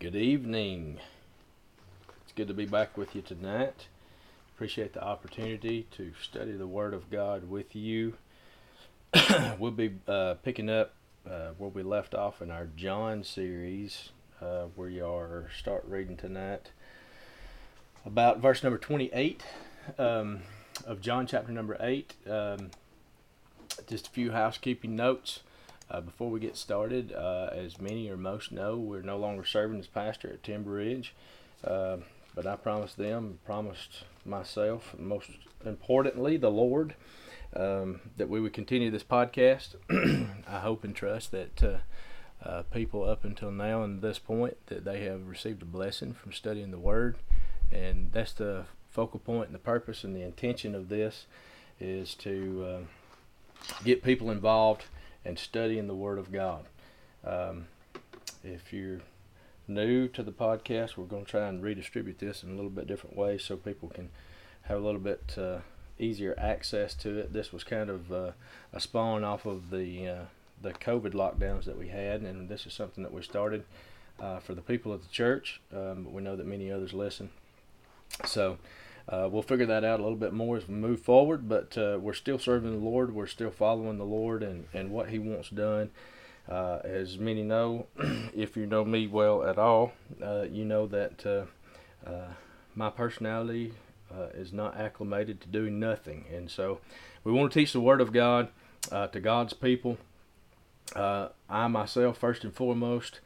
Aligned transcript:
Good 0.00 0.16
evening. 0.16 0.98
It's 2.22 2.32
good 2.34 2.48
to 2.48 2.54
be 2.54 2.64
back 2.64 2.96
with 2.96 3.14
you 3.14 3.20
tonight. 3.20 3.88
Appreciate 4.54 4.94
the 4.94 5.04
opportunity 5.04 5.88
to 5.90 6.12
study 6.22 6.52
the 6.52 6.66
Word 6.66 6.94
of 6.94 7.10
God 7.10 7.50
with 7.50 7.76
you. 7.76 8.14
we'll 9.58 9.72
be 9.72 9.96
uh, 10.08 10.36
picking 10.42 10.70
up 10.70 10.94
uh, 11.30 11.50
where 11.58 11.68
we 11.68 11.82
left 11.82 12.14
off 12.14 12.40
in 12.40 12.50
our 12.50 12.66
John 12.76 13.22
series. 13.22 14.08
Uh, 14.40 14.68
we 14.74 15.02
are 15.02 15.50
start 15.54 15.84
reading 15.86 16.16
tonight 16.16 16.70
about 18.06 18.40
verse 18.40 18.62
number 18.62 18.78
28 18.78 19.42
um, 19.98 20.40
of 20.86 21.02
John 21.02 21.26
chapter 21.26 21.52
number 21.52 21.76
8. 21.78 22.14
Um, 22.26 22.70
just 23.86 24.06
a 24.06 24.10
few 24.10 24.30
housekeeping 24.30 24.96
notes. 24.96 25.40
Uh, 25.90 26.00
before 26.00 26.30
we 26.30 26.38
get 26.38 26.56
started, 26.56 27.12
uh, 27.12 27.50
as 27.52 27.80
many 27.80 28.08
or 28.08 28.16
most 28.16 28.52
know, 28.52 28.76
we're 28.76 29.02
no 29.02 29.18
longer 29.18 29.44
serving 29.44 29.80
as 29.80 29.88
pastor 29.88 30.28
at 30.28 30.42
Timber 30.42 30.72
Ridge. 30.72 31.14
Uh, 31.64 31.98
but 32.34 32.46
I 32.46 32.54
promised 32.54 32.96
them, 32.96 33.40
promised 33.44 34.04
myself, 34.24 34.94
and 34.96 35.06
most 35.08 35.30
importantly, 35.64 36.36
the 36.36 36.50
Lord, 36.50 36.94
um, 37.56 38.00
that 38.16 38.28
we 38.28 38.40
would 38.40 38.52
continue 38.52 38.90
this 38.90 39.02
podcast. 39.02 39.74
I 40.48 40.60
hope 40.60 40.84
and 40.84 40.94
trust 40.94 41.32
that 41.32 41.62
uh, 41.62 41.78
uh, 42.48 42.62
people 42.70 43.02
up 43.02 43.24
until 43.24 43.50
now 43.50 43.82
and 43.82 44.00
this 44.00 44.20
point 44.20 44.56
that 44.66 44.84
they 44.84 45.02
have 45.04 45.26
received 45.26 45.62
a 45.62 45.66
blessing 45.66 46.14
from 46.14 46.32
studying 46.32 46.70
the 46.70 46.78
Word, 46.78 47.16
and 47.72 48.12
that's 48.12 48.32
the 48.32 48.66
focal 48.90 49.18
point 49.18 49.46
and 49.46 49.54
the 49.54 49.60
purpose 49.60 50.04
and 50.04 50.14
the 50.14 50.22
intention 50.22 50.74
of 50.74 50.88
this 50.88 51.26
is 51.80 52.14
to 52.14 52.64
uh, 52.64 53.74
get 53.84 54.04
people 54.04 54.30
involved 54.30 54.84
and 55.24 55.38
studying 55.38 55.86
the 55.86 55.94
Word 55.94 56.18
of 56.18 56.32
God. 56.32 56.66
Um, 57.24 57.66
if 58.42 58.72
you're 58.72 59.00
new 59.68 60.08
to 60.08 60.22
the 60.22 60.32
podcast, 60.32 60.96
we're 60.96 61.04
going 61.04 61.24
to 61.24 61.30
try 61.30 61.46
and 61.48 61.62
redistribute 61.62 62.18
this 62.18 62.42
in 62.42 62.50
a 62.50 62.54
little 62.54 62.70
bit 62.70 62.86
different 62.86 63.16
way 63.16 63.38
so 63.38 63.56
people 63.56 63.88
can 63.88 64.10
have 64.62 64.78
a 64.78 64.84
little 64.84 65.00
bit 65.00 65.34
uh, 65.38 65.58
easier 65.98 66.34
access 66.38 66.94
to 66.94 67.18
it. 67.18 67.32
This 67.32 67.52
was 67.52 67.64
kind 67.64 67.90
of 67.90 68.12
uh, 68.12 68.30
a 68.72 68.80
spawn 68.80 69.24
off 69.24 69.46
of 69.46 69.70
the 69.70 70.08
uh, 70.08 70.24
the 70.62 70.72
COVID 70.72 71.12
lockdowns 71.12 71.64
that 71.64 71.78
we 71.78 71.88
had, 71.88 72.20
and 72.20 72.48
this 72.50 72.66
is 72.66 72.74
something 72.74 73.02
that 73.02 73.12
we 73.12 73.22
started 73.22 73.64
uh, 74.20 74.40
for 74.40 74.54
the 74.54 74.60
people 74.60 74.92
of 74.92 75.02
the 75.02 75.08
church. 75.08 75.60
Um, 75.74 76.04
but 76.04 76.12
we 76.12 76.20
know 76.20 76.36
that 76.36 76.46
many 76.46 76.70
others 76.70 76.92
listen, 76.92 77.30
so. 78.24 78.58
Uh, 79.08 79.28
we'll 79.30 79.42
figure 79.42 79.66
that 79.66 79.84
out 79.84 80.00
a 80.00 80.02
little 80.02 80.18
bit 80.18 80.32
more 80.32 80.56
as 80.56 80.68
we 80.68 80.74
move 80.74 81.00
forward, 81.00 81.48
but 81.48 81.76
uh, 81.76 81.98
we're 82.00 82.12
still 82.12 82.38
serving 82.38 82.70
the 82.70 82.84
Lord. 82.84 83.14
We're 83.14 83.26
still 83.26 83.50
following 83.50 83.98
the 83.98 84.04
Lord 84.04 84.42
and, 84.42 84.66
and 84.72 84.90
what 84.90 85.08
He 85.08 85.18
wants 85.18 85.50
done. 85.50 85.90
Uh, 86.48 86.80
as 86.84 87.18
many 87.18 87.42
know, 87.42 87.86
if 88.34 88.56
you 88.56 88.66
know 88.66 88.84
me 88.84 89.06
well 89.06 89.44
at 89.44 89.58
all, 89.58 89.92
uh, 90.22 90.42
you 90.50 90.64
know 90.64 90.86
that 90.86 91.24
uh, 91.24 92.08
uh, 92.08 92.32
my 92.74 92.90
personality 92.90 93.74
is 94.34 94.52
not 94.52 94.76
acclimated 94.76 95.40
to 95.40 95.46
doing 95.46 95.78
nothing. 95.78 96.24
And 96.34 96.50
so 96.50 96.80
we 97.22 97.30
want 97.30 97.52
to 97.52 97.58
teach 97.58 97.72
the 97.72 97.80
Word 97.80 98.00
of 98.00 98.12
God 98.12 98.48
to 98.90 99.20
God's 99.20 99.52
people. 99.52 99.98
I 100.96 101.28
myself, 101.48 102.18
first 102.18 102.42
and 102.42 102.52
foremost, 102.52 103.20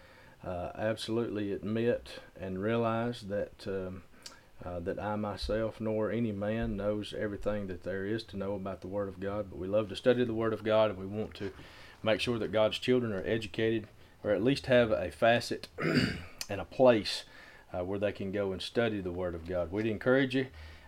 absolutely 0.44 1.52
admit 1.52 2.20
and 2.38 2.62
realize 2.62 3.22
that. 3.22 3.66
Um, 3.66 4.02
uh, 4.64 4.80
that 4.80 4.98
I 4.98 5.16
myself 5.16 5.80
nor 5.80 6.10
any 6.10 6.32
man 6.32 6.76
knows 6.76 7.14
everything 7.16 7.66
that 7.66 7.82
there 7.82 8.06
is 8.06 8.22
to 8.24 8.36
know 8.36 8.54
about 8.54 8.80
the 8.80 8.88
Word 8.88 9.08
of 9.08 9.20
God, 9.20 9.46
but 9.50 9.58
we 9.58 9.66
love 9.66 9.88
to 9.88 9.96
study 9.96 10.24
the 10.24 10.34
Word 10.34 10.52
of 10.52 10.64
God 10.64 10.90
and 10.90 10.98
we 10.98 11.06
want 11.06 11.34
to 11.34 11.50
make 12.02 12.20
sure 12.20 12.38
that 12.38 12.52
God's 12.52 12.78
children 12.78 13.12
are 13.12 13.26
educated 13.26 13.88
or 14.22 14.30
at 14.30 14.42
least 14.42 14.66
have 14.66 14.90
a 14.90 15.10
facet 15.10 15.68
and 16.48 16.60
a 16.60 16.64
place 16.64 17.24
uh, 17.72 17.84
where 17.84 17.98
they 17.98 18.12
can 18.12 18.32
go 18.32 18.52
and 18.52 18.62
study 18.62 19.00
the 19.00 19.12
Word 19.12 19.34
of 19.34 19.46
God. 19.46 19.72
We'd 19.72 19.86
encourage 19.86 20.34
you, 20.34 20.46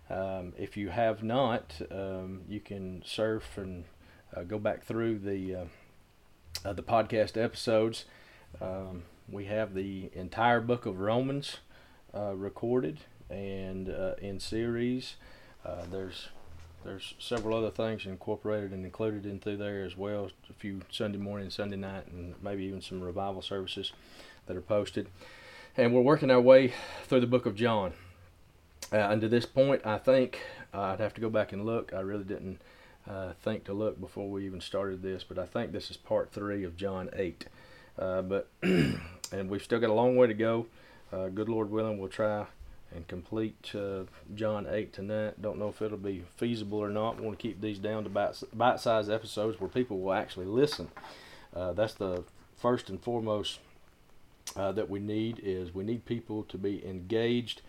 um, 0.08 0.52
if 0.56 0.76
you 0.76 0.88
have 0.90 1.22
not, 1.22 1.80
um, 1.90 2.42
you 2.48 2.60
can 2.60 3.02
surf 3.04 3.58
and 3.58 3.84
uh, 4.34 4.44
go 4.44 4.58
back 4.58 4.84
through 4.84 5.18
the 5.18 5.54
uh, 5.54 5.64
uh 6.64 6.72
the 6.72 6.82
podcast 6.82 7.36
episodes. 7.40 8.04
Um, 8.60 9.02
we 9.28 9.46
have 9.46 9.74
the 9.74 10.10
entire 10.14 10.60
book 10.60 10.86
of 10.86 11.00
Romans 11.00 11.58
recorded 12.14 13.00
and 13.30 13.88
uh, 13.88 14.14
in 14.20 14.40
series. 14.40 15.16
Uh, 15.64 15.82
there's 15.90 16.28
there's 16.84 17.14
several 17.18 17.56
other 17.56 17.70
things 17.70 18.06
incorporated 18.06 18.70
and 18.70 18.84
included 18.84 19.26
in 19.26 19.40
through 19.40 19.56
there 19.56 19.84
as 19.84 19.96
well. 19.96 20.30
A 20.48 20.52
few 20.52 20.82
Sunday 20.90 21.18
morning, 21.18 21.50
Sunday 21.50 21.76
night, 21.76 22.06
and 22.06 22.34
maybe 22.40 22.64
even 22.64 22.80
some 22.80 23.02
revival 23.02 23.42
services 23.42 23.92
that 24.46 24.56
are 24.56 24.62
posted. 24.62 25.08
And 25.76 25.92
we're 25.92 26.00
working 26.00 26.30
our 26.30 26.40
way 26.40 26.72
through 27.04 27.20
the 27.20 27.26
book 27.26 27.44
of 27.44 27.56
John. 27.56 27.92
Uh, 28.92 28.98
and 28.98 29.20
to 29.20 29.28
this 29.28 29.46
point, 29.46 29.84
I 29.84 29.98
think 29.98 30.40
uh, 30.72 30.80
I'd 30.80 31.00
have 31.00 31.14
to 31.14 31.20
go 31.20 31.28
back 31.28 31.52
and 31.52 31.66
look. 31.66 31.92
I 31.92 32.00
really 32.00 32.24
didn't 32.24 32.60
uh, 33.08 33.32
think 33.42 33.64
to 33.64 33.72
look 33.72 34.00
before 34.00 34.30
we 34.30 34.46
even 34.46 34.60
started 34.60 35.02
this, 35.02 35.24
but 35.24 35.38
I 35.38 35.46
think 35.46 35.72
this 35.72 35.90
is 35.90 35.96
part 35.96 36.30
three 36.30 36.62
of 36.62 36.76
John 36.76 37.10
8. 37.12 37.46
Uh, 37.98 38.22
but 38.22 38.48
and 38.62 39.48
we've 39.48 39.62
still 39.62 39.80
got 39.80 39.90
a 39.90 39.94
long 39.94 40.16
way 40.16 40.28
to 40.28 40.34
go. 40.34 40.66
Uh, 41.12 41.28
good 41.28 41.48
Lord 41.48 41.70
willing, 41.70 41.98
we'll 41.98 42.08
try 42.08 42.46
and 42.94 43.06
complete 43.08 43.72
uh, 43.74 44.04
John 44.34 44.66
8 44.68 44.92
tonight. 44.92 45.42
Don't 45.42 45.58
know 45.58 45.68
if 45.68 45.82
it'll 45.82 45.98
be 45.98 46.24
feasible 46.36 46.78
or 46.78 46.90
not. 46.90 47.20
Want 47.20 47.38
to 47.38 47.42
keep 47.42 47.60
these 47.60 47.78
down 47.78 48.04
to 48.04 48.10
bite 48.10 48.80
sized 48.80 49.10
episodes 49.10 49.60
where 49.60 49.68
people 49.68 50.00
will 50.00 50.12
actually 50.12 50.46
listen. 50.46 50.90
Uh, 51.54 51.72
that's 51.72 51.94
the 51.94 52.24
first 52.56 52.88
and 52.88 53.02
foremost 53.02 53.60
uh, 54.54 54.72
that 54.72 54.88
we 54.88 55.00
need 55.00 55.40
is 55.42 55.74
we 55.74 55.84
need 55.84 56.04
people 56.04 56.44
to 56.44 56.58
be 56.58 56.86
engaged 56.86 57.62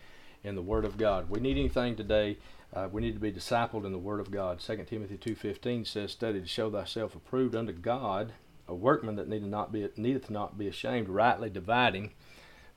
in 0.43 0.55
the 0.55 0.61
Word 0.61 0.85
of 0.85 0.97
God. 0.97 1.29
We 1.29 1.39
need 1.39 1.57
anything 1.57 1.95
today. 1.95 2.37
Uh, 2.73 2.87
we 2.91 3.01
need 3.01 3.13
to 3.13 3.19
be 3.19 3.31
discipled 3.31 3.85
in 3.85 3.91
the 3.91 3.97
Word 3.97 4.19
of 4.19 4.31
God. 4.31 4.59
2 4.59 4.85
Timothy 4.89 5.17
2.15 5.17 5.87
says, 5.87 6.11
Study 6.11 6.41
to 6.41 6.47
show 6.47 6.69
thyself 6.69 7.15
approved 7.15 7.55
unto 7.55 7.71
God, 7.71 8.33
a 8.67 8.75
workman 8.75 9.15
that 9.15 9.27
needeth 9.27 9.47
not 9.47 9.71
be, 9.71 9.87
needeth 9.95 10.29
not 10.29 10.57
be 10.57 10.67
ashamed, 10.67 11.09
rightly 11.09 11.49
dividing 11.49 12.11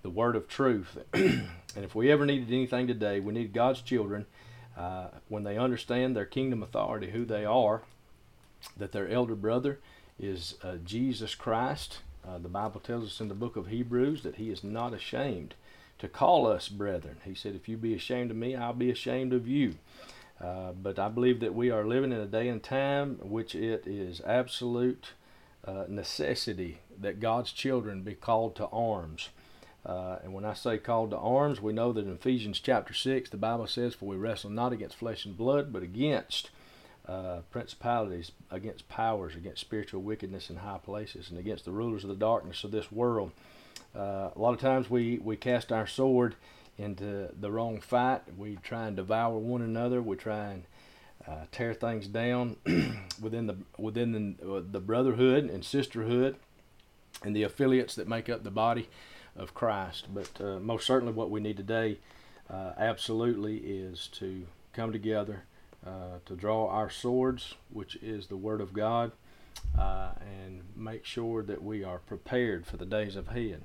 the 0.03 0.11
word 0.11 0.37
of 0.37 0.49
truth. 0.49 0.99
and 1.13 1.49
if 1.77 1.95
we 1.95 2.11
ever 2.11 2.27
needed 2.27 2.49
anything 2.49 2.87
today, 2.87 3.21
we 3.21 3.33
need 3.33 3.53
God's 3.53 3.83
children, 3.83 4.27
uh, 4.77 5.09
when 5.29 5.45
they 5.45 5.59
understand 5.59 6.17
their 6.17 6.25
kingdom 6.25 6.63
authority, 6.63 7.11
who 7.11 7.25
they 7.25 7.45
are, 7.45 7.83
that 8.77 8.93
their 8.93 9.09
elder 9.09 9.35
brother 9.35 9.79
is 10.19 10.55
uh, 10.63 10.77
Jesus 10.85 11.35
Christ. 11.35 11.99
Uh, 12.27 12.39
the 12.39 12.49
Bible 12.49 12.81
tells 12.81 13.07
us 13.07 13.21
in 13.21 13.29
the 13.29 13.35
book 13.35 13.57
of 13.57 13.69
Hebrews 13.69 14.23
that 14.23 14.37
he 14.37 14.51
is 14.51 14.63
not 14.63 14.93
ashamed 14.93 15.55
to 15.99 16.09
call 16.09 16.47
us 16.47 16.69
brethren. 16.69 17.19
He 17.25 17.35
said, 17.35 17.55
If 17.55 17.69
you 17.69 17.77
be 17.77 17.95
ashamed 17.95 18.31
of 18.31 18.37
me, 18.37 18.57
I'll 18.57 18.73
be 18.73 18.91
ashamed 18.91 19.33
of 19.33 19.47
you. 19.47 19.75
Uh, 20.41 20.73
but 20.73 20.99
I 20.99 21.09
believe 21.09 21.41
that 21.41 21.55
we 21.55 21.71
are 21.71 21.85
living 21.85 22.13
in 22.13 22.21
a 22.21 22.27
day 22.27 22.49
and 22.49 22.63
time 22.63 23.19
which 23.21 23.55
it 23.55 23.87
is 23.87 24.23
absolute 24.27 25.09
uh, 25.67 25.85
necessity 25.89 26.79
that 26.99 27.21
God's 27.21 27.53
children 27.53 28.03
be 28.03 28.15
called 28.15 28.57
to 28.57 28.67
arms. 28.69 29.29
Uh, 29.85 30.17
and 30.23 30.35
when 30.35 30.45
I 30.45 30.55
say 30.55 30.79
called 30.79 31.11
to 31.11 31.17
arms, 31.17 31.61
we 31.61 31.73
know 31.73 31.93
that 31.93 32.07
in 32.07 32.13
Ephesians 32.13 32.61
chapter 32.61 32.93
6, 32.93 33.31
the 33.31 33.37
Bible 33.37 33.67
says, 33.67 33.95
For 33.95 34.07
we 34.07 34.17
wrestle 34.17 34.51
not 34.51 34.73
against 34.73 34.97
flesh 34.97 35.25
and 35.25 35.37
blood, 35.37 35.73
but 35.73 35.83
against 35.83 36.51
uh, 37.09 37.41
principalities, 37.51 38.33
against 38.51 38.89
powers, 38.89 39.35
against 39.35 39.61
spiritual 39.61 40.03
wickedness 40.03 40.51
in 40.51 40.57
high 40.57 40.79
places, 40.79 41.31
and 41.31 41.39
against 41.39 41.65
the 41.65 41.73
rulers 41.73 42.05
of 42.05 42.11
the 42.11 42.17
darkness 42.17 42.63
of 42.63 42.71
this 42.71 42.93
world. 42.93 43.33
Uh, 43.97 44.31
a 44.35 44.39
lot 44.39 44.53
of 44.53 44.61
times 44.61 44.91
we, 44.91 45.19
we 45.19 45.37
cast 45.37 45.73
our 45.73 45.87
sword 45.87 46.37
into 46.79 47.29
the 47.39 47.51
wrong 47.51 47.81
fight. 47.81 48.23
We 48.37 48.57
try 48.63 48.87
and 48.87 48.97
devour 48.97 49.39
one 49.39 49.63
another. 49.63 50.01
We 50.03 50.17
try 50.17 50.51
and 50.51 50.65
uh, 51.27 51.45
tear 51.53 51.75
things 51.75 52.07
down 52.07 52.57
within 53.21 53.47
the 53.47 53.57
within 53.77 54.37
the, 54.41 54.57
uh, 54.57 54.63
the 54.71 54.81
brotherhood 54.81 55.45
and 55.45 55.65
sisterhood 55.65 56.37
and 57.23 57.37
the 57.37 57.43
affiliates 57.43 57.95
that 57.97 58.09
make 58.09 58.29
up 58.29 58.43
the 58.43 58.51
body 58.51 58.89
of 59.37 59.55
Christ. 59.55 60.07
But 60.13 60.31
uh, 60.41 60.59
most 60.59 60.87
certainly, 60.87 61.13
what 61.13 61.31
we 61.31 61.41
need 61.41 61.57
today, 61.57 61.99
uh, 62.49 62.73
absolutely, 62.77 63.59
is 63.59 64.09
to 64.15 64.47
come 64.73 64.93
together 64.93 65.45
uh, 65.87 66.19
to 66.27 66.37
draw 66.37 66.69
our 66.69 66.91
swords, 66.91 67.55
which 67.71 67.97
is 67.97 68.27
the 68.27 68.37
Word 68.37 68.61
of 68.61 68.73
God, 68.73 69.13
uh, 69.79 70.11
and 70.21 70.63
make 70.77 71.05
sure 71.05 71.43
that 71.43 71.63
we 71.63 71.83
are 71.85 71.99
prepared 71.99 72.67
for 72.67 72.77
the 72.77 72.87
days 72.87 73.17
ahead. 73.17 73.63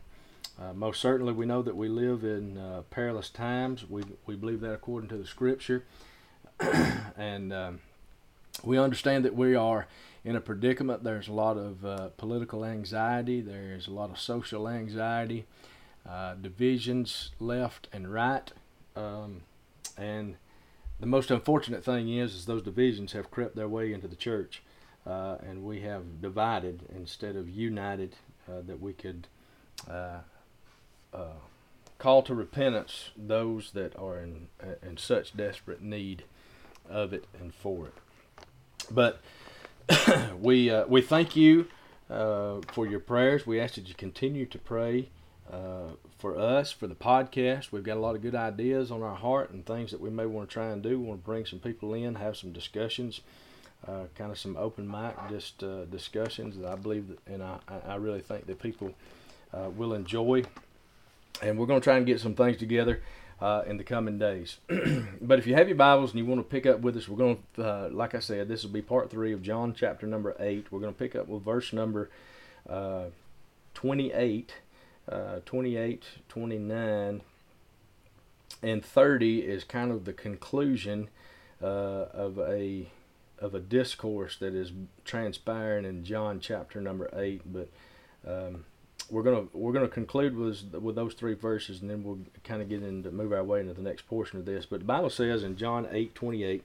Uh, 0.60 0.74
most 0.74 1.02
certainly, 1.02 1.34
we 1.34 1.46
know 1.46 1.62
that 1.62 1.76
we 1.76 1.90
live 1.90 2.24
in 2.24 2.58
perilous 2.90 3.30
times. 3.30 3.90
We 3.90 4.04
we 4.26 4.36
believe 4.36 4.62
that 4.62 4.74
according 4.74 5.10
to 5.10 5.18
the 5.18 5.26
Scripture, 5.26 5.84
and 7.18 7.52
um, 7.52 7.82
we 8.64 8.78
understand 8.78 9.26
that 9.26 9.36
we 9.36 9.56
are 9.56 9.88
in 10.26 10.36
a 10.36 10.42
predicament. 10.42 11.06
There's 11.06 11.30
a 11.30 11.34
lot 11.34 11.58
of 11.58 11.86
uh, 11.86 12.10
political 12.18 12.66
anxiety, 12.66 13.40
there's 13.40 13.88
a 13.88 13.92
lot 13.92 14.10
of 14.10 14.20
social 14.20 14.68
anxiety, 14.68 15.46
uh, 16.08 16.34
divisions 16.34 17.32
left 17.40 17.88
and 17.94 18.12
right. 18.12 18.52
Um, 18.96 19.44
and 19.98 20.36
the 21.00 21.06
most 21.06 21.32
unfortunate 21.32 21.86
thing 21.86 22.10
is, 22.10 22.34
is 22.34 22.46
those 22.46 22.64
divisions 22.64 23.14
have 23.14 23.32
crept 23.32 23.56
their 23.56 23.70
way 23.70 23.94
into 23.94 24.08
the 24.08 24.16
church, 24.16 24.64
uh, 25.06 25.38
and 25.48 25.64
we 25.64 25.82
have 25.82 26.22
divided 26.22 26.82
instead 26.94 27.38
of 27.38 27.48
united. 27.48 28.16
Uh, 28.48 28.62
that 28.64 28.80
we 28.80 28.94
could 28.94 29.28
uh, 29.90 30.20
uh, 31.12 31.34
call 31.98 32.22
to 32.22 32.36
repentance 32.36 33.10
those 33.18 33.72
that 33.72 33.98
are 33.98 34.20
in 34.20 34.50
in 34.84 34.98
such 34.98 35.36
desperate 35.36 35.82
need 35.82 36.26
of 36.88 37.12
it 37.12 37.26
and 37.40 37.56
for 37.56 37.88
it. 37.88 37.94
But 38.92 39.20
we 40.40 40.70
uh, 40.70 40.86
we 40.88 41.02
thank 41.02 41.36
you 41.36 41.68
uh, 42.10 42.62
for 42.72 42.86
your 42.86 43.00
prayers. 43.00 43.46
We 43.46 43.60
ask 43.60 43.76
that 43.76 43.88
you 43.88 43.94
continue 43.94 44.46
to 44.48 44.58
pray 44.58 45.10
uh, 45.52 45.90
for 46.18 46.38
us 46.38 46.72
for 46.72 46.88
the 46.88 46.96
podcast. 46.96 47.72
We've 47.72 47.84
got 47.84 47.98
a 47.98 48.00
lot 48.00 48.16
of 48.16 48.22
good 48.22 48.36
ideas 48.36 48.92
on 48.92 49.04
our 49.04 49.16
heart 49.16 49.52
and 49.52 49.66
things 49.66 49.92
that 49.92 50.02
we 50.02 50.10
may 50.10 50.26
want 50.26 50.50
to 50.50 50.54
try 50.54 50.68
and 50.68 50.82
do. 50.82 51.00
We 51.00 51.06
want 51.08 51.22
to 51.22 51.26
bring 51.26 51.46
some 51.46 51.60
people 51.60 51.94
in, 51.94 52.16
have 52.16 52.38
some 52.38 52.52
discussions. 52.52 53.22
Uh, 53.88 54.06
kind 54.16 54.32
of 54.32 54.40
some 54.40 54.58
open 54.58 54.90
mic, 54.90 55.14
just 55.30 55.64
uh, 55.64 55.86
discussions 55.86 56.58
that 56.58 56.68
I 56.68 56.76
believe 56.76 57.08
that, 57.08 57.20
and 57.28 57.44
I, 57.44 57.60
I 57.86 57.96
really 57.98 58.22
think 58.22 58.48
that 58.48 58.60
people 58.60 58.96
uh, 59.54 59.70
will 59.70 59.94
enjoy. 59.94 60.44
And 61.42 61.58
we're 61.58 61.66
going 61.66 61.80
to 61.80 61.84
try 61.84 61.98
and 61.98 62.06
get 62.06 62.20
some 62.20 62.36
things 62.36 62.58
together 62.58 63.02
uh, 63.42 63.64
in 63.68 63.78
the 63.78 63.84
coming 63.84 64.18
days. 64.18 64.58
but 65.22 65.40
if 65.40 65.48
you 65.48 65.56
have 65.56 65.68
your 65.68 65.78
Bibles 65.78 66.12
and 66.12 66.20
you 66.20 66.26
want 66.26 66.40
to 66.40 66.44
pick 66.44 66.66
up 66.66 66.80
with 66.80 66.96
us, 66.96 67.08
we're 67.08 67.18
going 67.18 67.44
to, 67.56 67.64
uh, 67.64 67.90
like 67.92 68.16
I 68.16 68.20
said, 68.20 68.48
this 68.48 68.64
will 68.64 68.72
be 68.72 68.82
part 68.82 69.10
three 69.10 69.34
of 69.34 69.42
John 69.42 69.74
chapter 69.74 70.08
number 70.08 70.36
eight. 70.40 70.72
We're 70.72 70.80
going 70.80 70.94
to 70.94 70.98
pick 70.98 71.16
up 71.16 71.28
with 71.28 71.44
verse 71.44 71.74
number 71.74 72.10
uh, 72.70 73.06
28, 73.74 74.54
uh, 75.10 75.40
28, 75.46 76.06
29, 76.30 77.22
and 78.64 78.86
30 78.86 79.40
is 79.40 79.64
kind 79.64 79.92
of 79.92 80.06
the 80.06 80.14
conclusion 80.14 81.10
uh, 81.62 81.66
of 82.14 82.40
a 82.40 82.90
of 83.38 83.54
a 83.54 83.60
discourse 83.60 84.38
that 84.38 84.56
is 84.56 84.72
transpiring 85.04 85.84
in 85.84 86.06
John 86.06 86.40
chapter 86.40 86.80
number 86.80 87.10
eight. 87.14 87.42
But 87.46 87.70
um, 88.26 88.64
we're 89.10 89.24
gonna 89.24 89.46
we're 89.54 89.74
gonna 89.74 89.88
conclude 89.88 90.36
with 90.36 90.74
with 90.74 90.96
those 90.96 91.14
three 91.14 91.34
verses, 91.36 91.82
and 91.82 91.90
then 91.90 92.04
we'll 92.04 92.20
kind 92.44 92.62
of 92.62 92.70
get 92.70 92.84
into 92.84 93.12
move 93.12 93.32
our 93.34 93.44
way 93.44 93.60
into 93.60 93.74
the 93.74 93.82
next 93.82 94.08
portion 94.08 94.40
of 94.40 94.46
this. 94.46 94.66
But 94.66 94.80
the 94.80 94.86
Bible 94.86 95.10
says 95.10 95.44
in 95.44 95.58
John 95.58 95.88
eight 95.92 96.16
twenty 96.16 96.44
eight, 96.44 96.64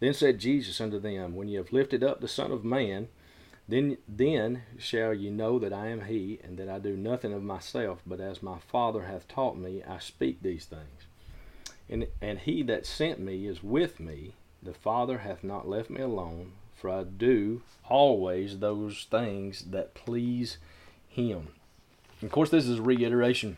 then 0.00 0.14
said 0.14 0.38
Jesus 0.38 0.80
unto 0.80 0.98
them, 0.98 1.34
When 1.34 1.48
ye 1.48 1.56
have 1.56 1.72
lifted 1.72 2.04
up 2.04 2.20
the 2.20 2.28
Son 2.28 2.52
of 2.52 2.64
Man, 2.64 3.08
then 3.68 3.98
then 4.08 4.62
shall 4.78 5.12
ye 5.12 5.30
know 5.30 5.58
that 5.58 5.72
I 5.72 5.88
am 5.88 6.02
He, 6.02 6.38
and 6.42 6.58
that 6.58 6.68
I 6.68 6.78
do 6.78 6.96
nothing 6.96 7.32
of 7.32 7.42
myself, 7.42 8.00
but 8.06 8.20
as 8.20 8.42
my 8.42 8.58
Father 8.58 9.04
hath 9.04 9.28
taught 9.28 9.56
me, 9.58 9.82
I 9.82 9.98
speak 9.98 10.42
these 10.42 10.66
things. 10.66 11.06
And 11.88 12.06
and 12.20 12.40
He 12.40 12.62
that 12.64 12.86
sent 12.86 13.18
me 13.18 13.46
is 13.46 13.62
with 13.62 14.00
me. 14.00 14.32
The 14.62 14.74
Father 14.74 15.18
hath 15.18 15.44
not 15.44 15.68
left 15.68 15.90
me 15.90 16.00
alone, 16.00 16.52
for 16.74 16.90
I 16.90 17.04
do 17.04 17.62
always 17.88 18.58
those 18.58 19.06
things 19.10 19.64
that 19.70 19.94
please 19.94 20.58
Him. 21.08 21.48
Of 22.22 22.30
course, 22.32 22.50
this 22.50 22.66
is 22.66 22.78
a 22.78 22.82
reiteration. 22.82 23.56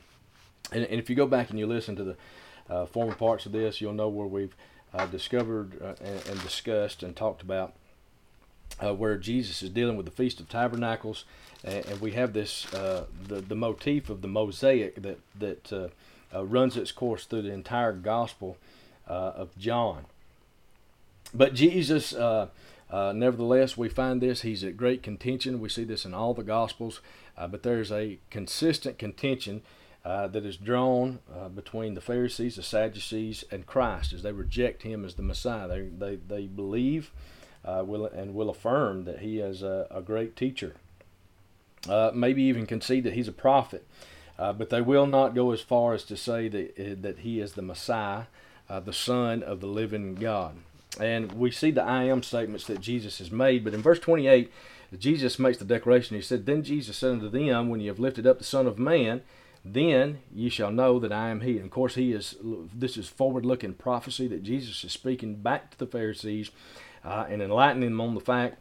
And, 0.73 0.85
and 0.85 1.01
if 1.01 1.09
you 1.09 1.17
go 1.17 1.27
back 1.27 1.51
and 1.51 1.59
you 1.59 1.67
listen 1.67 1.97
to 1.97 2.05
the 2.05 2.17
uh, 2.69 2.87
former 2.87 3.15
parts 3.15 3.47
of 3.47 3.53
this, 3.53 3.81
you'll 3.81 3.95
know 3.95 4.09
where 4.09 4.27
we've 4.27 4.55
uh, 4.93 5.07
discovered 5.07 5.81
uh, 5.83 5.95
and, 6.05 6.27
and, 6.29 6.43
discussed 6.43 7.03
and 7.03 7.15
talked 7.17 7.43
about 7.43 7.75
uh, 8.83 8.95
where 8.95 9.17
Jesus 9.17 9.62
is 9.62 9.71
dealing 9.71 9.97
with 9.97 10.07
the 10.07 10.12
Feast 10.12 10.41
of 10.41 10.49
Tabernacles. 10.49 11.25
And, 11.65 11.87
and 11.87 12.01
we 12.01 12.12
have 12.12 12.33
this, 12.33 12.73
uh, 12.75 13.07
the, 13.27 13.41
the 13.41 13.55
motif 13.55 14.11
of 14.11 14.21
the 14.21 14.29
mosaic 14.29 15.03
that, 15.03 15.19
that 15.39 15.73
uh, 16.35 16.45
runs 16.45 16.77
its 16.77 16.93
course 16.93 17.25
through 17.25 17.43
the 17.43 17.53
entire 17.53 17.93
Gospel 17.93 18.56
of 19.06 19.56
John. 19.59 20.05
But 21.35 21.55
Jesus. 21.55 22.15
Nevertheless, 22.93 23.77
we 23.77 23.89
find 23.89 24.21
this. 24.21 24.43
He's 24.43 24.63
at 24.63 24.77
great 24.77 25.03
contention. 25.03 25.61
We 25.61 25.69
see 25.69 25.85
this 25.85 26.05
in 26.05 26.15
all 26.15 26.35
the 26.35 26.45
Gospels. 26.45 27.01
Uh, 27.41 27.49
but 27.49 27.63
there's 27.63 27.91
a 27.91 28.19
consistent 28.29 28.99
contention 28.99 29.63
uh, 30.05 30.27
that 30.29 30.45
is 30.45 30.59
drawn 30.59 31.21
uh, 31.35 31.49
between 31.49 31.95
the 31.95 32.01
Pharisees, 32.03 32.57
the 32.57 32.63
Sadducees, 32.63 33.45
and 33.51 33.67
Christ 33.67 34.13
as 34.13 34.23
they 34.23 34.33
reject 34.33 34.83
him 34.83 35.07
as 35.07 35.15
the 35.15 35.23
Messiah. 35.23 35.67
They, 35.67 35.81
they, 35.81 36.17
they 36.17 36.47
believe 36.47 37.11
uh, 37.65 37.83
will, 37.87 38.05
and 38.05 38.35
will 38.35 38.51
affirm 38.51 39.05
that 39.05 39.21
he 39.21 39.39
is 39.39 39.63
a, 39.63 39.87
a 39.91 40.03
great 40.03 40.37
teacher, 40.37 40.75
uh, 41.89 42.11
maybe 42.15 42.43
even 42.43 42.67
concede 42.67 43.05
that 43.05 43.15
he's 43.15 43.29
a 43.29 43.33
prophet. 43.33 43.87
Uh, 44.39 44.53
but 44.53 44.69
they 44.69 44.83
will 44.83 45.07
not 45.07 45.35
go 45.35 45.53
as 45.53 45.63
far 45.63 45.95
as 45.95 46.05
to 46.05 46.17
say 46.17 46.49
that, 46.49 47.03
that 47.03 47.21
he 47.21 47.41
is 47.41 47.53
the 47.53 47.63
Messiah, 47.63 48.25
the 48.85 48.93
Son 48.93 49.43
of 49.43 49.61
the 49.61 49.67
living 49.67 50.15
God. 50.15 50.57
And 50.99 51.33
we 51.33 51.51
see 51.51 51.71
the 51.71 51.83
I 51.83 52.05
am 52.05 52.23
statements 52.23 52.67
that 52.67 52.81
Jesus 52.81 53.19
has 53.19 53.31
made. 53.31 53.65
But 53.65 53.75
in 53.75 53.83
verse 53.83 54.01
28, 54.01 54.51
Jesus 54.99 55.39
makes 55.39 55.59
the 55.59 55.65
declaration. 55.65 56.17
He 56.17 56.23
said, 56.23 56.47
Then 56.47 56.63
Jesus 56.63 56.97
said 56.97 57.13
unto 57.13 57.29
them, 57.29 57.69
When 57.69 57.81
ye 57.81 57.87
have 57.87 58.01
lifted 58.01 58.27
up 58.27 58.39
the 58.39 58.45
Son 58.45 58.67
of 58.67 58.79
Man, 58.79 59.23
then 59.65 60.21
ye 60.35 60.49
shall 60.49 60.73
know 60.73 60.99
that 60.99 61.13
I 61.13 61.29
am 61.29 61.43
He. 61.43 61.57
And 61.57 61.67
of 61.67 61.71
course, 61.71 61.95
He 61.95 62.13
is. 62.13 62.37
This 62.75 62.97
is 62.97 63.09
forward-looking 63.09 63.75
prophecy 63.75 64.27
that 64.29 64.43
Jesus 64.43 64.83
is 64.83 64.93
speaking 64.93 65.37
back 65.37 65.71
to 65.71 65.79
the 65.79 65.87
Pharisees 65.87 66.51
uh, 67.05 67.27
and 67.29 67.41
enlightening 67.41 67.91
them 67.91 68.01
on 68.01 68.15
the 68.15 68.21
fact 68.21 68.57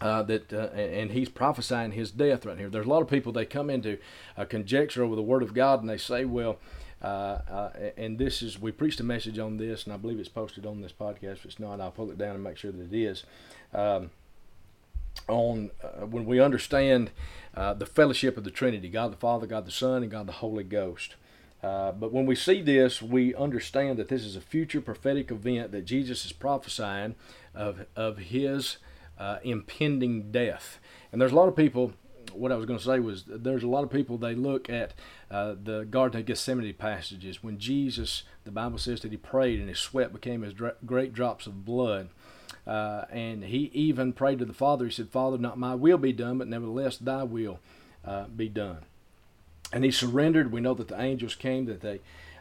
uh, 0.00 0.22
that 0.22 0.52
uh, 0.52 0.70
and 0.74 1.10
he's 1.10 1.28
prophesying 1.28 1.92
his 1.92 2.10
death 2.10 2.46
right 2.46 2.58
here. 2.58 2.70
There's 2.70 2.86
a 2.86 2.90
lot 2.90 3.02
of 3.02 3.08
people 3.08 3.32
they 3.32 3.44
come 3.44 3.68
into 3.68 3.98
a 4.36 4.46
conjecture 4.46 5.02
over 5.04 5.16
the 5.16 5.22
Word 5.22 5.42
of 5.42 5.54
God 5.54 5.80
and 5.80 5.88
they 5.88 5.98
say, 5.98 6.24
well. 6.24 6.58
Uh, 7.02 7.06
uh, 7.06 7.70
and 7.96 8.18
this 8.18 8.42
is 8.42 8.60
we 8.60 8.72
preached 8.72 9.00
a 9.00 9.04
message 9.04 9.38
on 9.38 9.56
this, 9.56 9.84
and 9.84 9.92
I 9.92 9.96
believe 9.96 10.18
it's 10.18 10.28
posted 10.28 10.66
on 10.66 10.80
this 10.82 10.92
podcast. 10.92 11.32
If 11.32 11.44
it's 11.46 11.58
not, 11.58 11.80
I'll 11.80 11.90
pull 11.90 12.10
it 12.10 12.18
down 12.18 12.34
and 12.34 12.44
make 12.44 12.58
sure 12.58 12.72
that 12.72 12.92
it 12.92 13.02
is. 13.02 13.24
Um, 13.72 14.10
on 15.28 15.70
uh, 15.82 16.06
when 16.06 16.24
we 16.24 16.40
understand 16.40 17.10
uh, 17.54 17.74
the 17.74 17.86
fellowship 17.86 18.36
of 18.36 18.44
the 18.44 18.50
Trinity 18.50 18.88
God 18.88 19.12
the 19.12 19.16
Father, 19.16 19.46
God 19.46 19.66
the 19.66 19.70
Son, 19.70 20.02
and 20.02 20.10
God 20.10 20.26
the 20.26 20.32
Holy 20.32 20.64
Ghost. 20.64 21.14
Uh, 21.62 21.92
but 21.92 22.12
when 22.12 22.24
we 22.24 22.34
see 22.34 22.62
this, 22.62 23.02
we 23.02 23.34
understand 23.34 23.98
that 23.98 24.08
this 24.08 24.24
is 24.24 24.34
a 24.34 24.40
future 24.40 24.80
prophetic 24.80 25.30
event 25.30 25.72
that 25.72 25.84
Jesus 25.84 26.24
is 26.24 26.32
prophesying 26.32 27.14
of, 27.54 27.86
of 27.94 28.16
his 28.18 28.78
uh, 29.18 29.38
impending 29.42 30.32
death. 30.32 30.78
And 31.12 31.20
there's 31.20 31.32
a 31.32 31.36
lot 31.36 31.48
of 31.48 31.56
people, 31.56 31.92
what 32.32 32.52
I 32.52 32.56
was 32.56 32.66
going 32.66 32.78
to 32.78 32.84
say 32.84 32.98
was 32.98 33.24
there's 33.26 33.62
a 33.62 33.68
lot 33.68 33.84
of 33.84 33.90
people, 33.90 34.18
they 34.18 34.34
look 34.34 34.68
at 34.68 34.92
uh, 35.30 35.54
the 35.62 35.84
Garden 35.84 36.20
of 36.20 36.26
Gethsemane 36.26 36.72
passages 36.74 37.42
when 37.42 37.58
Jesus, 37.58 38.22
the 38.44 38.50
Bible 38.50 38.78
says 38.78 39.00
that 39.00 39.10
he 39.10 39.16
prayed 39.16 39.60
and 39.60 39.68
his 39.68 39.78
sweat 39.78 40.12
became 40.12 40.44
as 40.44 40.54
dra- 40.54 40.74
great 40.84 41.12
drops 41.12 41.46
of 41.46 41.64
blood. 41.64 42.08
Uh, 42.66 43.04
and 43.10 43.44
he 43.44 43.70
even 43.72 44.12
prayed 44.12 44.38
to 44.38 44.44
the 44.44 44.52
Father. 44.52 44.84
He 44.84 44.90
said, 44.90 45.08
Father, 45.08 45.38
not 45.38 45.58
my 45.58 45.74
will 45.74 45.98
be 45.98 46.12
done, 46.12 46.38
but 46.38 46.48
nevertheless 46.48 46.96
thy 46.96 47.22
will 47.22 47.58
uh, 48.04 48.24
be 48.26 48.48
done. 48.48 48.78
And 49.72 49.84
he 49.84 49.90
surrendered. 49.90 50.52
We 50.52 50.60
know 50.60 50.74
that 50.74 50.88
the 50.88 51.00
angels 51.00 51.34
came, 51.34 51.66
that 51.66 51.80
they 51.80 52.00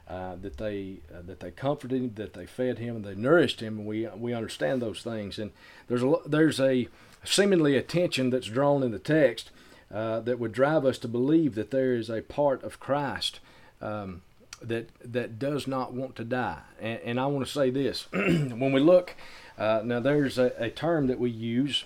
uh, 0.09 0.35
that 0.41 0.57
they 0.57 0.97
uh, 1.13 1.21
that 1.27 1.39
they 1.39 1.51
comforted 1.51 1.95
him, 1.95 2.13
that 2.15 2.33
they 2.33 2.47
fed 2.47 2.79
him, 2.79 2.95
and 2.95 3.05
they 3.05 3.13
nourished 3.13 3.61
him, 3.61 3.77
and 3.77 3.87
we 3.87 4.07
we 4.07 4.33
understand 4.33 4.81
those 4.81 5.03
things. 5.03 5.37
And 5.37 5.51
there's 5.87 6.01
a 6.01 6.15
there's 6.25 6.59
a 6.59 6.87
seemingly 7.23 7.75
a 7.75 7.83
tension 7.83 8.31
that's 8.31 8.47
drawn 8.47 8.81
in 8.81 8.91
the 8.91 8.99
text 8.99 9.51
uh, 9.93 10.19
that 10.21 10.39
would 10.39 10.51
drive 10.51 10.85
us 10.85 10.97
to 10.99 11.07
believe 11.07 11.55
that 11.55 11.71
there 11.71 11.93
is 11.93 12.09
a 12.09 12.21
part 12.21 12.63
of 12.63 12.79
Christ 12.79 13.39
um, 13.81 14.21
that 14.61 14.89
that 15.03 15.39
does 15.39 15.67
not 15.67 15.93
want 15.93 16.15
to 16.17 16.23
die. 16.23 16.61
And, 16.79 16.99
and 17.03 17.19
I 17.19 17.25
want 17.27 17.45
to 17.45 17.51
say 17.51 17.69
this: 17.69 18.07
when 18.11 18.71
we 18.71 18.79
look 18.79 19.15
uh, 19.59 19.81
now, 19.83 19.99
there's 19.99 20.37
a, 20.37 20.53
a, 20.57 20.69
term 20.69 21.07
that 21.07 21.19
we 21.19 21.29
use 21.29 21.83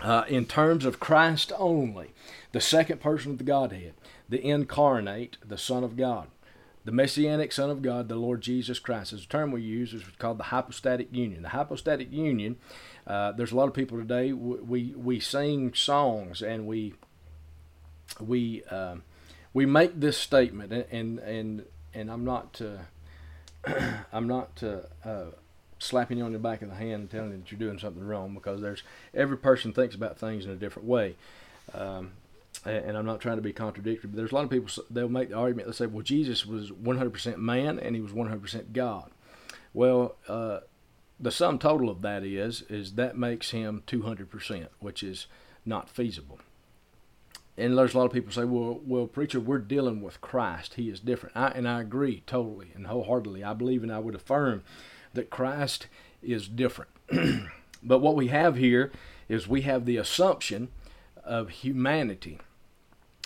uh, 0.00 0.24
in 0.28 0.44
terms 0.44 0.84
of 0.84 0.98
Christ 0.98 1.52
only, 1.56 2.10
the 2.50 2.60
second 2.60 3.00
person 3.00 3.30
of 3.32 3.38
the 3.38 3.44
Godhead, 3.44 3.94
the 4.28 4.44
incarnate, 4.44 5.36
the 5.46 5.58
Son 5.58 5.84
of 5.84 5.96
God. 5.96 6.28
The 6.84 6.92
Messianic 6.92 7.52
Son 7.52 7.70
of 7.70 7.82
God, 7.82 8.08
the 8.08 8.16
Lord 8.16 8.40
Jesus 8.40 8.78
Christ, 8.78 9.12
is 9.12 9.24
a 9.24 9.28
term 9.28 9.52
we 9.52 9.60
use. 9.60 9.92
is 9.92 10.02
called 10.18 10.38
the 10.38 10.44
hypostatic 10.44 11.14
union. 11.14 11.42
The 11.42 11.50
hypostatic 11.50 12.10
union. 12.10 12.56
Uh, 13.06 13.32
there's 13.32 13.52
a 13.52 13.56
lot 13.56 13.68
of 13.68 13.74
people 13.74 13.98
today. 13.98 14.32
We 14.32 14.94
we 14.96 15.20
sing 15.20 15.74
songs 15.74 16.42
and 16.42 16.66
we 16.66 16.94
we 18.18 18.62
uh, 18.70 18.96
we 19.52 19.66
make 19.66 19.98
this 19.98 20.16
statement, 20.16 20.72
and 20.72 21.18
and 21.18 21.64
and, 21.94 22.10
I'm 22.10 22.24
not 22.24 22.60
uh, 22.60 23.74
I'm 24.12 24.26
not 24.26 24.62
uh, 24.62 25.08
uh, 25.08 25.26
slapping 25.78 26.18
you 26.18 26.24
on 26.24 26.32
the 26.32 26.38
back 26.38 26.62
of 26.62 26.68
the 26.68 26.74
hand 26.74 26.92
and 26.92 27.10
telling 27.10 27.32
you 27.32 27.38
that 27.38 27.50
you're 27.50 27.58
doing 27.58 27.78
something 27.78 28.06
wrong 28.06 28.34
because 28.34 28.60
there's 28.60 28.82
every 29.14 29.36
person 29.36 29.72
thinks 29.72 29.94
about 29.94 30.18
things 30.18 30.44
in 30.44 30.50
a 30.50 30.56
different 30.56 30.88
way. 30.88 31.16
Um, 31.74 32.12
and 32.64 32.96
I'm 32.98 33.06
not 33.06 33.20
trying 33.20 33.36
to 33.36 33.42
be 33.42 33.52
contradictory, 33.52 34.08
but 34.10 34.16
there's 34.16 34.32
a 34.32 34.34
lot 34.34 34.44
of 34.44 34.50
people 34.50 34.68
they'll 34.90 35.08
make 35.08 35.30
the 35.30 35.36
argument. 35.36 35.68
They 35.68 35.72
say, 35.72 35.86
"Well, 35.86 36.02
Jesus 36.02 36.44
was 36.44 36.70
100% 36.70 37.38
man 37.38 37.78
and 37.78 37.94
he 37.94 38.02
was 38.02 38.12
100% 38.12 38.72
God." 38.72 39.10
Well, 39.72 40.16
uh, 40.28 40.60
the 41.18 41.30
sum 41.30 41.58
total 41.58 41.88
of 41.88 42.02
that 42.02 42.22
is 42.24 42.62
is 42.62 42.94
that 42.94 43.16
makes 43.16 43.50
him 43.50 43.82
200%, 43.86 44.68
which 44.80 45.02
is 45.02 45.26
not 45.64 45.88
feasible. 45.88 46.40
And 47.60 47.76
there's 47.76 47.94
a 47.94 47.98
lot 47.98 48.06
of 48.06 48.12
people 48.12 48.32
say, 48.32 48.44
"Well, 48.44 48.80
well, 48.84 49.06
preacher, 49.06 49.38
we're 49.38 49.58
dealing 49.58 50.00
with 50.00 50.20
Christ. 50.20 50.74
He 50.74 50.88
is 50.88 51.00
different." 51.00 51.36
I, 51.36 51.48
and 51.48 51.68
I 51.68 51.80
agree 51.80 52.22
totally 52.26 52.72
and 52.74 52.86
wholeheartedly. 52.86 53.44
I 53.44 53.52
believe 53.54 53.82
and 53.82 53.92
I 53.92 53.98
would 53.98 54.14
affirm 54.14 54.62
that 55.14 55.30
Christ 55.30 55.86
is 56.22 56.48
different. 56.48 56.90
but 57.82 57.98
what 57.98 58.16
we 58.16 58.28
have 58.28 58.56
here 58.56 58.90
is 59.28 59.46
we 59.46 59.62
have 59.62 59.84
the 59.84 59.96
assumption 59.96 60.68
of 61.24 61.50
humanity. 61.50 62.38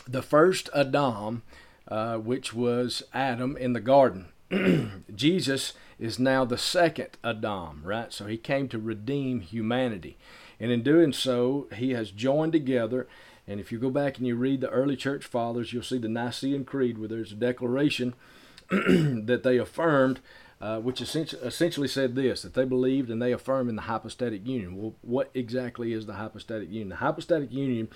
The 0.06 0.22
first 0.22 0.68
Adam, 0.74 1.42
uh, 1.88 2.18
which 2.18 2.52
was 2.52 3.02
Adam 3.12 3.56
in 3.56 3.72
the 3.72 3.80
garden. 3.80 4.28
Jesus 5.14 5.72
is 5.98 6.18
now 6.18 6.44
the 6.44 6.58
second 6.58 7.08
Adam, 7.22 7.80
right? 7.84 8.12
So 8.12 8.26
he 8.26 8.36
came 8.36 8.68
to 8.68 8.78
redeem 8.78 9.40
humanity. 9.40 10.18
And 10.60 10.70
in 10.70 10.82
doing 10.82 11.12
so, 11.12 11.66
he 11.74 11.90
has 11.90 12.10
joined 12.10 12.52
together. 12.52 13.06
And 13.46 13.60
if 13.60 13.70
you 13.70 13.78
go 13.78 13.90
back 13.90 14.18
and 14.18 14.26
you 14.26 14.36
read 14.36 14.60
the 14.60 14.70
early 14.70 14.96
church 14.96 15.24
fathers, 15.24 15.72
you'll 15.72 15.82
see 15.82 15.98
the 15.98 16.08
Nicene 16.08 16.64
Creed 16.64 16.98
where 16.98 17.08
there's 17.08 17.32
a 17.32 17.36
declaration 17.36 18.14
that 18.70 19.42
they 19.44 19.58
affirmed, 19.58 20.20
uh, 20.60 20.80
which 20.80 21.00
essentially 21.00 21.88
said 21.88 22.14
this 22.14 22.42
that 22.42 22.54
they 22.54 22.64
believed 22.64 23.10
and 23.10 23.20
they 23.20 23.32
affirm 23.32 23.68
in 23.68 23.76
the 23.76 23.82
hypostatic 23.82 24.46
union. 24.46 24.76
Well, 24.76 24.94
what 25.02 25.30
exactly 25.34 25.92
is 25.92 26.06
the 26.06 26.14
hypostatic 26.14 26.68
union? 26.70 26.88
The 26.90 26.96
hypostatic 26.96 27.52
union 27.52 27.88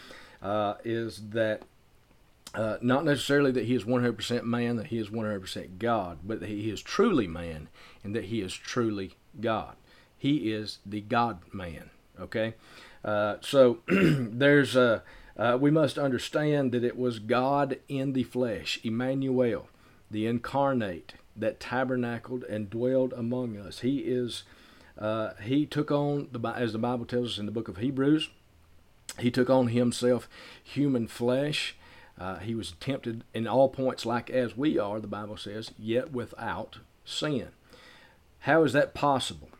uh, 0.42 0.74
is 0.84 1.30
that 1.30 1.62
uh, 2.54 2.76
not 2.80 3.04
necessarily 3.04 3.50
that 3.52 3.64
he 3.64 3.74
is 3.74 3.84
100% 3.84 4.42
man, 4.44 4.76
that 4.76 4.86
he 4.86 4.98
is 4.98 5.08
100% 5.08 5.78
God, 5.78 6.18
but 6.24 6.40
that 6.40 6.48
he 6.48 6.70
is 6.70 6.82
truly 6.82 7.26
man 7.26 7.68
and 8.02 8.14
that 8.14 8.26
he 8.26 8.40
is 8.40 8.54
truly 8.54 9.14
God. 9.40 9.76
He 10.16 10.52
is 10.52 10.78
the 10.84 11.00
God 11.00 11.40
man. 11.52 11.90
Okay? 12.18 12.54
Uh, 13.04 13.36
so 13.40 13.78
there's 13.88 14.76
a. 14.76 15.02
Uh, 15.38 15.56
we 15.60 15.70
must 15.70 15.98
understand 15.98 16.72
that 16.72 16.82
it 16.82 16.98
was 16.98 17.20
God 17.20 17.78
in 17.88 18.12
the 18.12 18.24
flesh, 18.24 18.80
Emmanuel, 18.82 19.68
the 20.10 20.26
incarnate, 20.26 21.14
that 21.36 21.60
tabernacled 21.60 22.42
and 22.44 22.68
dwelled 22.68 23.12
among 23.12 23.56
us. 23.56 23.80
He 23.80 23.98
is, 23.98 24.42
uh, 24.98 25.34
he 25.40 25.64
took 25.64 25.92
on 25.92 26.28
the 26.32 26.40
as 26.48 26.72
the 26.72 26.78
Bible 26.78 27.06
tells 27.06 27.32
us 27.32 27.38
in 27.38 27.46
the 27.46 27.52
book 27.52 27.68
of 27.68 27.76
Hebrews, 27.76 28.30
he 29.20 29.30
took 29.30 29.48
on 29.48 29.68
himself 29.68 30.28
human 30.62 31.06
flesh. 31.06 31.76
Uh, 32.18 32.38
he 32.38 32.56
was 32.56 32.72
tempted 32.80 33.22
in 33.32 33.46
all 33.46 33.68
points 33.68 34.04
like 34.04 34.30
as 34.30 34.56
we 34.56 34.76
are, 34.76 34.98
the 34.98 35.06
Bible 35.06 35.36
says, 35.36 35.70
yet 35.78 36.12
without 36.12 36.78
sin. 37.04 37.48
How 38.40 38.64
is 38.64 38.72
that 38.72 38.94
possible? 38.94 39.50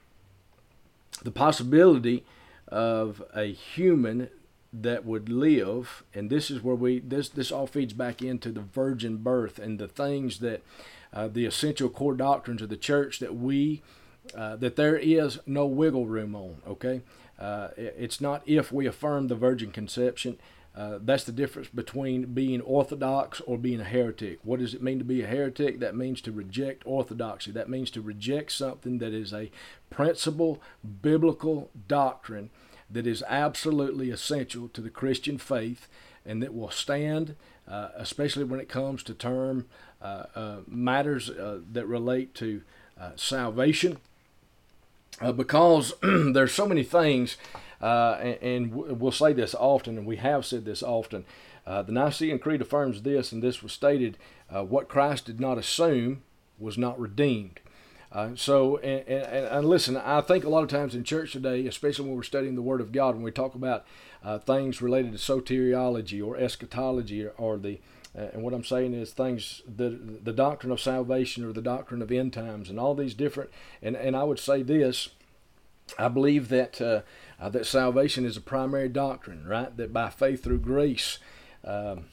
The 1.22 1.30
possibility 1.30 2.24
of 2.66 3.22
a 3.34 3.52
human 3.52 4.28
that 4.72 5.04
would 5.04 5.28
live, 5.28 6.04
and 6.12 6.30
this 6.30 6.50
is 6.50 6.62
where 6.62 6.74
we 6.74 7.00
this 7.00 7.28
this 7.28 7.50
all 7.50 7.66
feeds 7.66 7.92
back 7.92 8.22
into 8.22 8.52
the 8.52 8.60
virgin 8.60 9.16
birth 9.16 9.58
and 9.58 9.78
the 9.78 9.88
things 9.88 10.40
that 10.40 10.62
uh, 11.12 11.28
the 11.28 11.46
essential 11.46 11.88
core 11.88 12.14
doctrines 12.14 12.60
of 12.60 12.68
the 12.68 12.76
church 12.76 13.18
that 13.18 13.34
we 13.34 13.82
uh, 14.36 14.56
that 14.56 14.76
there 14.76 14.96
is 14.96 15.38
no 15.46 15.66
wiggle 15.66 16.06
room 16.06 16.34
on. 16.34 16.56
Okay, 16.66 17.02
uh, 17.38 17.68
it's 17.76 18.20
not 18.20 18.42
if 18.46 18.70
we 18.70 18.86
affirm 18.86 19.28
the 19.28 19.34
virgin 19.34 19.70
conception. 19.70 20.38
Uh, 20.76 20.98
that's 21.02 21.24
the 21.24 21.32
difference 21.32 21.68
between 21.68 22.34
being 22.34 22.60
orthodox 22.60 23.40
or 23.40 23.58
being 23.58 23.80
a 23.80 23.84
heretic. 23.84 24.38
What 24.44 24.60
does 24.60 24.74
it 24.74 24.82
mean 24.82 24.98
to 24.98 25.04
be 25.04 25.22
a 25.22 25.26
heretic? 25.26 25.80
That 25.80 25.96
means 25.96 26.20
to 26.20 26.30
reject 26.30 26.84
orthodoxy. 26.86 27.50
That 27.50 27.68
means 27.68 27.90
to 27.92 28.00
reject 28.00 28.52
something 28.52 28.98
that 28.98 29.12
is 29.12 29.32
a 29.32 29.50
principle, 29.90 30.62
biblical 31.02 31.70
doctrine 31.88 32.50
that 32.90 33.06
is 33.06 33.22
absolutely 33.28 34.10
essential 34.10 34.68
to 34.68 34.80
the 34.80 34.90
Christian 34.90 35.38
faith 35.38 35.88
and 36.24 36.42
that 36.42 36.54
will 36.54 36.70
stand, 36.70 37.36
uh, 37.68 37.88
especially 37.96 38.44
when 38.44 38.60
it 38.60 38.68
comes 38.68 39.02
to 39.02 39.14
term 39.14 39.66
uh, 40.00 40.24
uh, 40.34 40.56
matters 40.66 41.30
uh, 41.30 41.58
that 41.72 41.86
relate 41.86 42.34
to 42.36 42.62
uh, 43.00 43.10
salvation. 43.16 43.98
because 45.36 45.92
there's 46.02 46.52
so 46.52 46.66
many 46.66 46.82
things 46.82 47.36
and, 47.80 48.38
and, 48.42 48.74
we'll 48.74 49.12
say 49.12 49.32
this 49.32 49.54
often, 49.54 49.98
and 49.98 50.06
we 50.06 50.16
have 50.16 50.44
said 50.44 50.64
this 50.64 50.82
often. 50.82 51.24
The 51.64 51.92
Nicene 51.92 52.38
Creed 52.38 52.60
affirms 52.60 53.02
this, 53.02 53.30
and 53.30 53.42
this 53.42 53.62
was 53.62 53.72
stated 53.72 54.16
what 54.48 54.88
Christ 54.88 55.26
did 55.26 55.38
not 55.38 55.58
assume 55.58 56.22
was 56.58 56.76
not 56.76 56.98
redeemed. 56.98 57.60
Uh, 58.10 58.30
so, 58.34 58.78
and, 58.78 59.06
and, 59.06 59.46
and, 59.46 59.68
listen, 59.68 59.96
I 59.96 60.22
think 60.22 60.44
a 60.44 60.48
lot 60.48 60.62
of 60.62 60.70
times 60.70 60.94
in 60.94 61.04
church 61.04 61.32
today, 61.32 61.66
especially 61.66 62.06
when 62.06 62.16
we're 62.16 62.22
studying 62.22 62.54
the 62.54 62.62
Word 62.62 62.80
of 62.80 62.90
God, 62.90 63.14
when 63.14 63.22
we 63.22 63.30
talk 63.30 63.54
about 63.54 63.84
uh, 64.24 64.38
things 64.38 64.80
related 64.80 65.12
to 65.12 65.18
soteriology 65.18 66.24
or 66.24 66.36
eschatology 66.36 67.24
or, 67.24 67.32
or 67.36 67.58
the 67.58 67.80
uh, 68.16 68.28
and 68.32 68.42
what 68.42 68.54
I'm 68.54 68.64
saying 68.64 68.94
is 68.94 69.12
things 69.12 69.62
the 69.66 69.90
the 69.90 70.32
doctrine 70.32 70.72
of 70.72 70.80
salvation 70.80 71.44
or 71.44 71.52
the 71.52 71.60
doctrine 71.62 72.00
of 72.00 72.10
end 72.10 72.32
times 72.32 72.70
and 72.70 72.80
all 72.80 72.94
these 72.94 73.14
different 73.14 73.50
and 73.82 73.94
and 73.94 74.16
I 74.16 74.24
would 74.24 74.38
say 74.38 74.62
this 74.62 75.10
I 75.98 76.08
believe 76.08 76.48
that 76.48 76.80
uh, 76.80 77.02
uh, 77.40 77.48
that 77.50 77.66
salvation 77.66 78.24
is 78.24 78.36
a 78.36 78.40
primary 78.40 78.88
doctrine, 78.88 79.46
right? 79.46 79.74
That 79.76 79.92
by 79.92 80.10
faith 80.10 80.42
through 80.42 80.60
grace 80.60 81.18
um, 81.64 82.06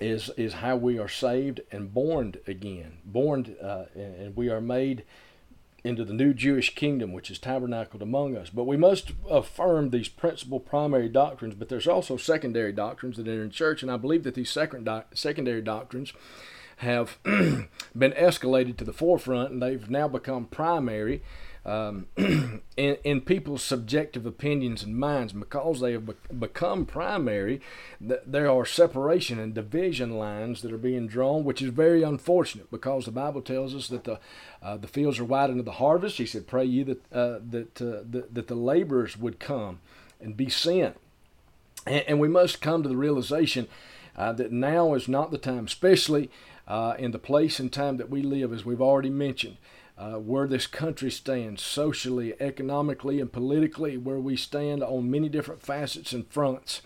is 0.00 0.30
is 0.36 0.54
how 0.54 0.76
we 0.76 0.98
are 0.98 1.08
saved 1.08 1.60
and 1.70 1.92
born 1.92 2.34
again, 2.46 2.98
born, 3.04 3.56
uh, 3.62 3.84
and 3.94 4.36
we 4.36 4.48
are 4.48 4.60
made 4.60 5.04
into 5.84 6.04
the 6.04 6.14
new 6.14 6.32
Jewish 6.32 6.74
kingdom, 6.74 7.12
which 7.12 7.30
is 7.30 7.38
tabernacled 7.38 8.00
among 8.00 8.36
us. 8.36 8.48
But 8.48 8.64
we 8.64 8.78
must 8.78 9.12
affirm 9.28 9.90
these 9.90 10.08
principal 10.08 10.58
primary 10.58 11.10
doctrines. 11.10 11.54
But 11.54 11.68
there's 11.68 11.86
also 11.86 12.16
secondary 12.16 12.72
doctrines 12.72 13.18
that 13.18 13.28
are 13.28 13.44
in 13.44 13.50
church, 13.50 13.82
and 13.82 13.90
I 13.90 13.98
believe 13.98 14.24
that 14.24 14.34
these 14.34 14.50
second 14.50 14.88
secondary 15.12 15.60
doctrines 15.60 16.12
have 16.78 17.18
been 17.24 17.68
escalated 17.96 18.78
to 18.78 18.84
the 18.84 18.92
forefront, 18.92 19.52
and 19.52 19.62
they've 19.62 19.90
now 19.90 20.08
become 20.08 20.46
primary 20.46 21.22
um, 21.66 22.06
in, 22.16 22.60
in, 23.04 23.20
people's 23.22 23.62
subjective 23.62 24.26
opinions 24.26 24.82
and 24.82 24.98
minds, 24.98 25.32
because 25.32 25.80
they 25.80 25.92
have 25.92 26.06
be- 26.06 26.34
become 26.38 26.84
primary, 26.84 27.62
th- 28.06 28.20
there 28.26 28.50
are 28.50 28.66
separation 28.66 29.38
and 29.38 29.54
division 29.54 30.18
lines 30.18 30.60
that 30.60 30.72
are 30.72 30.78
being 30.78 31.06
drawn, 31.06 31.42
which 31.42 31.62
is 31.62 31.70
very 31.70 32.02
unfortunate 32.02 32.70
because 32.70 33.06
the 33.06 33.10
Bible 33.10 33.40
tells 33.40 33.74
us 33.74 33.88
that 33.88 34.04
the 34.04 34.20
uh, 34.62 34.76
the 34.76 34.86
fields 34.86 35.18
are 35.18 35.24
wide 35.24 35.50
into 35.50 35.62
the 35.62 35.72
harvest. 35.72 36.18
He 36.18 36.26
said, 36.26 36.46
"Pray 36.46 36.64
you 36.64 36.84
that 36.84 37.12
uh, 37.12 37.38
that, 37.50 37.80
uh, 37.80 38.02
that 38.10 38.34
that 38.34 38.48
the 38.48 38.54
laborers 38.54 39.16
would 39.16 39.38
come 39.38 39.80
and 40.20 40.36
be 40.36 40.50
sent," 40.50 40.98
and, 41.86 42.04
and 42.06 42.20
we 42.20 42.28
must 42.28 42.60
come 42.60 42.82
to 42.82 42.90
the 42.90 42.96
realization 42.96 43.68
uh, 44.16 44.34
that 44.34 44.52
now 44.52 44.92
is 44.92 45.08
not 45.08 45.30
the 45.30 45.38
time, 45.38 45.64
especially 45.64 46.30
uh, 46.68 46.94
in 46.98 47.10
the 47.12 47.18
place 47.18 47.58
and 47.58 47.72
time 47.72 47.96
that 47.96 48.10
we 48.10 48.20
live, 48.20 48.52
as 48.52 48.66
we've 48.66 48.82
already 48.82 49.10
mentioned 49.10 49.56
uh, 49.96 50.14
where 50.14 50.46
this 50.46 50.66
country 50.66 51.10
stands 51.10 51.62
socially, 51.62 52.34
economically, 52.40 53.20
and 53.20 53.32
politically, 53.32 53.96
where 53.96 54.18
we 54.18 54.36
stand 54.36 54.82
on 54.82 55.10
many 55.10 55.28
different 55.28 55.62
facets 55.62 56.12
and 56.12 56.26
fronts. 56.28 56.82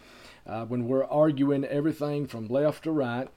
Uh, 0.46 0.64
when 0.64 0.86
we're 0.86 1.04
arguing 1.04 1.64
everything 1.64 2.26
from 2.26 2.48
left 2.48 2.84
to 2.84 2.90
right, 2.90 3.28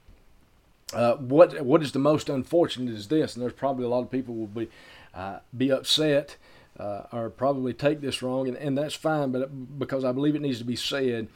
uh, 0.94 1.14
what 1.16 1.62
what 1.62 1.82
is 1.82 1.92
the 1.92 1.98
most 1.98 2.28
unfortunate 2.28 2.92
is 2.92 3.08
this, 3.08 3.34
and 3.34 3.42
there's 3.42 3.52
probably 3.52 3.84
a 3.84 3.88
lot 3.88 4.02
of 4.02 4.10
people 4.10 4.34
will 4.34 4.46
be 4.46 4.68
uh, 5.14 5.38
be 5.56 5.70
upset 5.70 6.36
uh, 6.78 7.02
or 7.12 7.30
probably 7.30 7.72
take 7.72 8.00
this 8.00 8.22
wrong, 8.22 8.48
and, 8.48 8.56
and 8.56 8.76
that's 8.76 8.94
fine, 8.94 9.30
but 9.30 9.78
because 9.78 10.04
I 10.04 10.12
believe 10.12 10.34
it 10.34 10.42
needs 10.42 10.58
to 10.58 10.64
be 10.64 10.76
said, 10.76 11.28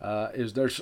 uh, 0.00 0.28
is 0.34 0.52
there's 0.52 0.80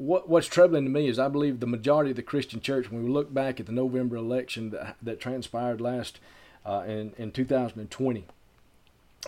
what, 0.00 0.30
what's 0.30 0.46
troubling 0.46 0.84
to 0.84 0.90
me 0.90 1.08
is 1.08 1.18
I 1.18 1.28
believe 1.28 1.60
the 1.60 1.66
majority 1.66 2.10
of 2.10 2.16
the 2.16 2.22
Christian 2.22 2.60
church, 2.60 2.90
when 2.90 3.04
we 3.04 3.10
look 3.10 3.34
back 3.34 3.60
at 3.60 3.66
the 3.66 3.72
November 3.72 4.16
election 4.16 4.70
that, 4.70 4.96
that 5.02 5.20
transpired 5.20 5.80
last 5.80 6.18
uh, 6.64 6.84
in, 6.86 7.12
in 7.18 7.32
2020, 7.32 8.24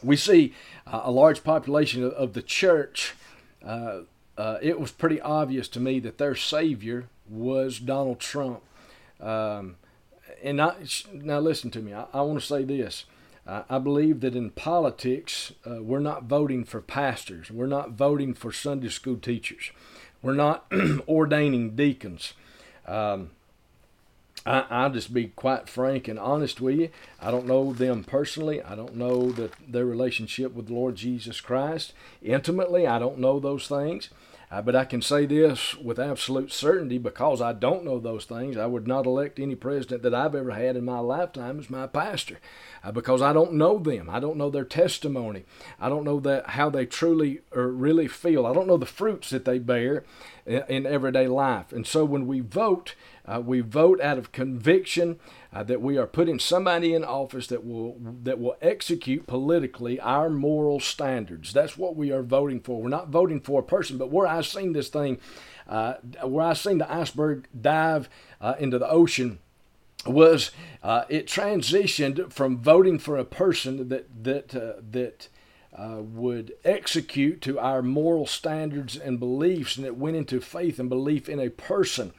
we 0.03 0.17
see 0.17 0.55
uh, 0.87 1.03
a 1.05 1.11
large 1.11 1.45
population 1.45 2.03
of, 2.03 2.13
of 2.13 2.33
the 2.33 2.41
church. 2.41 3.15
Uh, 3.63 4.01
uh, 4.39 4.57
it 4.63 4.81
was 4.81 4.91
pretty 4.91 5.21
obvious 5.21 5.69
to 5.69 5.79
me 5.79 6.01
that 6.01 6.17
their 6.17 6.35
savior 6.35 7.09
was 7.29 7.79
Donald 7.79 8.19
Trump. 8.19 8.63
Um, 9.21 9.77
and 10.43 10.61
I, 10.61 10.77
now, 11.13 11.39
listen 11.39 11.71
to 11.73 11.81
me. 11.81 11.93
I, 11.93 12.07
I 12.15 12.23
want 12.23 12.41
to 12.41 12.47
say 12.47 12.65
this. 12.65 13.05
I 13.45 13.79
believe 13.79 14.21
that 14.21 14.37
in 14.37 14.51
politics, 14.51 15.53
uh, 15.69 15.83
we're 15.83 15.99
not 15.99 16.25
voting 16.25 16.65
for 16.65 16.81
pastors. 16.81 17.51
We're 17.51 17.67
not 17.67 17.91
voting 17.91 18.35
for 18.35 18.53
Sunday 18.53 18.89
school 18.89 19.17
teachers. 19.17 19.73
We're 20.23 20.35
not 20.35 20.67
ordaining 21.09 21.77
deacons. 21.77 22.35
Um, 22.87 23.31
I, 24.45 24.87
will 24.87 24.95
just 24.95 25.15
be 25.15 25.29
quite 25.29 25.69
frank 25.69 26.09
and 26.09 26.19
honest 26.19 26.61
with 26.61 26.77
you. 26.77 26.89
I 27.21 27.31
don't 27.31 27.47
know 27.47 27.73
them 27.73 28.03
personally. 28.03 28.61
I 28.61 28.75
don't 28.75 28.97
know 28.97 29.31
that 29.33 29.53
their 29.69 29.87
relationship 29.87 30.53
with 30.53 30.67
the 30.67 30.75
Lord 30.75 30.97
Jesus 30.97 31.41
Christ 31.41 31.93
intimately. 32.23 32.87
I 32.87 32.99
don't 32.99 33.19
know 33.19 33.39
those 33.39 33.69
things. 33.69 34.09
Uh, 34.53 34.61
but 34.61 34.77
I 34.77 34.85
can 34.85 35.01
say 35.01 35.25
this 35.25 35.75
with 35.79 35.99
absolute 35.99 36.53
certainty 36.53 36.99
because 36.99 37.41
I 37.41 37.55
don't 37.55 37.87
know 37.87 37.99
those 37.99 38.27
things. 38.27 38.59
I 38.59 38.67
would 38.67 38.87
not 38.87 39.07
elect 39.07 39.39
any 39.39 39.55
president 39.55 40.03
that 40.03 40.15
I've 40.15 40.35
ever 40.35 40.51
had 40.51 40.77
in 40.77 40.85
my 40.85 40.99
lifetime 40.99 41.59
as 41.59 41.71
my 41.71 41.87
pastor 41.87 42.39
uh, 42.85 42.93
because 42.93 43.23
I 43.23 43.33
don't 43.33 43.55
know 43.55 43.79
them. 43.79 44.11
I 44.11 44.21
don't 44.21 44.37
know 44.37 44.51
their 44.51 44.67
testimony. 44.67 45.45
I 45.81 45.89
don't 45.89 46.05
know 46.05 46.21
that 46.21 46.51
how 46.51 46.69
they 46.69 46.85
truly 46.85 47.41
or 47.51 47.69
really 47.69 48.07
feel. 48.07 48.45
I 48.45 48.53
don't 48.53 48.67
know 48.67 48.77
the 48.77 48.85
fruits 48.85 49.31
that 49.31 49.47
they 49.47 49.59
bear 49.59 50.05
in, 50.45 50.63
in 50.69 50.87
everyday 50.87 51.29
life. 51.29 51.73
And 51.73 51.87
so 51.87 52.05
when 52.05 52.27
we 52.27 52.41
vote, 52.41 52.95
uh, 53.27 53.41
we 53.41 53.61
vote 53.61 54.01
out 54.01 54.19
of 54.19 54.33
conviction 54.33 55.19
uh, 55.53 55.63
that 55.63 55.81
we 55.81 55.97
are 55.97 56.07
putting 56.07 56.39
somebody 56.39 56.95
in 56.95 57.05
office 57.05 57.47
that 57.47 57.65
will 57.65 57.97
that 58.23 58.41
will 58.41 58.57
execute 58.61 59.27
politically 59.27 60.01
our 60.01 60.29
moral 60.29 60.81
standards. 60.81 61.53
That's 61.53 61.79
what 61.79 61.97
we 61.97 62.11
are 62.11 62.23
voting 62.23 62.61
for. 62.61 62.83
We're 62.83 62.89
not 62.89 63.09
voting 63.09 63.41
for 63.41 63.61
a 63.61 63.65
person, 63.65 63.99
but 63.99 64.11
where 64.11 64.27
I've 64.27 64.47
seen 64.47 64.73
this 64.73 64.89
thing 64.89 65.19
uh, 65.69 65.95
where 66.23 66.47
I've 66.47 66.59
seen 66.59 66.79
the 66.79 66.93
iceberg 66.93 67.49
dive 67.59 68.09
uh, 68.41 68.55
into 68.59 68.79
the 68.79 68.89
ocean 68.89 69.39
was 70.07 70.51
uh, 70.83 71.05
it 71.09 71.27
transitioned 71.27 72.33
from 72.33 72.59
voting 72.59 72.99
for 72.99 73.17
a 73.17 73.25
person 73.25 73.89
that 73.89 74.25
that 74.25 74.55
uh, 74.55 74.81
that 74.91 75.29
uh, 75.77 76.03
would 76.03 76.53
execute 76.65 77.41
to 77.43 77.59
our 77.59 77.83
moral 77.83 78.27
standards 78.27 78.97
and 78.97 79.19
beliefs, 79.19 79.77
and 79.77 79.87
it 79.87 79.97
went 79.97 80.17
into 80.17 80.41
faith 80.41 80.79
and 80.79 80.89
belief 80.89 81.29
in 81.29 81.41
a 81.41 81.49
person. 81.49 82.13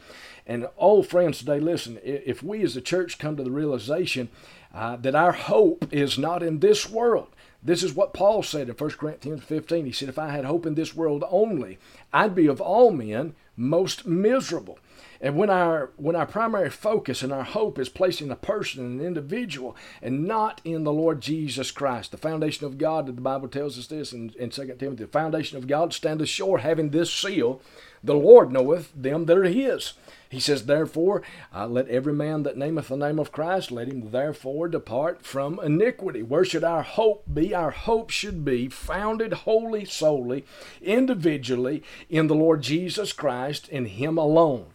And 0.46 0.68
oh, 0.78 1.04
friends, 1.04 1.40
today, 1.40 1.60
listen, 1.60 2.00
if 2.04 2.44
we 2.44 2.64
as 2.64 2.76
a 2.76 2.82
church 2.82 3.18
come 3.18 3.38
to 3.38 3.44
the 3.44 3.52
realization 3.52 4.30
uh, 4.74 4.98
that 4.98 5.16
our 5.16 5.32
hope 5.32 5.88
is 5.92 6.18
not 6.18 6.44
in 6.44 6.60
this 6.60 6.90
world, 6.90 7.30
this 7.62 7.82
is 7.82 7.94
what 7.94 8.14
Paul 8.14 8.44
said 8.44 8.68
in 8.68 8.76
1 8.76 8.90
Corinthians 8.92 9.44
15. 9.44 9.86
He 9.86 9.92
said, 9.92 10.10
If 10.10 10.20
I 10.20 10.30
had 10.30 10.44
hope 10.44 10.66
in 10.66 10.76
this 10.76 10.94
world 10.94 11.24
only, 11.30 11.78
I'd 12.12 12.36
be 12.36 12.48
of 12.48 12.60
all 12.60 12.92
men 12.92 13.36
most 13.56 14.06
miserable. 14.06 14.80
And 15.24 15.38
when 15.38 15.50
our 15.50 15.92
when 15.96 16.18
our 16.18 16.26
primary 16.26 16.70
focus 16.70 17.24
and 17.24 17.32
our 17.32 17.46
hope 17.46 17.80
is 17.80 17.88
placed 17.88 18.20
in 18.20 18.30
a 18.30 18.36
person, 18.36 18.84
and 18.84 19.00
an 19.00 19.08
individual, 19.08 19.74
and 20.02 20.28
not 20.28 20.60
in 20.66 20.84
the 20.84 20.92
Lord 20.92 21.22
Jesus 21.22 21.72
Christ, 21.72 22.12
the 22.12 22.18
foundation 22.18 22.66
of 22.66 22.78
God, 22.78 23.06
the 23.06 23.14
Bible 23.14 23.48
tells 23.48 23.80
us 23.80 23.88
this 23.88 24.12
in, 24.12 24.34
in 24.38 24.50
2 24.50 24.76
Timothy, 24.78 25.06
the 25.06 25.08
foundation 25.08 25.58
of 25.58 25.66
God 25.66 25.94
standeth 25.94 26.28
sure, 26.28 26.58
having 26.58 26.90
this 26.90 27.10
seal, 27.10 27.62
the 28.04 28.16
Lord 28.16 28.52
knoweth 28.52 28.92
them 28.94 29.24
that 29.28 29.38
are 29.38 29.44
his. 29.46 29.94
He 30.30 30.42
says, 30.42 30.66
Therefore, 30.66 31.22
uh, 31.56 31.68
let 31.68 31.88
every 31.88 32.12
man 32.12 32.44
that 32.44 32.58
nameth 32.58 32.90
the 32.90 32.98
name 32.98 33.18
of 33.18 33.32
Christ, 33.32 33.72
let 33.72 33.88
him 33.88 34.12
therefore 34.12 34.68
depart 34.68 35.26
from 35.26 35.58
iniquity. 35.64 36.22
Where 36.22 36.44
should 36.44 36.66
our 36.66 36.84
hope 36.84 37.24
be? 37.34 37.56
Our 37.56 37.72
hope 37.72 38.10
should 38.10 38.44
be 38.44 38.68
founded 38.68 39.32
wholly, 39.32 39.86
solely, 39.86 40.44
individually 40.82 41.82
in 42.10 42.28
the 42.28 42.36
Lord 42.36 42.62
Jesus 42.62 43.14
Christ, 43.14 43.70
in 43.70 43.86
Him 43.86 44.18
alone. 44.18 44.73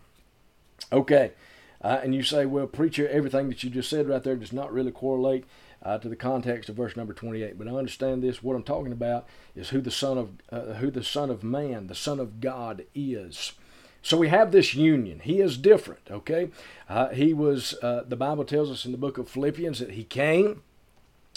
Okay. 0.93 1.33
Uh, 1.81 2.01
and 2.03 2.15
you 2.15 2.23
say, 2.23 2.45
well, 2.45 2.67
preacher, 2.67 3.09
everything 3.09 3.49
that 3.49 3.63
you 3.63 3.71
just 3.71 3.89
said 3.89 4.09
right 4.09 4.23
there 4.23 4.37
does 4.37 4.53
not 4.53 4.73
really 4.73 4.91
correlate 4.91 5.45
uh, 5.83 5.99
to 5.99 6.09
the 6.09 6.17
context 6.17 6.69
of 6.69 6.77
verse 6.77 6.97
number 6.97 7.13
28. 7.13 7.57
But 7.59 7.69
I 7.69 7.73
understand 7.73 8.23
this. 8.23 8.43
What 8.43 8.57
I'm 8.57 8.65
talking 8.65 8.93
about 8.93 9.27
is 9.55 9.69
who 9.69 9.81
the 9.81 9.91
Son 9.91 10.19
of 10.19 10.31
uh, 10.51 10.75
who 10.75 10.91
the 10.91 11.05
Son 11.05 11.31
of 11.31 11.45
Man, 11.45 11.87
the 11.87 11.95
Son 11.95 12.19
of 12.19 12.41
God, 12.41 12.85
is. 12.95 13.53
So 14.03 14.17
we 14.17 14.29
have 14.29 14.53
this 14.53 14.75
union. 14.75 15.21
He 15.21 15.41
is 15.41 15.57
different. 15.57 16.11
Okay, 16.11 16.51
uh, 16.89 17.11
he 17.11 17.33
was. 17.33 17.75
Uh, 17.83 18.05
the 18.07 18.17
Bible 18.17 18.45
tells 18.45 18.71
us 18.71 18.85
in 18.85 18.93
the 18.93 18.99
book 18.99 19.19
of 19.19 19.29
Philippians 19.29 19.79
that 19.79 19.93
he 19.93 20.05
came, 20.05 20.63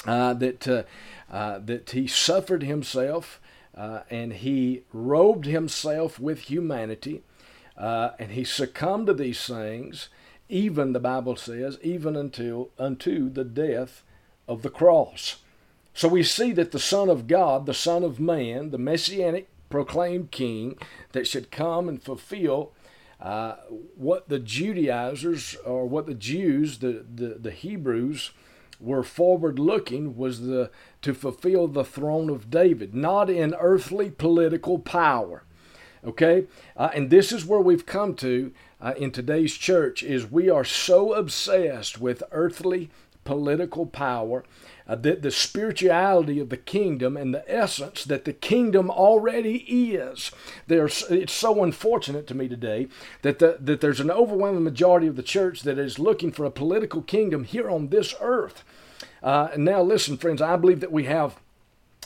uh, 0.05 0.33
that 0.33 0.85
that 1.29 1.89
he 1.91 2.07
suffered 2.07 2.63
himself, 2.63 3.39
and 3.75 4.33
he 4.33 4.83
robed 4.91 5.45
himself 5.45 6.19
with 6.19 6.41
humanity. 6.41 7.21
Uh, 7.77 8.11
and 8.19 8.31
he 8.31 8.43
succumbed 8.43 9.07
to 9.07 9.13
these 9.13 9.45
things, 9.45 10.09
even 10.49 10.93
the 10.93 10.99
Bible 10.99 11.35
says, 11.35 11.79
even 11.81 12.15
until 12.15 12.69
unto 12.77 13.29
the 13.29 13.43
death 13.43 14.03
of 14.47 14.61
the 14.61 14.69
cross. 14.69 15.37
So 15.93 16.07
we 16.07 16.23
see 16.23 16.51
that 16.53 16.71
the 16.71 16.79
Son 16.79 17.09
of 17.09 17.27
God, 17.27 17.65
the 17.65 17.73
Son 17.73 18.03
of 18.03 18.19
Man, 18.19 18.71
the 18.71 18.77
Messianic 18.77 19.49
proclaimed 19.69 20.31
King 20.31 20.77
that 21.13 21.27
should 21.27 21.51
come 21.51 21.87
and 21.87 22.01
fulfill 22.01 22.71
uh, 23.19 23.55
what 23.95 24.29
the 24.29 24.39
Judaizers 24.39 25.55
or 25.65 25.87
what 25.87 26.07
the 26.07 26.13
Jews, 26.13 26.79
the, 26.79 27.05
the, 27.13 27.37
the 27.39 27.51
Hebrews, 27.51 28.31
were 28.79 29.03
forward 29.03 29.59
looking 29.59 30.17
was 30.17 30.41
the 30.41 30.71
to 31.03 31.13
fulfill 31.13 31.67
the 31.67 31.83
throne 31.83 32.29
of 32.29 32.49
David, 32.49 32.95
not 32.95 33.29
in 33.29 33.53
earthly 33.59 34.09
political 34.09 34.79
power 34.79 35.43
Okay? 36.05 36.45
Uh, 36.75 36.89
and 36.93 37.09
this 37.09 37.31
is 37.31 37.45
where 37.45 37.59
we've 37.59 37.85
come 37.85 38.15
to 38.15 38.51
uh, 38.81 38.93
in 38.97 39.11
today's 39.11 39.55
church 39.55 40.01
is 40.01 40.31
we 40.31 40.49
are 40.49 40.63
so 40.63 41.13
obsessed 41.13 42.01
with 42.01 42.23
earthly 42.31 42.89
political 43.23 43.85
power 43.85 44.43
uh, 44.87 44.95
that 44.95 45.21
the 45.21 45.31
spirituality 45.31 46.39
of 46.39 46.49
the 46.49 46.57
kingdom 46.57 47.15
and 47.15 47.33
the 47.33 47.49
essence 47.49 48.03
that 48.03 48.25
the 48.25 48.33
kingdom 48.33 48.89
already 48.89 49.57
is. 49.57 50.31
There's, 50.67 51.03
it's 51.09 51.33
so 51.33 51.63
unfortunate 51.63 52.25
to 52.27 52.35
me 52.35 52.47
today 52.47 52.87
that, 53.21 53.39
the, 53.39 53.57
that 53.59 53.81
there's 53.81 53.99
an 53.99 54.11
overwhelming 54.11 54.63
majority 54.63 55.07
of 55.07 55.15
the 55.15 55.23
church 55.23 55.61
that 55.61 55.77
is 55.77 55.99
looking 55.99 56.31
for 56.31 56.45
a 56.45 56.51
political 56.51 57.01
kingdom 57.01 57.43
here 57.43 57.69
on 57.69 57.89
this 57.89 58.15
earth. 58.19 58.63
Uh, 59.21 59.49
and 59.53 59.63
now, 59.63 59.81
listen, 59.81 60.17
friends, 60.17 60.41
I 60.41 60.55
believe 60.55 60.79
that 60.79 60.91
we 60.91 61.03
have 61.03 61.37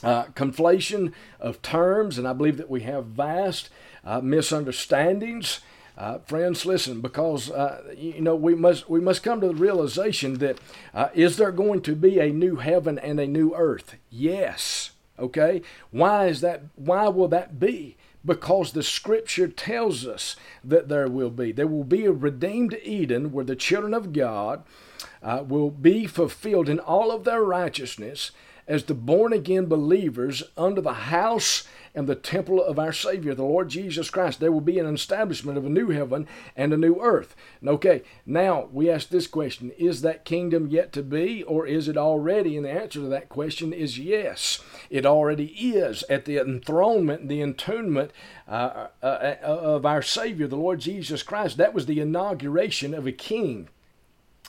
uh, 0.02 0.24
conflation 0.34 1.12
of 1.40 1.62
terms, 1.62 2.18
and 2.18 2.28
I 2.28 2.34
believe 2.34 2.58
that 2.58 2.70
we 2.70 2.82
have 2.82 3.06
vast 3.06 3.70
uh, 4.06 4.20
misunderstandings. 4.20 5.60
Uh, 5.98 6.18
friends, 6.20 6.64
listen, 6.64 7.00
because 7.00 7.50
uh, 7.50 7.82
you 7.96 8.20
know 8.20 8.36
we 8.36 8.54
must 8.54 8.88
we 8.88 9.00
must 9.00 9.22
come 9.22 9.40
to 9.40 9.48
the 9.48 9.54
realization 9.54 10.34
that 10.38 10.58
uh, 10.94 11.08
is 11.14 11.36
there 11.36 11.52
going 11.52 11.80
to 11.80 11.96
be 11.96 12.18
a 12.18 12.30
new 12.30 12.56
heaven 12.56 12.98
and 12.98 13.18
a 13.18 13.26
new 13.26 13.54
earth? 13.54 13.96
Yes. 14.10 14.90
Okay. 15.18 15.62
Why 15.90 16.26
is 16.26 16.42
that? 16.42 16.62
Why 16.76 17.08
will 17.08 17.28
that 17.28 17.58
be? 17.58 17.96
Because 18.24 18.72
the 18.72 18.82
Scripture 18.82 19.48
tells 19.48 20.06
us 20.06 20.36
that 20.62 20.88
there 20.88 21.08
will 21.08 21.30
be. 21.30 21.52
There 21.52 21.66
will 21.66 21.84
be 21.84 22.04
a 22.04 22.12
redeemed 22.12 22.76
Eden 22.82 23.32
where 23.32 23.44
the 23.44 23.56
children 23.56 23.94
of 23.94 24.12
God 24.12 24.64
uh, 25.22 25.44
will 25.46 25.70
be 25.70 26.06
fulfilled 26.06 26.68
in 26.68 26.78
all 26.78 27.10
of 27.10 27.24
their 27.24 27.42
righteousness 27.42 28.32
as 28.68 28.84
the 28.84 28.94
born 28.94 29.32
again 29.32 29.66
believers 29.66 30.42
under 30.56 30.80
the 30.80 30.92
house 30.92 31.66
and 31.96 32.06
the 32.06 32.14
temple 32.14 32.62
of 32.62 32.78
our 32.78 32.92
Savior, 32.92 33.34
the 33.34 33.42
Lord 33.42 33.70
Jesus 33.70 34.10
Christ. 34.10 34.38
There 34.38 34.52
will 34.52 34.60
be 34.60 34.78
an 34.78 34.94
establishment 34.94 35.56
of 35.56 35.64
a 35.64 35.70
new 35.70 35.88
heaven 35.88 36.28
and 36.54 36.72
a 36.72 36.76
new 36.76 37.00
earth. 37.00 37.34
Okay, 37.66 38.02
now 38.26 38.68
we 38.70 38.90
ask 38.90 39.08
this 39.08 39.26
question 39.26 39.72
Is 39.78 40.02
that 40.02 40.26
kingdom 40.26 40.68
yet 40.68 40.92
to 40.92 41.02
be, 41.02 41.42
or 41.42 41.66
is 41.66 41.88
it 41.88 41.96
already? 41.96 42.56
And 42.56 42.66
the 42.66 42.70
answer 42.70 43.00
to 43.00 43.08
that 43.08 43.30
question 43.30 43.72
is 43.72 43.98
yes. 43.98 44.62
It 44.90 45.06
already 45.06 45.46
is 45.46 46.04
at 46.10 46.26
the 46.26 46.36
enthronement, 46.36 47.28
the 47.28 47.40
entombment 47.40 48.10
uh, 48.46 48.88
uh, 49.02 49.06
uh, 49.06 49.38
of 49.42 49.86
our 49.86 50.02
Savior, 50.02 50.46
the 50.46 50.56
Lord 50.56 50.80
Jesus 50.80 51.22
Christ. 51.22 51.56
That 51.56 51.74
was 51.74 51.86
the 51.86 52.00
inauguration 52.00 52.92
of 52.92 53.06
a 53.06 53.12
king. 53.12 53.68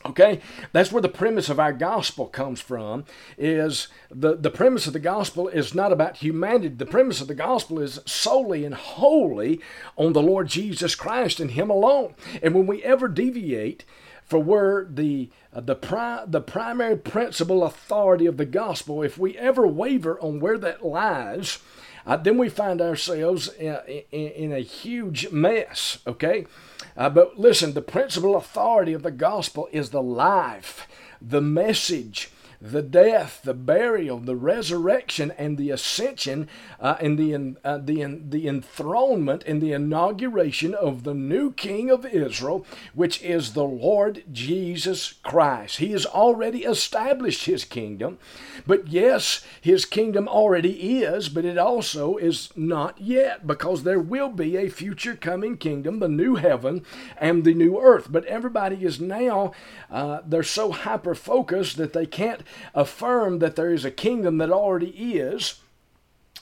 Okay, 0.05 0.39
that's 0.71 0.91
where 0.91 1.01
the 1.01 1.10
premise 1.10 1.49
of 1.49 1.60
our 1.60 1.73
gospel 1.73 2.27
comes 2.27 2.62
from. 2.62 3.03
Is 3.38 3.88
the, 4.12 4.36
the 4.36 4.51
premise 4.51 4.86
of 4.86 4.93
the 4.93 4.99
gospel 4.99 5.47
is 5.47 5.73
not 5.73 5.91
about 5.91 6.17
humanity. 6.17 6.69
The 6.69 6.86
premise 6.86 7.19
of 7.19 7.27
the 7.27 7.36
gospel 7.36 7.79
is 7.79 7.99
solely 8.05 8.63
and 8.63 8.75
wholly 8.75 9.60
on 9.97 10.13
the 10.13 10.21
Lord 10.21 10.47
Jesus 10.47 10.93
Christ 10.95 11.39
and 11.39 11.51
Him 11.51 11.69
alone. 11.69 12.13
And 12.43 12.53
when 12.53 12.67
we 12.67 12.83
ever 12.83 13.07
deviate 13.07 13.86
for 14.23 14.39
where 14.39 14.86
the 14.89 15.29
uh, 15.53 15.62
the 15.62 15.75
pri- 15.75 16.25
the 16.27 16.41
primary 16.41 16.97
principle 16.97 17.63
authority 17.63 18.27
of 18.27 18.38
the 18.38 18.45
gospel, 18.45 19.01
if 19.01 19.17
we 19.17 19.38
ever 19.38 19.65
waver 19.65 20.19
on 20.19 20.39
where 20.39 20.57
that 20.60 20.86
lies, 20.86 21.60
uh, 22.07 22.15
then 22.15 22.37
we 22.37 22.47
find 22.49 22.81
ourselves 22.81 23.49
in, 23.49 23.77
in, 24.11 24.27
in 24.29 24.51
a 24.53 24.59
huge 24.59 25.29
mess. 25.29 25.99
Okay. 26.07 26.47
Uh, 26.95 27.09
but 27.09 27.37
listen, 27.37 27.73
the 27.73 27.81
principal 27.81 28.37
authority 28.37 28.93
of 28.93 29.03
the 29.03 29.11
gospel 29.11 29.67
is 29.71 29.89
the 29.89 30.01
life, 30.01 30.87
the 31.21 31.41
message, 31.41 32.31
the 32.59 32.81
death, 32.81 33.41
the 33.43 33.53
burial, 33.53 34.19
the 34.19 34.35
resurrection, 34.35 35.31
and 35.37 35.57
the 35.57 35.69
ascension, 35.69 36.47
uh, 36.79 36.95
and 36.99 37.17
the 37.17 37.55
uh, 37.63 37.77
the 37.77 38.03
the 38.29 38.47
enthronement 38.47 39.43
and 39.45 39.61
the 39.61 39.73
inauguration 39.73 40.73
of 40.73 41.03
the 41.03 41.13
new 41.13 41.51
King 41.51 41.91
of 41.91 42.05
Israel, 42.05 42.65
which 42.93 43.21
is 43.21 43.53
the 43.53 43.63
Lord 43.63 44.23
Jesus 44.31 45.13
Christ. 45.23 45.77
He 45.77 45.91
has 45.91 46.05
already 46.05 46.63
established 46.63 47.45
His 47.45 47.63
kingdom, 47.63 48.17
but 48.65 48.87
yes, 48.87 49.45
His 49.61 49.85
kingdom 49.85 50.27
already 50.27 51.01
is, 51.03 51.29
but 51.29 51.45
it 51.45 51.57
also 51.57 52.17
is 52.17 52.49
not 52.55 52.99
yet, 52.99 53.45
because 53.45 53.83
there 53.83 53.99
will 53.99 54.29
be 54.29 54.57
a 54.57 54.69
future 54.69 55.15
coming 55.15 55.57
kingdom, 55.57 55.99
the 55.99 56.07
new 56.07 56.35
heaven 56.35 56.83
and 57.17 57.43
the 57.43 57.53
new 57.53 57.79
earth. 57.79 58.07
But 58.11 58.25
everybody 58.25 58.83
is 58.83 58.99
now 58.99 59.51
uh, 59.91 60.21
they're 60.25 60.43
so 60.43 60.71
hyper 60.71 61.15
focused 61.15 61.77
that 61.77 61.93
they 61.93 62.05
can't 62.05 62.41
affirm 62.73 63.39
that 63.39 63.55
there 63.55 63.71
is 63.71 63.86
a 63.86 63.91
kingdom 63.91 64.38
that 64.38 64.51
already 64.51 64.89
is. 64.89 65.60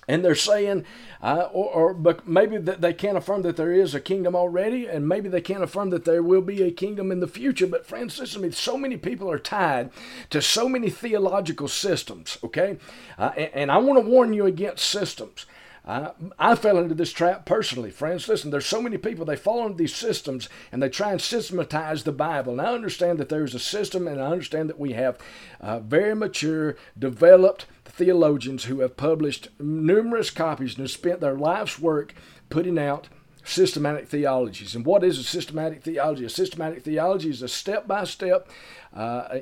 And 0.08 0.24
they're 0.24 0.36
saying, 0.36 0.86
uh, 1.20 1.50
or, 1.52 1.66
or 1.66 1.94
but 1.96 2.28
maybe 2.28 2.58
that 2.58 2.82
they 2.82 2.94
can't 2.94 3.18
affirm 3.18 3.42
that 3.42 3.58
there 3.58 3.72
is 3.72 3.96
a 3.96 4.00
kingdom 4.00 4.36
already, 4.36 4.86
and 4.86 5.08
maybe 5.08 5.30
they 5.30 5.42
can't 5.42 5.64
affirm 5.64 5.90
that 5.90 6.06
there 6.06 6.22
will 6.22 6.42
be 6.42 6.62
a 6.62 6.70
kingdom 6.70 7.12
in 7.12 7.22
the 7.22 7.28
future. 7.28 7.66
But 7.66 7.88
friends, 7.88 8.20
listen 8.20 8.42
to 8.42 8.48
me. 8.48 8.54
So 8.54 8.78
many 8.78 8.98
people 8.98 9.32
are 9.32 9.40
tied 9.40 9.90
to 10.30 10.44
so 10.44 10.70
many 10.70 10.92
theological 10.92 11.68
systems. 11.68 12.38
Okay, 12.44 12.78
uh, 13.18 13.32
and, 13.36 13.50
and 13.54 13.72
I 13.72 13.78
want 13.78 14.04
to 14.04 14.08
warn 14.08 14.34
you 14.34 14.46
against 14.46 14.86
systems. 14.86 15.48
I, 15.86 16.12
I 16.40 16.56
fell 16.56 16.80
into 16.80 16.96
this 16.96 17.14
trap 17.14 17.46
personally, 17.46 17.92
friends. 17.92 18.28
Listen, 18.28 18.50
there's 18.50 18.66
so 18.66 18.82
many 18.82 18.98
people, 18.98 19.24
they 19.24 19.36
fall 19.36 19.66
into 19.66 19.78
these 19.78 19.96
systems 19.96 20.50
and 20.72 20.82
they 20.82 20.90
try 20.90 21.12
and 21.12 21.22
systematize 21.22 22.04
the 22.04 22.12
Bible. 22.12 22.54
And 22.54 22.62
I 22.62 22.74
understand 22.74 23.20
that 23.20 23.30
there's 23.30 23.54
a 23.54 23.60
system, 23.60 24.08
and 24.08 24.20
I 24.20 24.32
understand 24.32 24.70
that 24.70 24.80
we 24.80 24.94
have 24.94 25.20
uh, 25.62 25.80
very 25.80 26.16
mature, 26.16 26.76
developed 26.98 27.68
theologians 27.86 28.66
who 28.66 28.80
have 28.80 28.98
published 28.98 29.50
numerous 29.60 30.32
copies 30.32 30.74
and 30.74 30.82
have 30.82 30.92
spent 30.92 31.22
their 31.22 31.36
life's 31.36 31.78
work 31.78 32.16
putting 32.50 32.80
out 32.80 33.08
systematic 33.44 34.08
theologies. 34.08 34.76
And 34.76 34.86
what 34.86 35.04
is 35.04 35.20
a 35.20 35.24
systematic 35.24 35.84
theology? 35.84 36.26
A 36.26 36.30
systematic 36.30 36.84
theology 36.84 37.30
is 37.30 37.44
a 37.44 37.48
step 37.48 37.88
by 37.88 38.04
step 38.06 38.50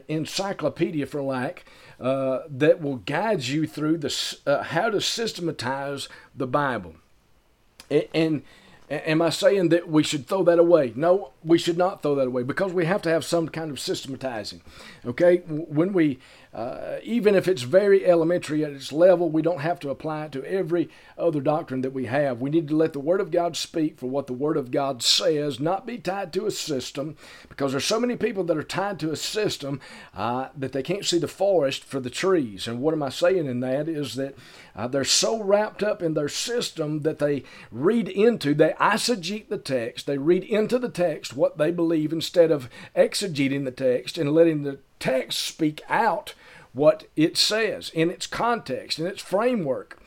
encyclopedia, 0.10 1.06
for 1.06 1.22
lack, 1.22 1.64
uh, 2.04 2.44
that 2.50 2.82
will 2.82 2.98
guide 2.98 3.44
you 3.44 3.66
through 3.66 3.98
the, 3.98 4.38
uh, 4.46 4.62
how 4.62 4.90
to 4.90 5.00
systematize 5.00 6.10
the 6.36 6.46
Bible. 6.46 6.96
And, 7.90 8.08
and 8.14 8.44
Am 8.90 9.22
I 9.22 9.30
saying 9.30 9.70
that 9.70 9.90
we 9.90 10.04
should 10.04 10.28
throw 10.28 10.44
that 10.44 10.60
away? 10.60 10.94
No, 10.96 11.32
we 11.44 11.58
should 11.58 11.78
not 11.78 12.04
throw 12.04 12.16
that 12.16 12.28
away 12.28 12.44
because 12.44 12.74
we 12.74 12.86
have 12.86 13.02
to 13.04 13.10
have 13.10 13.24
some 13.24 13.48
kind 13.50 13.72
of 13.72 13.80
systematizing. 13.80 14.62
Okay, 15.06 15.38
when 15.48 15.94
we 15.94 16.20
uh, 16.54 16.98
even 17.02 17.34
if 17.34 17.48
it's 17.48 17.64
very 17.64 18.06
elementary 18.06 18.64
at 18.64 18.72
its 18.72 18.92
level, 18.92 19.30
we 19.30 19.42
don't 19.42 19.62
have 19.62 19.80
to 19.80 19.90
apply 19.90 20.26
it 20.26 20.32
to 20.32 20.46
every 20.46 20.88
other 21.18 21.42
doctrine 21.42 21.82
that 21.82 21.94
we 21.94 22.06
have. 22.06 22.42
We 22.42 22.52
need 22.52 22.68
to 22.68 22.76
let 22.76 22.94
the 22.94 23.00
Word 23.00 23.22
of 23.22 23.32
God 23.32 23.58
speak 23.58 23.98
for 23.98 24.08
what 24.08 24.28
the 24.28 24.34
Word 24.34 24.56
of 24.56 24.70
God 24.70 25.02
says, 25.02 25.60
not 25.60 25.88
be 25.88 25.98
tied 25.98 26.32
to 26.34 26.46
a 26.46 26.52
system, 26.52 27.16
because 27.50 27.72
there's 27.72 27.86
so 27.86 28.00
many 28.00 28.16
people 28.16 28.44
that 28.44 28.58
are 28.58 28.64
tied 28.64 29.00
to 29.00 29.12
a 29.12 29.16
system 29.16 29.82
uh, 30.16 30.50
that 30.56 30.74
they 30.74 30.84
can't 30.84 31.06
see 31.06 31.18
the 31.18 31.28
forest 31.28 31.84
for 31.84 32.00
the 32.00 32.12
trees. 32.12 32.68
And 32.68 32.82
what 32.82 32.94
am 32.94 33.02
I 33.02 33.10
saying 33.10 33.48
in 33.48 33.60
that 33.62 33.88
is 33.88 34.14
that 34.16 34.36
uh, 34.76 34.88
they're 34.88 35.04
so 35.04 35.42
wrapped 35.42 35.82
up 35.82 36.04
in 36.04 36.14
their 36.14 36.30
system 36.30 37.02
that 37.02 37.18
they 37.18 37.44
read 37.72 38.08
into, 38.08 38.54
they 38.54 38.74
eisegete 38.80 39.50
the 39.50 39.58
text, 39.58 40.06
they 40.06 40.20
read 40.20 40.44
into 40.44 40.78
the 40.78 40.90
text 40.90 41.36
what 41.36 41.58
they 41.58 41.72
believe 41.72 42.14
instead 42.14 42.52
of 42.52 42.70
exegeting 42.96 43.66
the 43.66 43.72
text 43.72 44.20
and 44.20 44.32
letting 44.34 44.62
the 44.62 44.78
text 45.00 45.40
speak 45.40 45.82
out 45.90 46.36
what 46.74 47.06
it 47.16 47.38
says 47.38 47.90
in 47.94 48.10
its 48.10 48.28
context, 48.28 49.00
in 49.00 49.06
its 49.06 49.22
framework. 49.22 50.00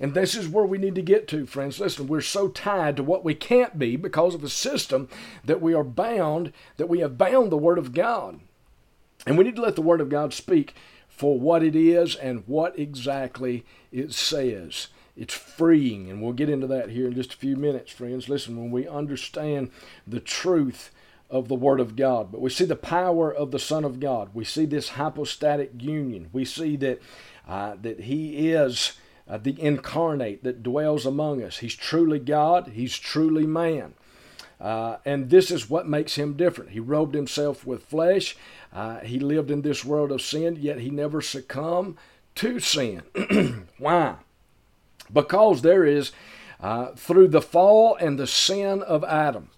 And 0.00 0.14
this 0.14 0.34
is 0.34 0.48
where 0.48 0.64
we 0.64 0.78
need 0.78 0.94
to 0.96 1.02
get 1.02 1.28
to, 1.28 1.46
friends. 1.46 1.78
Listen, 1.78 2.06
we're 2.08 2.20
so 2.20 2.48
tied 2.48 2.96
to 2.96 3.02
what 3.02 3.24
we 3.24 3.34
can't 3.34 3.78
be 3.78 3.96
because 3.96 4.34
of 4.34 4.42
a 4.42 4.48
system 4.48 5.08
that 5.44 5.60
we 5.60 5.74
are 5.74 5.84
bound, 5.84 6.52
that 6.76 6.88
we 6.88 7.00
have 7.00 7.18
bound 7.18 7.52
the 7.52 7.56
Word 7.56 7.78
of 7.78 7.92
God. 7.92 8.40
And 9.26 9.38
we 9.38 9.44
need 9.44 9.56
to 9.56 9.62
let 9.62 9.76
the 9.76 9.82
Word 9.82 10.00
of 10.00 10.08
God 10.08 10.32
speak 10.32 10.74
for 11.08 11.38
what 11.38 11.62
it 11.62 11.76
is 11.76 12.16
and 12.16 12.42
what 12.46 12.76
exactly 12.78 13.64
it 13.92 14.12
says. 14.12 14.88
It's 15.16 15.34
freeing, 15.34 16.10
and 16.10 16.22
we'll 16.22 16.32
get 16.32 16.48
into 16.48 16.66
that 16.68 16.88
here 16.88 17.06
in 17.06 17.14
just 17.14 17.34
a 17.34 17.36
few 17.36 17.54
minutes, 17.54 17.92
friends. 17.92 18.28
Listen, 18.28 18.56
when 18.56 18.70
we 18.70 18.88
understand 18.88 19.70
the 20.06 20.20
truth 20.20 20.90
of 21.32 21.48
the 21.48 21.56
Word 21.56 21.80
of 21.80 21.96
God. 21.96 22.30
But 22.30 22.40
we 22.40 22.50
see 22.50 22.66
the 22.66 22.76
power 22.76 23.32
of 23.32 23.50
the 23.50 23.58
Son 23.58 23.84
of 23.84 23.98
God. 23.98 24.30
We 24.34 24.44
see 24.44 24.66
this 24.66 24.90
hypostatic 24.90 25.72
union. 25.78 26.28
We 26.32 26.44
see 26.44 26.76
that, 26.76 27.00
uh, 27.48 27.76
that 27.80 28.00
He 28.00 28.50
is 28.50 28.92
uh, 29.28 29.38
the 29.38 29.60
incarnate 29.60 30.44
that 30.44 30.62
dwells 30.62 31.06
among 31.06 31.42
us. 31.42 31.58
He's 31.58 31.74
truly 31.74 32.18
God, 32.18 32.68
He's 32.74 32.96
truly 32.96 33.46
man. 33.46 33.94
Uh, 34.60 34.98
and 35.04 35.28
this 35.28 35.50
is 35.50 35.68
what 35.68 35.88
makes 35.88 36.14
him 36.14 36.34
different. 36.34 36.70
He 36.70 36.78
robed 36.78 37.16
himself 37.16 37.66
with 37.66 37.84
flesh. 37.84 38.36
Uh, 38.72 39.00
he 39.00 39.18
lived 39.18 39.50
in 39.50 39.62
this 39.62 39.84
world 39.84 40.12
of 40.12 40.22
sin, 40.22 40.56
yet 40.60 40.78
he 40.78 40.88
never 40.88 41.20
succumbed 41.20 41.96
to 42.36 42.60
sin. 42.60 43.02
Why? 43.78 44.16
Because 45.12 45.62
there 45.62 45.84
is, 45.84 46.12
uh, 46.60 46.92
through 46.92 47.28
the 47.28 47.42
fall 47.42 47.96
and 47.96 48.20
the 48.20 48.26
sin 48.28 48.82
of 48.82 49.02
Adam, 49.02 49.50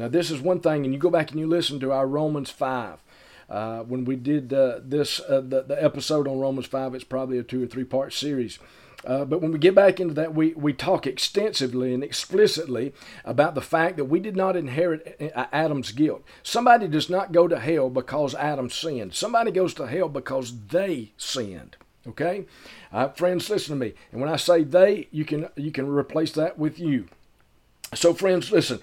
now, 0.00 0.08
this 0.08 0.30
is 0.30 0.40
one 0.40 0.60
thing, 0.60 0.86
and 0.86 0.94
you 0.94 0.98
go 0.98 1.10
back 1.10 1.30
and 1.30 1.38
you 1.38 1.46
listen 1.46 1.78
to 1.80 1.92
our 1.92 2.06
Romans 2.06 2.48
5. 2.48 3.02
Uh, 3.50 3.80
when 3.80 4.06
we 4.06 4.16
did 4.16 4.50
uh, 4.50 4.80
this, 4.82 5.20
uh, 5.20 5.42
the, 5.46 5.60
the 5.60 5.84
episode 5.84 6.26
on 6.26 6.40
Romans 6.40 6.64
5, 6.64 6.94
it's 6.94 7.04
probably 7.04 7.36
a 7.36 7.42
two 7.42 7.62
or 7.62 7.66
three 7.66 7.84
part 7.84 8.14
series. 8.14 8.58
Uh, 9.04 9.26
but 9.26 9.42
when 9.42 9.52
we 9.52 9.58
get 9.58 9.74
back 9.74 10.00
into 10.00 10.14
that, 10.14 10.34
we, 10.34 10.54
we 10.54 10.72
talk 10.72 11.06
extensively 11.06 11.92
and 11.92 12.02
explicitly 12.02 12.94
about 13.26 13.54
the 13.54 13.60
fact 13.60 13.98
that 13.98 14.06
we 14.06 14.20
did 14.20 14.36
not 14.36 14.56
inherit 14.56 15.20
uh, 15.36 15.46
Adam's 15.52 15.92
guilt. 15.92 16.24
Somebody 16.42 16.88
does 16.88 17.10
not 17.10 17.30
go 17.30 17.46
to 17.46 17.60
hell 17.60 17.90
because 17.90 18.34
Adam 18.34 18.70
sinned. 18.70 19.12
Somebody 19.12 19.50
goes 19.50 19.74
to 19.74 19.86
hell 19.86 20.08
because 20.08 20.68
they 20.68 21.12
sinned. 21.18 21.76
Okay, 22.06 22.46
uh, 22.90 23.08
friends, 23.08 23.50
listen 23.50 23.78
to 23.78 23.84
me. 23.84 23.92
And 24.12 24.22
when 24.22 24.30
I 24.30 24.36
say 24.36 24.64
they, 24.64 25.08
you 25.10 25.26
can 25.26 25.48
you 25.56 25.70
can 25.70 25.86
replace 25.86 26.32
that 26.32 26.58
with 26.58 26.78
you. 26.78 27.08
So, 27.92 28.14
friends, 28.14 28.50
listen. 28.50 28.80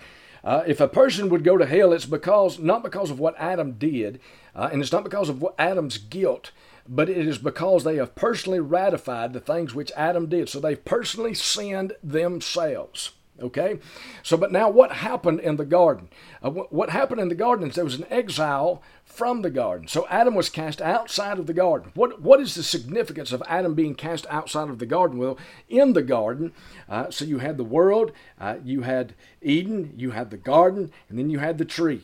Uh, 0.47 0.63
if 0.65 0.79
a 0.79 0.87
person 0.87 1.27
would 1.27 1.43
go 1.43 1.57
to 1.57 1.65
hell, 1.65 1.91
it's 1.91 2.05
because 2.05 2.57
not 2.57 2.81
because 2.81 3.11
of 3.11 3.19
what 3.19 3.35
Adam 3.37 3.73
did, 3.73 4.17
uh, 4.55 4.69
and 4.71 4.81
it's 4.81 4.93
not 4.93 5.03
because 5.03 5.27
of 5.27 5.45
Adam's 5.59 5.97
guilt, 5.97 6.51
but 6.87 7.09
it 7.09 7.17
is 7.17 7.37
because 7.37 7.83
they 7.83 7.97
have 7.97 8.15
personally 8.15 8.61
ratified 8.61 9.33
the 9.33 9.41
things 9.41 9.75
which 9.75 9.91
Adam 9.97 10.27
did. 10.27 10.47
So 10.47 10.61
they've 10.61 10.85
personally 10.85 11.33
sinned 11.33 11.97
themselves. 12.01 13.11
Okay? 13.41 13.79
So, 14.23 14.37
but 14.37 14.51
now 14.51 14.69
what 14.69 14.91
happened 14.91 15.39
in 15.39 15.57
the 15.57 15.65
garden? 15.65 16.09
Uh, 16.41 16.51
what 16.51 16.89
happened 16.89 17.21
in 17.21 17.29
the 17.29 17.35
garden 17.35 17.69
is 17.69 17.75
there 17.75 17.83
was 17.83 17.95
an 17.95 18.05
exile 18.09 18.81
from 19.05 19.41
the 19.41 19.49
garden. 19.49 19.87
So 19.87 20.05
Adam 20.09 20.35
was 20.35 20.49
cast 20.49 20.81
outside 20.81 21.39
of 21.39 21.47
the 21.47 21.53
garden. 21.53 21.91
What, 21.95 22.21
what 22.21 22.39
is 22.39 22.55
the 22.55 22.63
significance 22.63 23.31
of 23.31 23.43
Adam 23.47 23.73
being 23.73 23.95
cast 23.95 24.25
outside 24.29 24.69
of 24.69 24.79
the 24.79 24.85
garden? 24.85 25.17
Well, 25.17 25.37
in 25.69 25.93
the 25.93 26.03
garden, 26.03 26.53
uh, 26.89 27.09
so 27.09 27.25
you 27.25 27.39
had 27.39 27.57
the 27.57 27.63
world, 27.63 28.11
uh, 28.39 28.57
you 28.63 28.81
had 28.81 29.15
Eden, 29.41 29.93
you 29.95 30.11
had 30.11 30.29
the 30.29 30.37
garden, 30.37 30.91
and 31.09 31.17
then 31.17 31.29
you 31.29 31.39
had 31.39 31.57
the 31.57 31.65
tree. 31.65 32.03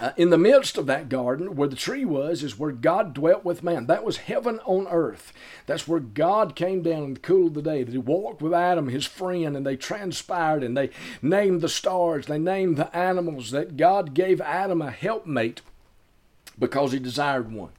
Uh, 0.00 0.10
in 0.16 0.30
the 0.30 0.38
midst 0.38 0.76
of 0.76 0.86
that 0.86 1.08
garden, 1.08 1.54
where 1.54 1.68
the 1.68 1.76
tree 1.76 2.04
was, 2.04 2.42
is 2.42 2.58
where 2.58 2.72
God 2.72 3.14
dwelt 3.14 3.44
with 3.44 3.62
man. 3.62 3.86
That 3.86 4.02
was 4.02 4.16
heaven 4.16 4.58
on 4.64 4.88
earth. 4.88 5.32
That's 5.66 5.86
where 5.86 6.00
God 6.00 6.56
came 6.56 6.82
down 6.82 7.04
in 7.04 7.14
the 7.14 7.20
cool 7.20 7.46
of 7.46 7.54
the 7.54 7.62
day. 7.62 7.84
That 7.84 7.92
He 7.92 7.98
walked 7.98 8.42
with 8.42 8.52
Adam, 8.52 8.88
his 8.88 9.06
friend, 9.06 9.56
and 9.56 9.64
they 9.64 9.76
transpired 9.76 10.64
and 10.64 10.76
they 10.76 10.90
named 11.22 11.60
the 11.60 11.68
stars, 11.68 12.26
they 12.26 12.38
named 12.38 12.76
the 12.76 12.94
animals. 12.96 13.52
That 13.52 13.76
God 13.76 14.14
gave 14.14 14.40
Adam 14.40 14.82
a 14.82 14.90
helpmate 14.90 15.60
because 16.58 16.90
He 16.90 16.98
desired 16.98 17.52
one. 17.52 17.70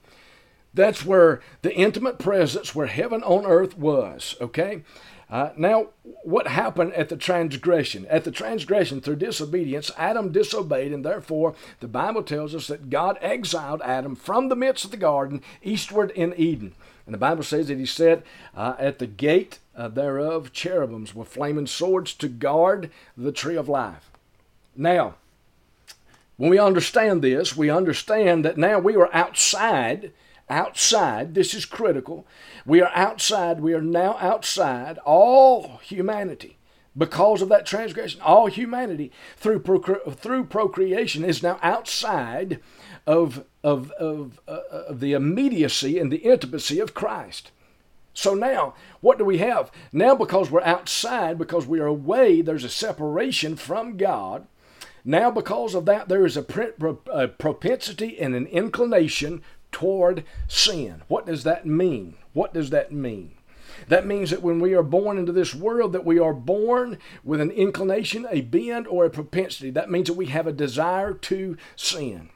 That's 0.73 1.06
where 1.06 1.41
the 1.63 1.73
intimate 1.73 2.19
presence, 2.19 2.73
where 2.73 2.88
heaven 2.88 3.23
on 3.23 3.45
earth 3.45 3.78
was. 3.78 4.36
Okay? 4.39 4.84
Uh, 5.29 5.49
now, 5.57 5.88
what 6.23 6.47
happened 6.47 6.93
at 6.93 7.09
the 7.09 7.17
transgression? 7.17 8.05
At 8.09 8.23
the 8.23 8.31
transgression, 8.31 9.01
through 9.01 9.15
disobedience, 9.15 9.89
Adam 9.97 10.31
disobeyed, 10.31 10.93
and 10.93 11.03
therefore 11.03 11.55
the 11.79 11.88
Bible 11.88 12.21
tells 12.21 12.53
us 12.53 12.67
that 12.67 12.89
God 12.89 13.17
exiled 13.21 13.81
Adam 13.83 14.15
from 14.15 14.49
the 14.49 14.55
midst 14.55 14.85
of 14.85 14.91
the 14.91 14.97
garden 14.97 15.41
eastward 15.63 16.11
in 16.11 16.33
Eden. 16.38 16.75
And 17.05 17.13
the 17.13 17.19
Bible 17.19 17.43
says 17.43 17.67
that 17.67 17.79
he 17.79 17.85
set 17.85 18.23
uh, 18.55 18.75
at 18.77 18.99
the 18.99 19.07
gate 19.07 19.59
uh, 19.75 19.88
thereof 19.88 20.51
cherubims 20.53 21.15
with 21.15 21.27
flaming 21.27 21.67
swords 21.67 22.13
to 22.15 22.27
guard 22.27 22.91
the 23.17 23.31
tree 23.31 23.55
of 23.55 23.69
life. 23.69 24.09
Now, 24.75 25.15
when 26.38 26.49
we 26.49 26.59
understand 26.59 27.21
this, 27.21 27.55
we 27.55 27.69
understand 27.69 28.43
that 28.45 28.57
now 28.57 28.79
we 28.79 28.95
are 28.95 29.13
outside 29.13 30.11
outside. 30.49 31.34
This 31.34 31.53
is 31.53 31.65
critical. 31.65 32.25
We 32.65 32.81
are 32.81 32.91
outside. 32.93 33.60
We 33.60 33.73
are 33.73 33.81
now 33.81 34.17
outside 34.19 34.97
all 34.99 35.79
humanity 35.84 36.58
because 36.97 37.41
of 37.41 37.49
that 37.49 37.65
transgression. 37.65 38.21
All 38.21 38.47
humanity 38.47 39.12
through 39.38 39.62
procre- 39.62 40.15
through 40.15 40.45
procreation 40.45 41.23
is 41.23 41.43
now 41.43 41.60
outside 41.62 42.60
of 43.05 43.45
of 43.63 43.91
of, 43.91 44.39
uh, 44.47 44.60
of 44.71 44.99
the 44.99 45.13
immediacy 45.13 45.99
and 45.99 46.12
the 46.12 46.17
intimacy 46.17 46.79
of 46.79 46.93
Christ. 46.93 47.51
So 48.13 48.34
now, 48.34 48.75
what 49.01 49.17
do 49.17 49.25
we 49.25 49.39
have? 49.39 49.69
Now, 49.91 50.15
because 50.15 50.49
we're 50.49 50.63
outside, 50.63 51.38
because 51.38 51.67
we 51.67 51.81
are 51.81 51.86
away, 51.86 52.41
there's 52.41 52.63
a 52.63 52.69
separation 52.69 53.58
from 53.58 53.97
God. 53.97 54.47
Now, 55.03 55.29
because 55.29 55.75
of 55.75 55.86
that, 55.86 56.08
there 56.08 56.25
is 56.25 56.38
a, 56.38 56.45
a 57.12 57.27
propensity 57.27 58.17
and 58.17 58.34
an 58.34 58.47
inclination 58.47 59.43
toward 59.75 60.23
sin. 60.47 61.01
What 61.09 61.25
does 61.25 61.43
that 61.43 61.65
mean? 61.65 62.15
What 62.31 62.53
does 62.53 62.69
that 62.69 62.93
mean? 62.93 63.31
That 63.89 64.07
means 64.07 64.29
that 64.29 64.41
when 64.41 64.61
we 64.61 64.73
are 64.73 64.81
born 64.81 65.17
into 65.17 65.33
this 65.33 65.53
world, 65.53 65.91
that 65.91 66.05
we 66.05 66.17
are 66.17 66.33
born 66.33 66.97
with 67.25 67.41
an 67.41 67.51
inclination, 67.51 68.25
a 68.31 68.39
bend, 68.39 68.88
or 68.88 69.03
a 69.03 69.09
propensity. 69.09 69.69
That 69.71 69.91
means 69.91 70.07
that 70.07 70.13
we 70.13 70.27
have 70.27 70.47
a 70.47 70.53
desire 70.53 71.13
to 71.13 71.57
sin. 71.75 72.29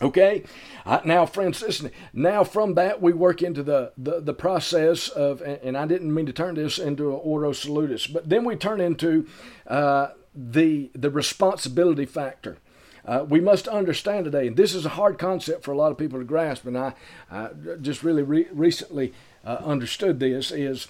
Okay? 0.00 0.44
Uh, 0.86 1.00
now, 1.04 1.26
friends, 1.26 1.60
listen. 1.60 1.90
Now, 2.12 2.44
from 2.44 2.74
that, 2.74 3.02
we 3.02 3.12
work 3.12 3.42
into 3.42 3.64
the, 3.64 3.90
the, 3.98 4.20
the 4.20 4.34
process 4.34 5.08
of, 5.08 5.42
and, 5.42 5.76
I 5.76 5.86
didn't 5.86 6.14
mean 6.14 6.26
to 6.26 6.32
turn 6.32 6.54
this 6.54 6.78
into 6.78 7.08
an 7.08 7.20
Ordo 7.20 7.50
Salutis, 7.50 8.06
but 8.06 8.28
then 8.28 8.44
we 8.44 8.54
turn 8.54 8.80
into 8.80 9.26
uh, 9.66 10.10
the, 10.32 10.92
the 10.94 11.10
responsibility 11.10 12.06
factor. 12.06 12.58
Uh, 13.06 13.24
we 13.28 13.40
must 13.40 13.68
understand 13.68 14.24
today, 14.24 14.46
and 14.46 14.56
this 14.56 14.74
is 14.74 14.86
a 14.86 14.90
hard 14.90 15.18
concept 15.18 15.62
for 15.62 15.72
a 15.72 15.76
lot 15.76 15.92
of 15.92 15.98
people 15.98 16.18
to 16.18 16.24
grasp, 16.24 16.64
and 16.66 16.76
I, 16.76 16.94
I 17.30 17.50
just 17.82 18.02
really 18.02 18.22
re- 18.22 18.48
recently 18.50 19.12
uh, 19.44 19.58
understood 19.62 20.20
this, 20.20 20.50
is, 20.50 20.88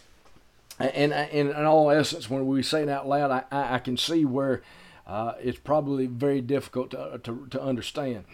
and, 0.79 1.13
and, 1.13 1.51
in 1.51 1.65
all 1.65 1.91
essence, 1.91 2.31
when 2.31 2.47
we 2.47 2.63
say 2.63 2.83
it 2.83 2.89
out 2.89 3.09
loud, 3.09 3.45
I, 3.51 3.75
I 3.75 3.79
can 3.81 3.97
see 3.97 4.25
where 4.25 4.63
uh, 5.07 5.35
it's 5.41 5.59
probably 5.59 6.07
very 6.07 6.41
difficult 6.41 6.93
to, 6.93 7.21
to, 7.25 7.47
to 7.51 7.61
understand. 7.61 8.25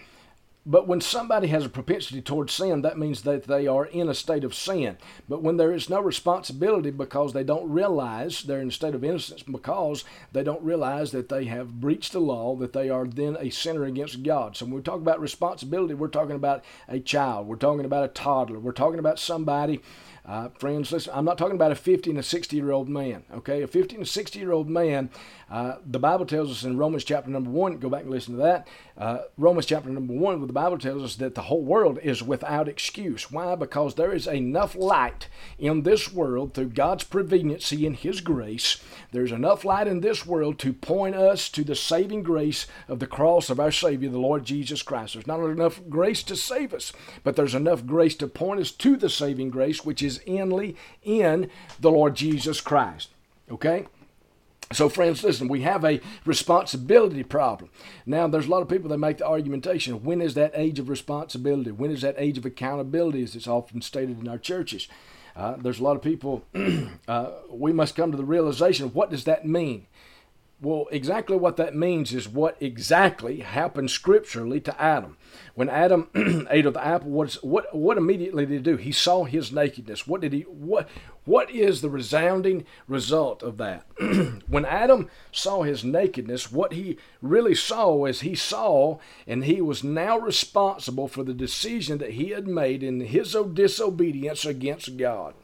But 0.66 0.86
when 0.86 1.00
somebody 1.00 1.48
has 1.48 1.64
a 1.64 1.70
propensity 1.70 2.20
towards 2.20 2.52
sin, 2.52 2.82
that 2.82 2.98
means 2.98 3.22
that 3.22 3.44
they 3.44 3.66
are 3.66 3.86
in 3.86 4.08
a 4.10 4.14
state 4.14 4.44
of 4.44 4.54
sin. 4.54 4.98
But 5.28 5.42
when 5.42 5.56
there 5.56 5.72
is 5.72 5.88
no 5.88 6.00
responsibility 6.00 6.90
because 6.90 7.32
they 7.32 7.44
don't 7.44 7.70
realize 7.70 8.42
they're 8.42 8.60
in 8.60 8.68
a 8.68 8.72
state 8.72 8.94
of 8.94 9.02
innocence 9.02 9.42
because 9.42 10.04
they 10.32 10.42
don't 10.42 10.62
realize 10.62 11.12
that 11.12 11.30
they 11.30 11.46
have 11.46 11.80
breached 11.80 12.12
the 12.12 12.20
law, 12.20 12.56
that 12.56 12.74
they 12.74 12.90
are 12.90 13.06
then 13.06 13.38
a 13.40 13.48
sinner 13.48 13.84
against 13.84 14.22
God. 14.22 14.54
So 14.54 14.66
when 14.66 14.74
we 14.74 14.82
talk 14.82 15.00
about 15.00 15.20
responsibility, 15.20 15.94
we're 15.94 16.08
talking 16.08 16.36
about 16.36 16.62
a 16.88 17.00
child, 17.00 17.46
we're 17.46 17.56
talking 17.56 17.86
about 17.86 18.04
a 18.04 18.08
toddler, 18.08 18.58
we're 18.58 18.72
talking 18.72 18.98
about 18.98 19.18
somebody 19.18 19.80
uh, 20.26 20.48
friends, 20.58 20.92
listen, 20.92 21.12
I'm 21.14 21.24
not 21.24 21.38
talking 21.38 21.56
about 21.56 21.72
a 21.72 21.74
50 21.74 22.10
and 22.10 22.18
a 22.18 22.22
60 22.22 22.56
year 22.56 22.70
old 22.70 22.88
man, 22.88 23.24
okay? 23.34 23.62
A 23.62 23.66
50 23.66 23.96
and 23.96 24.04
a 24.04 24.06
60 24.06 24.38
year 24.38 24.52
old 24.52 24.68
man, 24.68 25.10
uh, 25.50 25.76
the 25.84 25.98
Bible 25.98 26.24
tells 26.24 26.48
us 26.50 26.62
in 26.62 26.78
Romans 26.78 27.02
chapter 27.02 27.28
number 27.28 27.50
1, 27.50 27.78
go 27.78 27.88
back 27.88 28.02
and 28.02 28.10
listen 28.10 28.36
to 28.36 28.42
that. 28.42 28.68
Uh, 28.96 29.22
Romans 29.36 29.66
chapter 29.66 29.90
number 29.90 30.12
1, 30.12 30.46
the 30.46 30.52
Bible 30.52 30.78
tells 30.78 31.02
us 31.02 31.16
that 31.16 31.34
the 31.34 31.42
whole 31.42 31.64
world 31.64 31.98
is 32.04 32.22
without 32.22 32.68
excuse. 32.68 33.32
Why? 33.32 33.56
Because 33.56 33.96
there 33.96 34.12
is 34.12 34.28
enough 34.28 34.76
light 34.76 35.26
in 35.58 35.82
this 35.82 36.12
world 36.12 36.54
through 36.54 36.68
God's 36.68 37.02
preveniency 37.02 37.84
and 37.84 37.96
His 37.96 38.20
grace. 38.20 38.80
There's 39.10 39.32
enough 39.32 39.64
light 39.64 39.88
in 39.88 40.02
this 40.02 40.24
world 40.24 40.60
to 40.60 40.72
point 40.72 41.16
us 41.16 41.48
to 41.48 41.64
the 41.64 41.74
saving 41.74 42.22
grace 42.22 42.68
of 42.86 43.00
the 43.00 43.08
cross 43.08 43.50
of 43.50 43.58
our 43.58 43.72
Savior, 43.72 44.08
the 44.08 44.18
Lord 44.18 44.44
Jesus 44.44 44.82
Christ. 44.82 45.14
There's 45.14 45.26
not 45.26 45.44
enough 45.44 45.80
grace 45.88 46.22
to 46.24 46.36
save 46.36 46.72
us, 46.72 46.92
but 47.24 47.34
there's 47.34 47.56
enough 47.56 47.84
grace 47.84 48.14
to 48.16 48.28
point 48.28 48.60
us 48.60 48.70
to 48.70 48.96
the 48.96 49.10
saving 49.10 49.50
grace, 49.50 49.84
which 49.84 50.00
is 50.00 50.20
inly 50.26 50.76
in 51.02 51.50
the 51.80 51.90
Lord 51.90 52.14
Jesus 52.14 52.60
Christ. 52.60 53.08
Okay? 53.50 53.86
So, 54.72 54.88
friends, 54.88 55.24
listen, 55.24 55.48
we 55.48 55.62
have 55.62 55.84
a 55.84 56.00
responsibility 56.24 57.24
problem. 57.24 57.70
Now, 58.06 58.28
there's 58.28 58.46
a 58.46 58.50
lot 58.50 58.62
of 58.62 58.68
people 58.68 58.88
that 58.90 58.98
make 58.98 59.18
the 59.18 59.26
argumentation 59.26 60.04
when 60.04 60.20
is 60.20 60.34
that 60.34 60.52
age 60.54 60.78
of 60.78 60.88
responsibility? 60.88 61.72
When 61.72 61.90
is 61.90 62.02
that 62.02 62.14
age 62.18 62.38
of 62.38 62.46
accountability, 62.46 63.24
as 63.24 63.34
it's 63.34 63.48
often 63.48 63.82
stated 63.82 64.20
in 64.20 64.28
our 64.28 64.38
churches? 64.38 64.86
Uh, 65.34 65.56
there's 65.56 65.80
a 65.80 65.82
lot 65.82 65.96
of 65.96 66.02
people, 66.02 66.44
uh, 67.08 67.30
we 67.50 67.72
must 67.72 67.96
come 67.96 68.12
to 68.12 68.16
the 68.16 68.24
realization 68.24 68.92
what 68.92 69.10
does 69.10 69.24
that 69.24 69.44
mean? 69.44 69.88
Well, 70.62 70.88
exactly 70.90 71.38
what 71.38 71.56
that 71.56 71.74
means 71.74 72.12
is 72.12 72.28
what 72.28 72.58
exactly 72.60 73.40
happened 73.40 73.90
scripturally 73.90 74.60
to 74.60 74.78
Adam. 74.80 75.16
When 75.54 75.70
Adam 75.70 76.08
ate 76.50 76.66
of 76.66 76.74
the 76.74 76.84
apple, 76.84 77.10
what, 77.10 77.32
what, 77.42 77.74
what 77.74 77.96
immediately 77.96 78.44
did 78.44 78.52
he 78.52 78.58
do? 78.58 78.76
He 78.76 78.92
saw 78.92 79.24
his 79.24 79.50
nakedness. 79.50 80.06
What 80.06 80.20
did 80.20 80.34
he 80.34 80.42
what 80.42 80.86
what 81.24 81.50
is 81.50 81.80
the 81.80 81.88
resounding 81.88 82.66
result 82.86 83.42
of 83.42 83.56
that? 83.56 83.86
when 84.48 84.66
Adam 84.66 85.08
saw 85.32 85.62
his 85.62 85.82
nakedness, 85.82 86.52
what 86.52 86.74
he 86.74 86.98
really 87.22 87.54
saw 87.54 88.04
is 88.04 88.20
he 88.20 88.34
saw 88.34 88.98
and 89.26 89.44
he 89.44 89.62
was 89.62 89.82
now 89.82 90.18
responsible 90.18 91.08
for 91.08 91.24
the 91.24 91.32
decision 91.32 91.96
that 91.98 92.12
he 92.12 92.30
had 92.30 92.46
made 92.46 92.82
in 92.82 93.00
his 93.00 93.34
disobedience 93.54 94.44
against 94.44 94.98
God. 94.98 95.34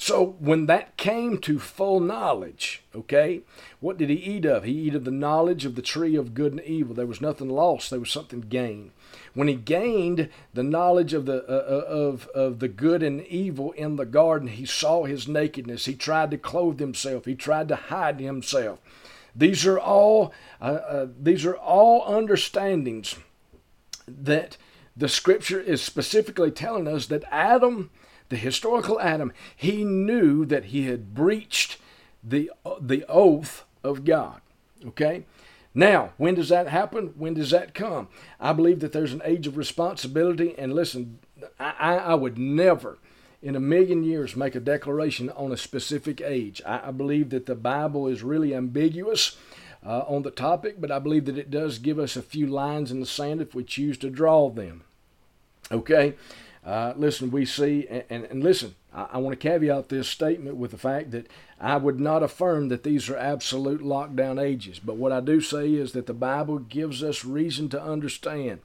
So 0.00 0.36
when 0.38 0.66
that 0.66 0.96
came 0.96 1.38
to 1.38 1.58
full 1.58 1.98
knowledge, 1.98 2.84
okay, 2.94 3.40
what 3.80 3.98
did 3.98 4.10
he 4.10 4.14
eat 4.14 4.44
of? 4.44 4.62
He 4.62 4.72
eat 4.72 4.94
of 4.94 5.04
the 5.04 5.10
knowledge 5.10 5.64
of 5.64 5.74
the 5.74 5.82
tree 5.82 6.14
of 6.14 6.34
good 6.34 6.52
and 6.52 6.62
evil. 6.62 6.94
There 6.94 7.04
was 7.04 7.20
nothing 7.20 7.48
lost, 7.48 7.90
there 7.90 7.98
was 7.98 8.12
something 8.12 8.42
gained. 8.42 8.92
When 9.34 9.48
he 9.48 9.54
gained 9.54 10.28
the 10.54 10.62
knowledge 10.62 11.14
of 11.14 11.26
the 11.26 11.44
uh, 11.48 11.74
uh, 11.74 11.92
of 11.92 12.28
of 12.28 12.60
the 12.60 12.68
good 12.68 13.02
and 13.02 13.26
evil 13.26 13.72
in 13.72 13.96
the 13.96 14.06
garden, 14.06 14.46
he 14.48 14.64
saw 14.64 15.04
his 15.04 15.26
nakedness. 15.26 15.86
He 15.86 15.96
tried 15.96 16.30
to 16.30 16.38
clothe 16.38 16.78
himself. 16.78 17.24
He 17.24 17.34
tried 17.34 17.66
to 17.68 17.76
hide 17.76 18.20
himself. 18.20 18.78
These 19.34 19.66
are 19.66 19.80
all 19.80 20.32
uh, 20.60 20.64
uh 20.64 21.06
these 21.20 21.44
are 21.44 21.56
all 21.56 22.04
understandings 22.06 23.16
that 24.06 24.56
the 24.96 25.08
scripture 25.08 25.60
is 25.60 25.82
specifically 25.82 26.52
telling 26.52 26.86
us 26.86 27.06
that 27.06 27.24
Adam 27.32 27.90
the 28.28 28.36
historical 28.36 29.00
Adam, 29.00 29.32
he 29.54 29.84
knew 29.84 30.44
that 30.44 30.66
he 30.66 30.86
had 30.86 31.14
breached 31.14 31.78
the, 32.22 32.50
the 32.80 33.04
oath 33.08 33.64
of 33.82 34.04
God. 34.04 34.40
Okay? 34.84 35.24
Now, 35.74 36.12
when 36.16 36.34
does 36.34 36.48
that 36.48 36.68
happen? 36.68 37.14
When 37.16 37.34
does 37.34 37.50
that 37.50 37.74
come? 37.74 38.08
I 38.40 38.52
believe 38.52 38.80
that 38.80 38.92
there's 38.92 39.12
an 39.12 39.22
age 39.24 39.46
of 39.46 39.56
responsibility. 39.56 40.54
And 40.58 40.74
listen, 40.74 41.20
I, 41.58 41.98
I 41.98 42.14
would 42.14 42.38
never 42.38 42.98
in 43.40 43.54
a 43.54 43.60
million 43.60 44.02
years 44.02 44.34
make 44.34 44.54
a 44.54 44.60
declaration 44.60 45.30
on 45.30 45.52
a 45.52 45.56
specific 45.56 46.20
age. 46.20 46.60
I, 46.66 46.88
I 46.88 46.90
believe 46.90 47.30
that 47.30 47.46
the 47.46 47.54
Bible 47.54 48.08
is 48.08 48.22
really 48.22 48.54
ambiguous 48.54 49.36
uh, 49.86 50.00
on 50.08 50.22
the 50.22 50.30
topic, 50.30 50.80
but 50.80 50.90
I 50.90 50.98
believe 50.98 51.26
that 51.26 51.38
it 51.38 51.50
does 51.50 51.78
give 51.78 51.98
us 51.98 52.16
a 52.16 52.22
few 52.22 52.46
lines 52.46 52.90
in 52.90 53.00
the 53.00 53.06
sand 53.06 53.40
if 53.40 53.54
we 53.54 53.62
choose 53.62 53.96
to 53.98 54.10
draw 54.10 54.50
them. 54.50 54.82
Okay? 55.70 56.14
Uh, 56.68 56.92
listen, 56.98 57.30
we 57.30 57.46
see, 57.46 57.86
and, 57.88 58.04
and, 58.10 58.24
and 58.24 58.42
listen, 58.42 58.74
I, 58.92 59.08
I 59.12 59.18
want 59.18 59.32
to 59.40 59.48
caveat 59.48 59.88
this 59.88 60.06
statement 60.06 60.56
with 60.56 60.70
the 60.70 60.76
fact 60.76 61.12
that 61.12 61.26
I 61.58 61.78
would 61.78 61.98
not 61.98 62.22
affirm 62.22 62.68
that 62.68 62.82
these 62.82 63.08
are 63.08 63.16
absolute 63.16 63.80
lockdown 63.80 64.38
ages. 64.38 64.78
But 64.78 64.96
what 64.96 65.10
I 65.10 65.20
do 65.20 65.40
say 65.40 65.72
is 65.72 65.92
that 65.92 66.04
the 66.04 66.12
Bible 66.12 66.58
gives 66.58 67.02
us 67.02 67.24
reason 67.24 67.70
to 67.70 67.82
understand 67.82 68.60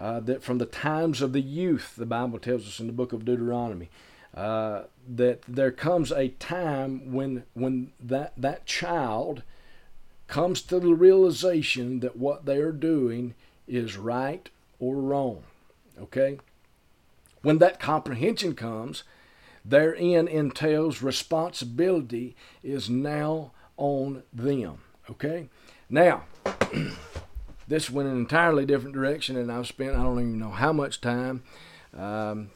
uh, 0.00 0.18
that 0.20 0.42
from 0.42 0.58
the 0.58 0.66
times 0.66 1.22
of 1.22 1.32
the 1.32 1.40
youth, 1.40 1.94
the 1.96 2.04
Bible 2.04 2.40
tells 2.40 2.66
us 2.66 2.80
in 2.80 2.88
the 2.88 2.92
book 2.92 3.12
of 3.12 3.24
Deuteronomy, 3.24 3.90
uh, 4.34 4.82
that 5.08 5.42
there 5.46 5.70
comes 5.70 6.10
a 6.10 6.30
time 6.40 7.12
when 7.12 7.44
when 7.54 7.92
that 8.00 8.32
that 8.36 8.66
child 8.66 9.44
comes 10.26 10.60
to 10.62 10.80
the 10.80 10.94
realization 10.94 12.00
that 12.00 12.16
what 12.16 12.44
they 12.44 12.58
are 12.58 12.72
doing 12.72 13.34
is 13.68 13.96
right 13.96 14.50
or 14.80 14.96
wrong. 14.96 15.44
Okay? 16.02 16.38
When 17.46 17.58
that 17.58 17.78
comprehension 17.78 18.56
comes, 18.56 19.04
therein 19.64 20.26
entails 20.26 21.00
responsibility 21.00 22.34
is 22.64 22.90
now 22.90 23.52
on 23.76 24.24
them. 24.32 24.80
Okay? 25.08 25.48
Now, 25.88 26.24
this 27.68 27.88
went 27.88 28.08
an 28.08 28.16
entirely 28.16 28.66
different 28.66 28.96
direction, 28.96 29.36
and 29.36 29.52
I've 29.52 29.68
spent 29.68 29.94
I 29.94 30.02
don't 30.02 30.18
even 30.18 30.40
know 30.40 30.50
how 30.50 30.72
much 30.72 31.00
time, 31.00 31.44
um, 31.96 32.50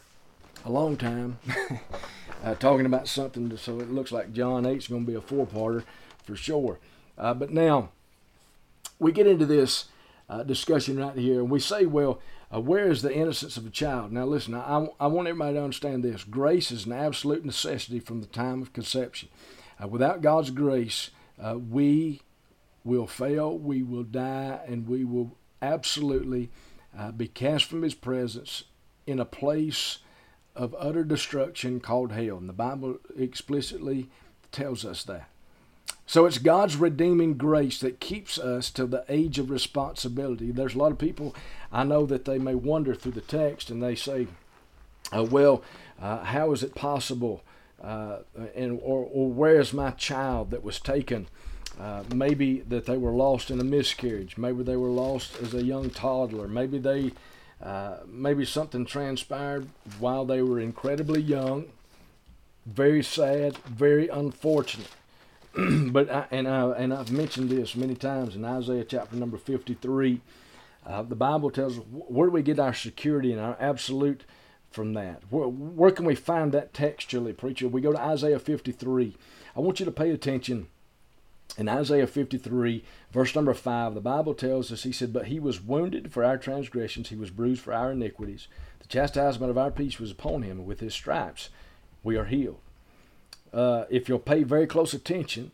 a 0.64 0.72
long 0.72 0.96
time, 0.96 1.38
uh, 2.42 2.56
talking 2.56 2.84
about 2.84 3.06
something. 3.06 3.56
So 3.58 3.78
it 3.78 3.92
looks 3.92 4.10
like 4.10 4.32
John 4.32 4.66
8 4.66 4.76
is 4.76 4.88
going 4.88 5.06
to 5.06 5.12
be 5.12 5.16
a 5.16 5.20
four 5.20 5.46
parter 5.46 5.84
for 6.24 6.34
sure. 6.34 6.80
Uh, 7.16 7.32
but 7.32 7.52
now, 7.52 7.90
we 8.98 9.12
get 9.12 9.28
into 9.28 9.46
this 9.46 9.84
uh, 10.28 10.42
discussion 10.42 10.98
right 10.98 11.16
here, 11.16 11.38
and 11.38 11.48
we 11.48 11.60
say, 11.60 11.86
well, 11.86 12.20
uh, 12.52 12.60
where 12.60 12.90
is 12.90 13.02
the 13.02 13.14
innocence 13.14 13.56
of 13.56 13.66
a 13.66 13.70
child? 13.70 14.12
Now, 14.12 14.24
listen, 14.24 14.54
I, 14.54 14.88
I 14.98 15.06
want 15.06 15.28
everybody 15.28 15.54
to 15.54 15.62
understand 15.62 16.02
this. 16.02 16.24
Grace 16.24 16.70
is 16.70 16.86
an 16.86 16.92
absolute 16.92 17.44
necessity 17.44 18.00
from 18.00 18.20
the 18.20 18.26
time 18.26 18.60
of 18.60 18.72
conception. 18.72 19.28
Uh, 19.82 19.86
without 19.86 20.20
God's 20.20 20.50
grace, 20.50 21.10
uh, 21.40 21.58
we 21.58 22.20
will 22.84 23.06
fail, 23.06 23.56
we 23.56 23.82
will 23.82 24.02
die, 24.02 24.60
and 24.66 24.88
we 24.88 25.04
will 25.04 25.36
absolutely 25.62 26.50
uh, 26.98 27.12
be 27.12 27.28
cast 27.28 27.66
from 27.66 27.82
His 27.82 27.94
presence 27.94 28.64
in 29.06 29.20
a 29.20 29.24
place 29.24 29.98
of 30.56 30.74
utter 30.78 31.04
destruction 31.04 31.80
called 31.80 32.12
hell. 32.12 32.36
And 32.36 32.48
the 32.48 32.52
Bible 32.52 32.98
explicitly 33.16 34.08
tells 34.50 34.84
us 34.84 35.04
that. 35.04 35.29
So 36.10 36.26
it's 36.26 36.38
God's 36.38 36.74
redeeming 36.74 37.34
grace 37.34 37.78
that 37.78 38.00
keeps 38.00 38.36
us 38.36 38.68
till 38.68 38.88
the 38.88 39.04
age 39.08 39.38
of 39.38 39.48
responsibility. 39.48 40.50
There's 40.50 40.74
a 40.74 40.78
lot 40.78 40.90
of 40.90 40.98
people 40.98 41.36
I 41.70 41.84
know 41.84 42.04
that 42.06 42.24
they 42.24 42.36
may 42.36 42.56
wonder 42.56 42.96
through 42.96 43.12
the 43.12 43.20
text 43.20 43.70
and 43.70 43.80
they 43.80 43.94
say, 43.94 44.26
uh, 45.16 45.22
well, 45.22 45.62
uh, 46.02 46.24
how 46.24 46.50
is 46.50 46.64
it 46.64 46.74
possible? 46.74 47.44
Uh, 47.80 48.22
and 48.56 48.80
or, 48.82 49.08
or 49.12 49.30
where 49.30 49.60
is 49.60 49.72
my 49.72 49.92
child 49.92 50.50
that 50.50 50.64
was 50.64 50.80
taken? 50.80 51.28
Uh, 51.78 52.02
maybe 52.12 52.62
that 52.62 52.86
they 52.86 52.96
were 52.98 53.12
lost 53.12 53.48
in 53.48 53.60
a 53.60 53.64
miscarriage. 53.64 54.36
Maybe 54.36 54.64
they 54.64 54.76
were 54.76 54.88
lost 54.88 55.40
as 55.40 55.54
a 55.54 55.62
young 55.62 55.90
toddler. 55.90 56.48
Maybe 56.48 56.80
they, 56.80 57.12
uh, 57.62 57.98
maybe 58.04 58.44
something 58.44 58.84
transpired 58.84 59.68
while 60.00 60.24
they 60.24 60.42
were 60.42 60.58
incredibly 60.58 61.22
young. 61.22 61.66
Very 62.66 63.04
sad, 63.04 63.58
very 63.58 64.08
unfortunate. 64.08 64.90
but 65.56 66.08
I, 66.10 66.26
and 66.30 66.46
I, 66.46 66.70
and 66.70 66.94
I've 66.94 67.10
mentioned 67.10 67.50
this 67.50 67.74
many 67.74 67.94
times 67.94 68.36
in 68.36 68.44
Isaiah 68.44 68.84
chapter 68.84 69.16
number 69.16 69.36
53. 69.36 70.20
Uh, 70.86 71.02
the 71.02 71.16
Bible 71.16 71.50
tells 71.50 71.78
us 71.78 71.84
where 71.90 72.28
do 72.28 72.32
we 72.32 72.42
get 72.42 72.60
our 72.60 72.72
security 72.72 73.32
and 73.32 73.40
our 73.40 73.56
absolute 73.58 74.24
from 74.70 74.94
that? 74.94 75.22
Where, 75.28 75.48
where 75.48 75.90
can 75.90 76.04
we 76.04 76.14
find 76.14 76.52
that 76.52 76.72
textually, 76.72 77.32
preacher? 77.32 77.66
We 77.66 77.80
go 77.80 77.92
to 77.92 78.00
Isaiah 78.00 78.38
53. 78.38 79.16
I 79.56 79.60
want 79.60 79.80
you 79.80 79.86
to 79.86 79.92
pay 79.92 80.10
attention. 80.10 80.68
In 81.58 81.68
Isaiah 81.68 82.06
53, 82.06 82.84
verse 83.10 83.34
number 83.34 83.52
5, 83.52 83.94
the 83.94 84.00
Bible 84.00 84.34
tells 84.34 84.70
us, 84.70 84.84
He 84.84 84.92
said, 84.92 85.12
But 85.12 85.26
He 85.26 85.40
was 85.40 85.60
wounded 85.60 86.12
for 86.12 86.24
our 86.24 86.38
transgressions, 86.38 87.08
He 87.08 87.16
was 87.16 87.30
bruised 87.30 87.60
for 87.60 87.74
our 87.74 87.90
iniquities. 87.90 88.46
The 88.78 88.86
chastisement 88.86 89.50
of 89.50 89.58
our 89.58 89.72
peace 89.72 89.98
was 89.98 90.12
upon 90.12 90.42
Him, 90.42 90.60
and 90.60 90.66
with 90.66 90.78
His 90.78 90.94
stripes 90.94 91.50
we 92.04 92.16
are 92.16 92.26
healed 92.26 92.60
uh, 93.52 93.84
if 93.90 94.08
you'll 94.08 94.18
pay 94.18 94.42
very 94.42 94.66
close 94.66 94.94
attention 94.94 95.52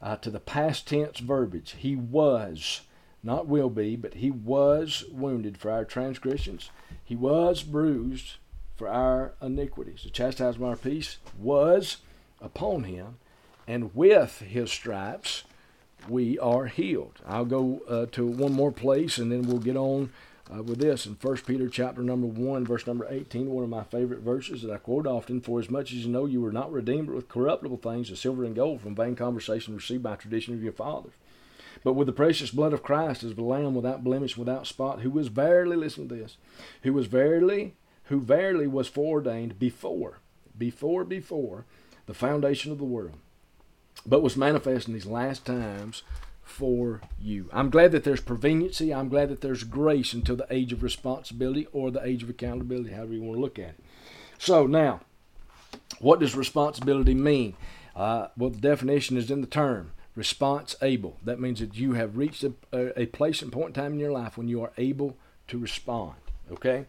uh, 0.00 0.16
to 0.16 0.30
the 0.30 0.40
past 0.40 0.88
tense 0.88 1.18
verbiage, 1.18 1.76
he 1.78 1.96
was 1.96 2.82
not 3.24 3.46
will 3.46 3.70
be, 3.70 3.96
but 3.96 4.14
he 4.14 4.30
was 4.30 5.04
wounded 5.10 5.56
for 5.56 5.70
our 5.70 5.84
transgressions. 5.84 6.70
He 7.02 7.16
was 7.16 7.62
bruised 7.62 8.34
for 8.76 8.88
our 8.88 9.32
iniquities. 9.40 10.02
The 10.04 10.10
chastisement 10.10 10.72
of 10.72 10.78
our 10.78 10.90
peace 10.90 11.16
was 11.38 11.98
upon 12.40 12.84
him, 12.84 13.16
and 13.66 13.94
with 13.94 14.40
his 14.40 14.70
stripes 14.70 15.44
we 16.06 16.38
are 16.38 16.66
healed. 16.66 17.20
I'll 17.26 17.46
go 17.46 17.80
uh, 17.88 18.06
to 18.12 18.26
one 18.26 18.52
more 18.52 18.72
place, 18.72 19.16
and 19.16 19.32
then 19.32 19.42
we'll 19.42 19.58
get 19.58 19.76
on 19.76 20.12
uh, 20.52 20.62
with 20.62 20.78
this 20.78 21.06
in 21.06 21.16
1 21.20 21.36
Peter 21.38 21.68
chapter 21.68 22.02
number 22.02 22.26
1, 22.26 22.66
verse 22.66 22.86
number 22.86 23.06
18, 23.08 23.50
one 23.50 23.64
of 23.64 23.70
my 23.70 23.84
favorite 23.84 24.20
verses 24.20 24.62
that 24.62 24.72
I 24.72 24.76
quote 24.76 25.06
often. 25.06 25.40
For 25.40 25.58
as 25.58 25.70
much 25.70 25.92
as 25.92 26.04
you 26.04 26.10
know 26.10 26.26
you 26.26 26.40
were 26.40 26.52
not 26.52 26.72
redeemed 26.72 27.08
with 27.08 27.28
corruptible 27.28 27.78
things, 27.78 28.10
as 28.10 28.20
silver 28.20 28.44
and 28.44 28.54
gold, 28.54 28.82
from 28.82 28.94
vain 28.94 29.16
conversation 29.16 29.74
received 29.74 30.02
by 30.02 30.16
tradition 30.16 30.54
of 30.54 30.62
your 30.62 30.72
fathers, 30.72 31.14
but 31.82 31.94
with 31.94 32.06
the 32.06 32.12
precious 32.12 32.50
blood 32.50 32.72
of 32.72 32.82
Christ 32.82 33.24
as 33.24 33.34
the 33.34 33.42
Lamb 33.42 33.74
without 33.74 34.04
blemish, 34.04 34.36
without 34.36 34.66
spot, 34.66 35.00
who 35.00 35.10
was 35.10 35.28
verily, 35.28 35.76
listen 35.76 36.08
to 36.08 36.14
this, 36.14 36.36
who 36.82 36.92
was 36.92 37.06
verily, 37.06 37.74
who 38.04 38.20
verily 38.20 38.66
was 38.66 38.86
foreordained 38.86 39.58
before, 39.58 40.18
before, 40.56 41.04
before 41.04 41.64
the 42.06 42.14
foundation 42.14 42.70
of 42.70 42.78
the 42.78 42.84
world, 42.84 43.16
but 44.04 44.22
was 44.22 44.36
manifest 44.36 44.88
in 44.88 44.94
these 44.94 45.06
last 45.06 45.46
times 45.46 46.02
for 46.44 47.00
you. 47.20 47.48
I'm 47.52 47.70
glad 47.70 47.92
that 47.92 48.04
there's 48.04 48.20
proveniency. 48.20 48.92
I'm 48.92 49.08
glad 49.08 49.30
that 49.30 49.40
there's 49.40 49.64
grace 49.64 50.12
until 50.12 50.36
the 50.36 50.46
age 50.50 50.72
of 50.72 50.82
responsibility 50.82 51.66
or 51.72 51.90
the 51.90 52.06
age 52.06 52.22
of 52.22 52.30
accountability, 52.30 52.90
however 52.92 53.14
you 53.14 53.22
want 53.22 53.36
to 53.36 53.40
look 53.40 53.58
at 53.58 53.70
it. 53.70 53.80
So 54.38 54.66
now, 54.66 55.00
what 56.00 56.20
does 56.20 56.36
responsibility 56.36 57.14
mean? 57.14 57.54
Uh, 57.96 58.28
well, 58.36 58.50
the 58.50 58.60
definition 58.60 59.16
is 59.16 59.30
in 59.30 59.40
the 59.40 59.46
term 59.46 59.92
response 60.14 60.76
able. 60.82 61.16
That 61.24 61.40
means 61.40 61.60
that 61.60 61.76
you 61.76 61.94
have 61.94 62.16
reached 62.16 62.44
a, 62.44 62.52
a, 63.00 63.06
place 63.06 63.42
and 63.42 63.52
point 63.52 63.76
in 63.76 63.82
time 63.82 63.92
in 63.94 63.98
your 63.98 64.12
life 64.12 64.36
when 64.36 64.48
you 64.48 64.62
are 64.62 64.72
able 64.78 65.16
to 65.48 65.58
respond. 65.58 66.14
Okay? 66.52 66.86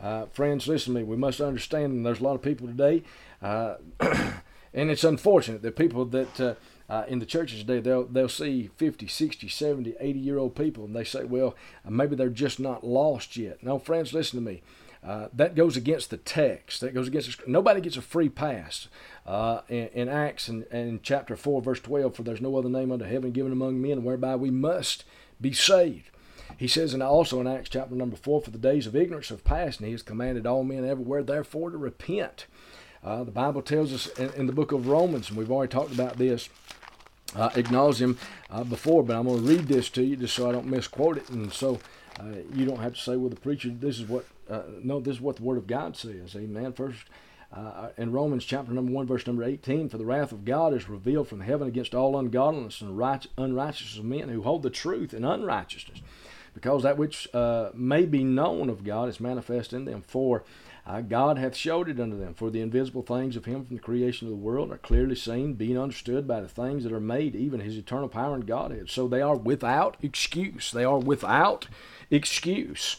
Uh, 0.00 0.26
friends, 0.26 0.68
listen 0.68 0.94
to 0.94 1.00
me. 1.00 1.04
We 1.04 1.16
must 1.16 1.40
understand, 1.40 1.92
and 1.92 2.06
there's 2.06 2.20
a 2.20 2.24
lot 2.24 2.34
of 2.34 2.42
people 2.42 2.68
today, 2.68 3.02
uh, 3.42 3.76
and 4.00 4.90
it's 4.90 5.04
unfortunate 5.04 5.62
that 5.62 5.76
people 5.76 6.04
that 6.06 6.56
uh, 6.88 6.98
uh, 6.98 7.04
in 7.06 7.18
the 7.18 7.26
churches 7.26 7.60
today, 7.60 7.80
they'll, 7.80 8.04
they'll 8.04 8.28
see 8.28 8.70
50, 8.76 9.06
60, 9.06 9.48
70, 9.48 9.94
80 10.00 10.18
year 10.18 10.38
old 10.38 10.56
people, 10.56 10.84
and 10.84 10.96
they 10.96 11.04
say, 11.04 11.24
well, 11.24 11.54
maybe 11.88 12.16
they're 12.16 12.28
just 12.28 12.58
not 12.58 12.84
lost 12.84 13.36
yet. 13.36 13.62
No, 13.62 13.78
friends, 13.78 14.12
listen 14.12 14.38
to 14.38 14.44
me. 14.44 14.62
Uh, 15.06 15.28
that 15.32 15.54
goes 15.54 15.76
against 15.76 16.10
the 16.10 16.16
text. 16.16 16.80
That 16.80 16.92
goes 16.92 17.06
against 17.06 17.46
nobody 17.46 17.80
gets 17.80 17.96
a 17.96 18.02
free 18.02 18.28
pass. 18.28 18.88
Uh, 19.24 19.60
in, 19.68 19.88
in, 19.94 20.08
Acts 20.08 20.48
and, 20.48 20.64
and 20.72 21.02
chapter 21.02 21.36
four, 21.36 21.62
verse 21.62 21.78
twelve, 21.78 22.16
for 22.16 22.24
there's 22.24 22.40
no 22.40 22.56
other 22.56 22.68
name 22.68 22.90
under 22.90 23.06
heaven 23.06 23.30
given 23.30 23.52
among 23.52 23.80
men 23.80 24.02
whereby 24.02 24.34
we 24.34 24.50
must 24.50 25.04
be 25.40 25.52
saved. 25.52 26.10
He 26.56 26.66
says, 26.66 26.94
and 26.94 27.02
also 27.02 27.40
in 27.40 27.46
Acts 27.46 27.68
chapter 27.68 27.94
number 27.94 28.16
four, 28.16 28.40
for 28.40 28.50
the 28.50 28.58
days 28.58 28.88
of 28.88 28.96
ignorance 28.96 29.28
have 29.28 29.44
passed, 29.44 29.78
and 29.78 29.86
he 29.86 29.92
has 29.92 30.02
commanded 30.02 30.46
all 30.46 30.64
men 30.64 30.84
everywhere, 30.84 31.22
therefore, 31.22 31.70
to 31.70 31.76
repent. 31.76 32.46
Uh, 33.04 33.22
the 33.22 33.30
Bible 33.30 33.62
tells 33.62 33.92
us 33.92 34.08
in, 34.18 34.32
in, 34.32 34.46
the 34.46 34.52
book 34.52 34.72
of 34.72 34.88
Romans, 34.88 35.28
and 35.28 35.38
we've 35.38 35.52
already 35.52 35.70
talked 35.70 35.92
about 35.92 36.16
this, 36.18 36.48
uh, 37.34 37.50
acknowledged 37.54 38.00
him 38.00 38.18
uh, 38.50 38.64
before, 38.64 39.02
but 39.02 39.16
I'm 39.16 39.26
going 39.26 39.42
to 39.42 39.48
read 39.48 39.68
this 39.68 39.88
to 39.90 40.02
you 40.02 40.16
just 40.16 40.34
so 40.34 40.48
I 40.48 40.52
don't 40.52 40.66
misquote 40.66 41.18
it, 41.18 41.28
and 41.30 41.52
so 41.52 41.78
uh, 42.18 42.24
you 42.54 42.64
don't 42.64 42.80
have 42.80 42.94
to 42.94 43.00
say, 43.00 43.16
"Well, 43.16 43.30
the 43.30 43.36
preacher, 43.36 43.70
this 43.70 43.98
is 43.98 44.08
what." 44.08 44.24
Uh, 44.50 44.62
no, 44.82 44.98
this 44.98 45.16
is 45.16 45.20
what 45.20 45.36
the 45.36 45.42
Word 45.42 45.58
of 45.58 45.66
God 45.66 45.94
says. 45.94 46.34
Amen. 46.34 46.72
First, 46.72 47.04
uh, 47.52 47.90
in 47.98 48.12
Romans 48.12 48.46
chapter 48.46 48.72
number 48.72 48.90
one, 48.90 49.06
verse 49.06 49.26
number 49.26 49.44
eighteen, 49.44 49.90
for 49.90 49.98
the 49.98 50.06
wrath 50.06 50.32
of 50.32 50.46
God 50.46 50.72
is 50.72 50.88
revealed 50.88 51.28
from 51.28 51.40
heaven 51.40 51.68
against 51.68 51.94
all 51.94 52.18
ungodliness 52.18 52.80
and 52.80 52.96
right, 52.96 53.26
unrighteousness 53.36 53.98
of 53.98 54.06
men 54.06 54.30
who 54.30 54.40
hold 54.40 54.62
the 54.62 54.70
truth 54.70 55.12
in 55.12 55.22
unrighteousness, 55.22 56.00
because 56.54 56.82
that 56.82 56.96
which 56.96 57.28
uh, 57.34 57.68
may 57.74 58.06
be 58.06 58.24
known 58.24 58.70
of 58.70 58.84
God 58.84 59.10
is 59.10 59.20
manifest 59.20 59.74
in 59.74 59.84
them. 59.84 60.00
For 60.00 60.44
God 61.02 61.36
hath 61.36 61.54
showed 61.54 61.90
it 61.90 62.00
unto 62.00 62.18
them. 62.18 62.32
For 62.32 62.50
the 62.50 62.62
invisible 62.62 63.02
things 63.02 63.36
of 63.36 63.44
him 63.44 63.64
from 63.64 63.76
the 63.76 63.82
creation 63.82 64.26
of 64.26 64.30
the 64.30 64.36
world 64.36 64.72
are 64.72 64.78
clearly 64.78 65.14
seen, 65.14 65.52
being 65.52 65.78
understood 65.78 66.26
by 66.26 66.40
the 66.40 66.48
things 66.48 66.82
that 66.84 66.92
are 66.92 67.00
made, 67.00 67.36
even 67.36 67.60
his 67.60 67.76
eternal 67.76 68.08
power 68.08 68.34
and 68.34 68.46
Godhead. 68.46 68.88
So 68.88 69.06
they 69.06 69.20
are 69.20 69.36
without 69.36 69.98
excuse. 70.02 70.72
They 70.72 70.84
are 70.84 70.98
without 70.98 71.68
excuse. 72.10 72.96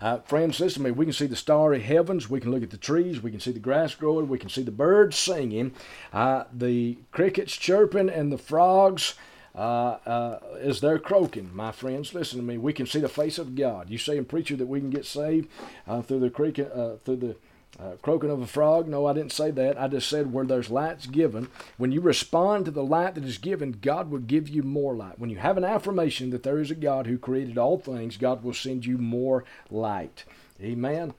Uh, 0.00 0.18
friends, 0.18 0.60
listen 0.60 0.82
to 0.82 0.88
me. 0.88 0.92
We 0.92 1.06
can 1.06 1.12
see 1.12 1.26
the 1.26 1.36
starry 1.36 1.80
heavens. 1.80 2.28
We 2.28 2.40
can 2.40 2.50
look 2.50 2.62
at 2.62 2.70
the 2.70 2.76
trees. 2.76 3.22
We 3.22 3.30
can 3.30 3.40
see 3.40 3.52
the 3.52 3.58
grass 3.58 3.94
growing. 3.94 4.28
We 4.28 4.38
can 4.38 4.48
see 4.48 4.62
the 4.62 4.70
birds 4.70 5.16
singing, 5.16 5.72
uh, 6.12 6.44
the 6.52 6.98
crickets 7.10 7.56
chirping, 7.56 8.08
and 8.08 8.32
the 8.32 8.38
frogs 8.38 9.14
uh, 9.54 9.98
uh, 10.06 10.38
as 10.60 10.80
they're 10.80 10.98
croaking, 10.98 11.50
my 11.54 11.72
friends, 11.72 12.14
listen 12.14 12.38
to 12.38 12.44
me. 12.44 12.56
We 12.56 12.72
can 12.72 12.86
see 12.86 13.00
the 13.00 13.08
face 13.08 13.38
of 13.38 13.54
God. 13.54 13.90
You 13.90 13.98
saying, 13.98 14.26
preacher, 14.26 14.56
that 14.56 14.66
we 14.66 14.80
can 14.80 14.90
get 14.90 15.04
saved 15.04 15.48
uh, 15.86 16.02
through 16.02 16.20
the 16.20 16.30
creek, 16.30 16.58
uh, 16.58 16.96
through 17.04 17.16
the 17.16 17.36
uh, 17.78 17.92
croaking 18.02 18.30
of 18.30 18.40
a 18.40 18.46
frog? 18.46 18.86
No, 18.86 19.06
I 19.06 19.12
didn't 19.12 19.32
say 19.32 19.50
that. 19.50 19.80
I 19.80 19.88
just 19.88 20.08
said 20.08 20.32
where 20.32 20.44
there's 20.44 20.70
lights 20.70 21.06
given. 21.06 21.48
When 21.78 21.92
you 21.92 22.00
respond 22.00 22.64
to 22.66 22.70
the 22.70 22.84
light 22.84 23.14
that 23.16 23.24
is 23.24 23.38
given, 23.38 23.78
God 23.82 24.10
will 24.10 24.20
give 24.20 24.48
you 24.48 24.62
more 24.62 24.94
light. 24.94 25.18
When 25.18 25.30
you 25.30 25.38
have 25.38 25.56
an 25.56 25.64
affirmation 25.64 26.30
that 26.30 26.42
there 26.42 26.60
is 26.60 26.70
a 26.70 26.76
God 26.76 27.06
who 27.06 27.18
created 27.18 27.58
all 27.58 27.78
things, 27.78 28.16
God 28.16 28.44
will 28.44 28.54
send 28.54 28.86
you 28.86 28.98
more 28.98 29.44
light. 29.70 30.24
Amen. 30.62 31.14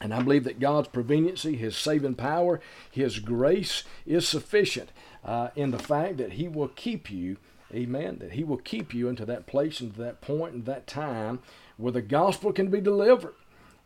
And 0.00 0.14
I 0.14 0.22
believe 0.22 0.44
that 0.44 0.60
God's 0.60 0.88
proveniency, 0.88 1.56
His 1.56 1.76
saving 1.76 2.14
power, 2.14 2.60
His 2.90 3.18
grace 3.18 3.82
is 4.06 4.28
sufficient 4.28 4.90
uh, 5.24 5.48
in 5.56 5.72
the 5.72 5.78
fact 5.78 6.18
that 6.18 6.32
He 6.34 6.46
will 6.46 6.68
keep 6.68 7.10
you 7.10 7.36
Amen. 7.74 8.18
That 8.20 8.32
He 8.32 8.44
will 8.44 8.56
keep 8.58 8.94
you 8.94 9.08
into 9.08 9.24
that 9.26 9.46
place 9.46 9.80
and 9.80 9.94
that 9.94 10.20
point 10.20 10.54
and 10.54 10.64
that 10.66 10.86
time 10.86 11.40
where 11.76 11.92
the 11.92 12.02
gospel 12.02 12.52
can 12.52 12.68
be 12.68 12.80
delivered. 12.80 13.34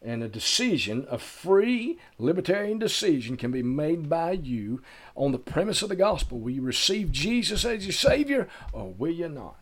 And 0.04 0.22
a 0.22 0.28
decision, 0.28 1.06
a 1.08 1.18
free 1.18 1.96
libertarian 2.18 2.78
decision, 2.80 3.36
can 3.36 3.52
be 3.52 3.62
made 3.62 4.08
by 4.08 4.32
you 4.32 4.82
on 5.14 5.30
the 5.30 5.38
premise 5.38 5.80
of 5.82 5.90
the 5.90 5.96
gospel. 5.96 6.40
Will 6.40 6.50
you 6.50 6.62
receive 6.62 7.12
Jesus 7.12 7.64
as 7.64 7.86
your 7.86 7.92
Savior 7.92 8.48
or 8.72 8.92
will 8.92 9.12
you 9.12 9.28
not? 9.28 9.56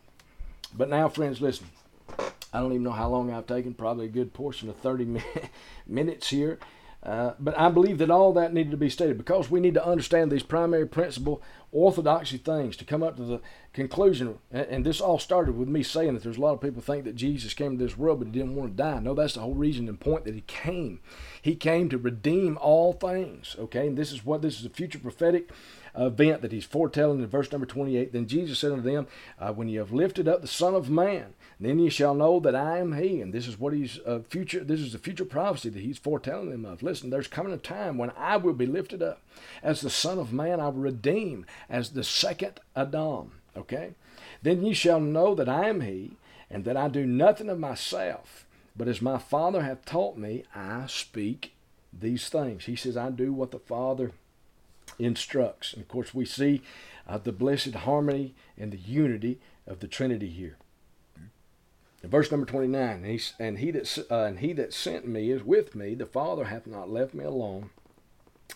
But 0.75 0.89
now, 0.89 1.09
friends, 1.09 1.41
listen. 1.41 1.67
I 2.53 2.59
don't 2.59 2.71
even 2.71 2.83
know 2.83 2.91
how 2.91 3.09
long 3.09 3.31
I've 3.31 3.47
taken, 3.47 3.73
probably 3.73 4.05
a 4.05 4.09
good 4.09 4.33
portion 4.33 4.67
of 4.69 4.77
30 4.77 5.21
minutes 5.87 6.29
here. 6.29 6.59
Uh, 7.03 7.33
but 7.39 7.57
I 7.57 7.69
believe 7.69 7.97
that 7.97 8.11
all 8.11 8.33
that 8.33 8.53
needed 8.53 8.71
to 8.71 8.77
be 8.77 8.89
stated 8.89 9.17
because 9.17 9.49
we 9.49 9.59
need 9.59 9.73
to 9.73 9.85
understand 9.85 10.31
these 10.31 10.43
primary 10.43 10.87
principle 10.87 11.41
orthodoxy 11.71 12.37
things 12.37 12.75
to 12.77 12.85
come 12.85 13.01
up 13.01 13.15
to 13.15 13.23
the 13.23 13.41
conclusion. 13.73 14.37
And, 14.51 14.85
this 14.85 14.99
all 14.99 15.19
started 15.19 15.57
with 15.57 15.67
me 15.67 15.83
saying 15.83 16.13
that 16.15 16.23
there's 16.23 16.37
a 16.37 16.41
lot 16.41 16.53
of 16.53 16.61
people 16.61 16.81
think 16.81 17.05
that 17.05 17.15
Jesus 17.15 17.53
came 17.53 17.77
to 17.77 17.83
this 17.83 17.97
world 17.97 18.19
but 18.19 18.27
he 18.27 18.31
didn't 18.31 18.55
want 18.55 18.75
to 18.75 18.83
die. 18.83 18.99
No, 18.99 19.13
that's 19.13 19.35
the 19.35 19.41
whole 19.41 19.53
reason 19.53 19.87
and 19.87 19.99
point 19.99 20.25
that 20.25 20.35
he 20.35 20.41
came. 20.41 20.99
He 21.41 21.55
came 21.55 21.89
to 21.89 21.97
redeem 21.97 22.57
all 22.59 22.93
things. 22.93 23.55
Okay, 23.57 23.87
and 23.87 23.97
this 23.97 24.11
is 24.11 24.25
what 24.25 24.41
this 24.41 24.59
is 24.59 24.65
a 24.65 24.69
future 24.69 24.99
prophetic 24.99 25.51
event 25.97 26.41
that 26.41 26.51
he's 26.51 26.65
foretelling 26.65 27.19
in 27.19 27.27
verse 27.27 27.51
number 27.51 27.65
28. 27.65 28.13
Then 28.13 28.27
Jesus 28.27 28.59
said 28.59 28.71
unto 28.71 28.83
them, 28.83 29.07
uh, 29.39 29.51
When 29.53 29.69
you 29.69 29.79
have 29.79 29.91
lifted 29.91 30.27
up 30.27 30.41
the 30.41 30.47
Son 30.47 30.75
of 30.75 30.89
Man, 30.89 31.33
then 31.59 31.79
ye 31.79 31.89
shall 31.89 32.15
know 32.15 32.39
that 32.39 32.55
I 32.55 32.79
am 32.79 32.93
He. 32.93 33.21
And 33.21 33.33
this 33.33 33.47
is 33.47 33.59
what 33.59 33.73
He's 33.73 33.99
uh, 34.05 34.19
future. 34.27 34.63
This 34.63 34.79
is 34.79 34.93
the 34.93 34.99
future 34.99 35.25
prophecy 35.25 35.69
that 35.69 35.81
He's 35.81 35.97
foretelling 35.97 36.49
them 36.49 36.65
of. 36.65 36.81
Listen, 36.81 37.09
there's 37.09 37.27
coming 37.27 37.53
a 37.53 37.57
time 37.57 37.97
when 37.97 38.11
I 38.17 38.37
will 38.37 38.53
be 38.53 38.65
lifted 38.65 39.01
up 39.03 39.21
as 39.61 39.81
the 39.81 39.89
Son 39.89 40.17
of 40.17 40.33
Man. 40.33 40.59
I 40.59 40.65
will 40.65 40.81
redeem 40.81 41.45
as 41.69 41.91
the 41.91 42.03
second 42.03 42.59
Adam. 42.75 43.33
Okay. 43.55 43.95
Then 44.41 44.63
ye 44.63 44.73
shall 44.73 44.99
know 44.99 45.35
that 45.35 45.49
I 45.49 45.69
am 45.69 45.81
He, 45.81 46.13
and 46.49 46.65
that 46.65 46.77
I 46.77 46.87
do 46.87 47.05
nothing 47.05 47.49
of 47.49 47.59
myself, 47.59 48.45
but 48.75 48.87
as 48.87 49.01
my 49.01 49.17
Father 49.17 49.61
hath 49.61 49.85
taught 49.85 50.17
me, 50.17 50.43
I 50.53 50.85
speak 50.87 51.53
these 51.93 52.29
things. 52.29 52.65
He 52.65 52.75
says, 52.75 52.97
I 52.97 53.09
do 53.09 53.33
what 53.33 53.51
the 53.51 53.59
Father 53.59 54.11
instructs. 55.03 55.73
And 55.73 55.81
of 55.81 55.87
course, 55.87 56.13
we 56.13 56.25
see 56.25 56.61
uh, 57.07 57.17
the 57.17 57.31
blessed 57.31 57.73
harmony 57.73 58.35
and 58.57 58.71
the 58.71 58.77
unity 58.77 59.39
of 59.67 59.79
the 59.79 59.87
Trinity 59.87 60.29
here. 60.29 60.57
In 62.03 62.09
verse 62.09 62.31
number 62.31 62.47
29, 62.47 62.89
and 62.89 63.05
he, 63.05 63.21
and, 63.39 63.57
he 63.59 63.71
that, 63.71 64.05
uh, 64.09 64.23
and 64.23 64.39
he 64.39 64.53
that 64.53 64.73
sent 64.73 65.07
me 65.07 65.29
is 65.29 65.43
with 65.43 65.75
me. 65.75 65.93
The 65.93 66.05
Father 66.05 66.45
hath 66.45 66.65
not 66.65 66.89
left 66.89 67.13
me 67.13 67.23
alone. 67.23 67.69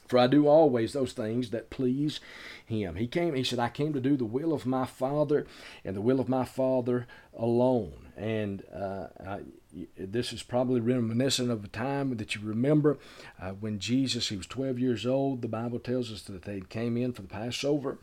For 0.07 0.19
I 0.19 0.27
do 0.27 0.47
always 0.47 0.93
those 0.93 1.13
things 1.13 1.49
that 1.51 1.69
please 1.69 2.19
him. 2.65 2.95
He 2.95 3.07
came, 3.07 3.33
he 3.33 3.43
said, 3.43 3.59
I 3.59 3.69
came 3.69 3.93
to 3.93 3.99
do 3.99 4.17
the 4.17 4.25
will 4.25 4.53
of 4.53 4.65
my 4.65 4.85
Father 4.85 5.45
and 5.83 5.95
the 5.95 6.01
will 6.01 6.19
of 6.19 6.29
my 6.29 6.45
Father 6.45 7.07
alone. 7.35 8.11
And 8.15 8.63
uh, 8.73 9.07
I, 9.25 9.39
this 9.97 10.31
is 10.31 10.43
probably 10.43 10.79
reminiscent 10.79 11.51
of 11.51 11.63
a 11.63 11.67
time 11.67 12.15
that 12.17 12.35
you 12.35 12.41
remember 12.43 12.97
uh, 13.41 13.51
when 13.51 13.79
Jesus, 13.79 14.29
he 14.29 14.37
was 14.37 14.47
12 14.47 14.79
years 14.79 15.05
old. 15.05 15.41
The 15.41 15.47
Bible 15.47 15.79
tells 15.79 16.11
us 16.11 16.21
that 16.23 16.43
they 16.43 16.61
came 16.61 16.97
in 16.97 17.13
for 17.13 17.21
the 17.21 17.27
Passover 17.27 17.97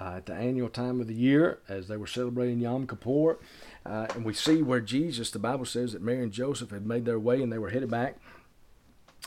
uh, 0.00 0.14
at 0.16 0.26
the 0.26 0.34
annual 0.34 0.68
time 0.68 1.00
of 1.00 1.08
the 1.08 1.14
year 1.14 1.58
as 1.68 1.88
they 1.88 1.96
were 1.96 2.06
celebrating 2.06 2.60
Yom 2.60 2.86
Kippur. 2.86 3.38
Uh, 3.84 4.06
and 4.14 4.24
we 4.24 4.32
see 4.32 4.62
where 4.62 4.80
Jesus, 4.80 5.30
the 5.30 5.38
Bible 5.38 5.66
says 5.66 5.92
that 5.92 6.02
Mary 6.02 6.22
and 6.22 6.32
Joseph 6.32 6.70
had 6.70 6.86
made 6.86 7.04
their 7.04 7.18
way 7.18 7.42
and 7.42 7.52
they 7.52 7.58
were 7.58 7.70
headed 7.70 7.90
back 7.90 8.16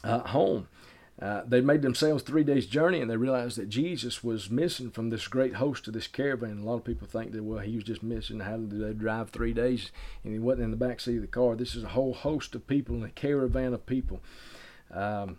uh, 0.03 0.19
home. 0.19 0.67
Uh, 1.23 1.41
they 1.47 1.61
made 1.61 1.81
themselves 1.81 2.21
three 2.21 2.43
days' 2.43 2.67
journey 2.67 2.99
and 2.99 3.09
they 3.09 3.15
realized 3.15 3.57
that 3.57 3.69
Jesus 3.69 4.25
was 4.25 4.49
missing 4.49 4.91
from 4.91 5.09
this 5.09 5.29
great 5.29 5.53
host 5.53 5.87
of 5.87 5.93
this 5.93 6.05
caravan. 6.05 6.57
A 6.57 6.65
lot 6.65 6.75
of 6.75 6.83
people 6.83 7.07
think 7.07 7.31
that, 7.31 7.45
well, 7.45 7.59
he 7.59 7.75
was 7.75 7.85
just 7.85 8.03
missing. 8.03 8.41
How 8.41 8.57
did 8.57 8.81
they 8.81 8.91
drive 8.91 9.29
three 9.29 9.53
days 9.53 9.89
and 10.25 10.33
he 10.33 10.39
wasn't 10.39 10.65
in 10.65 10.71
the 10.71 10.77
back 10.77 10.99
seat 10.99 11.15
of 11.15 11.21
the 11.21 11.27
car? 11.27 11.55
This 11.55 11.75
is 11.75 11.83
a 11.85 11.89
whole 11.89 12.13
host 12.13 12.55
of 12.55 12.67
people 12.67 12.95
and 12.95 13.05
a 13.05 13.09
caravan 13.09 13.73
of 13.73 13.85
people. 13.85 14.19
Um, 14.91 15.37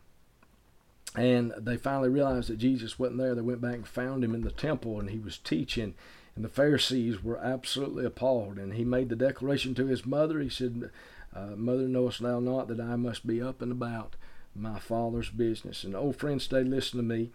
and 1.16 1.53
they 1.59 1.76
finally 1.76 2.09
realized 2.09 2.49
that 2.49 2.57
Jesus 2.57 2.99
wasn't 2.99 3.18
there. 3.18 3.35
They 3.35 3.43
went 3.43 3.61
back 3.61 3.74
and 3.74 3.87
found 3.87 4.24
him 4.24 4.35
in 4.35 4.41
the 4.41 4.53
temple 4.53 4.99
and 4.99 5.11
he 5.11 5.18
was 5.18 5.37
teaching. 5.37 5.93
And 6.35 6.47
the 6.47 6.49
Pharisees 6.49 7.22
were 7.22 7.39
absolutely 7.39 8.07
appalled. 8.07 8.57
And 8.57 8.72
he 8.72 8.85
made 8.85 9.11
the 9.11 9.16
declaration 9.16 9.74
to 9.74 9.87
his 9.87 10.07
mother. 10.07 10.41
He 10.41 10.49
said, 10.49 10.91
uh, 11.37 11.57
Mother, 11.57 11.87
knowest 11.89 12.22
thou 12.22 12.41
not 12.41 12.68
that 12.68 12.80
I 12.80 12.97
must 12.97 13.26
be 13.26 13.43
up 13.43 13.61
and 13.61 13.70
about? 13.70 14.16
My 14.55 14.79
Father's 14.79 15.31
business. 15.31 15.85
And 15.85 15.95
old 15.95 16.17
friends, 16.17 16.45
stay 16.45 16.63
listen 16.63 16.99
to 16.99 17.05
me. 17.05 17.31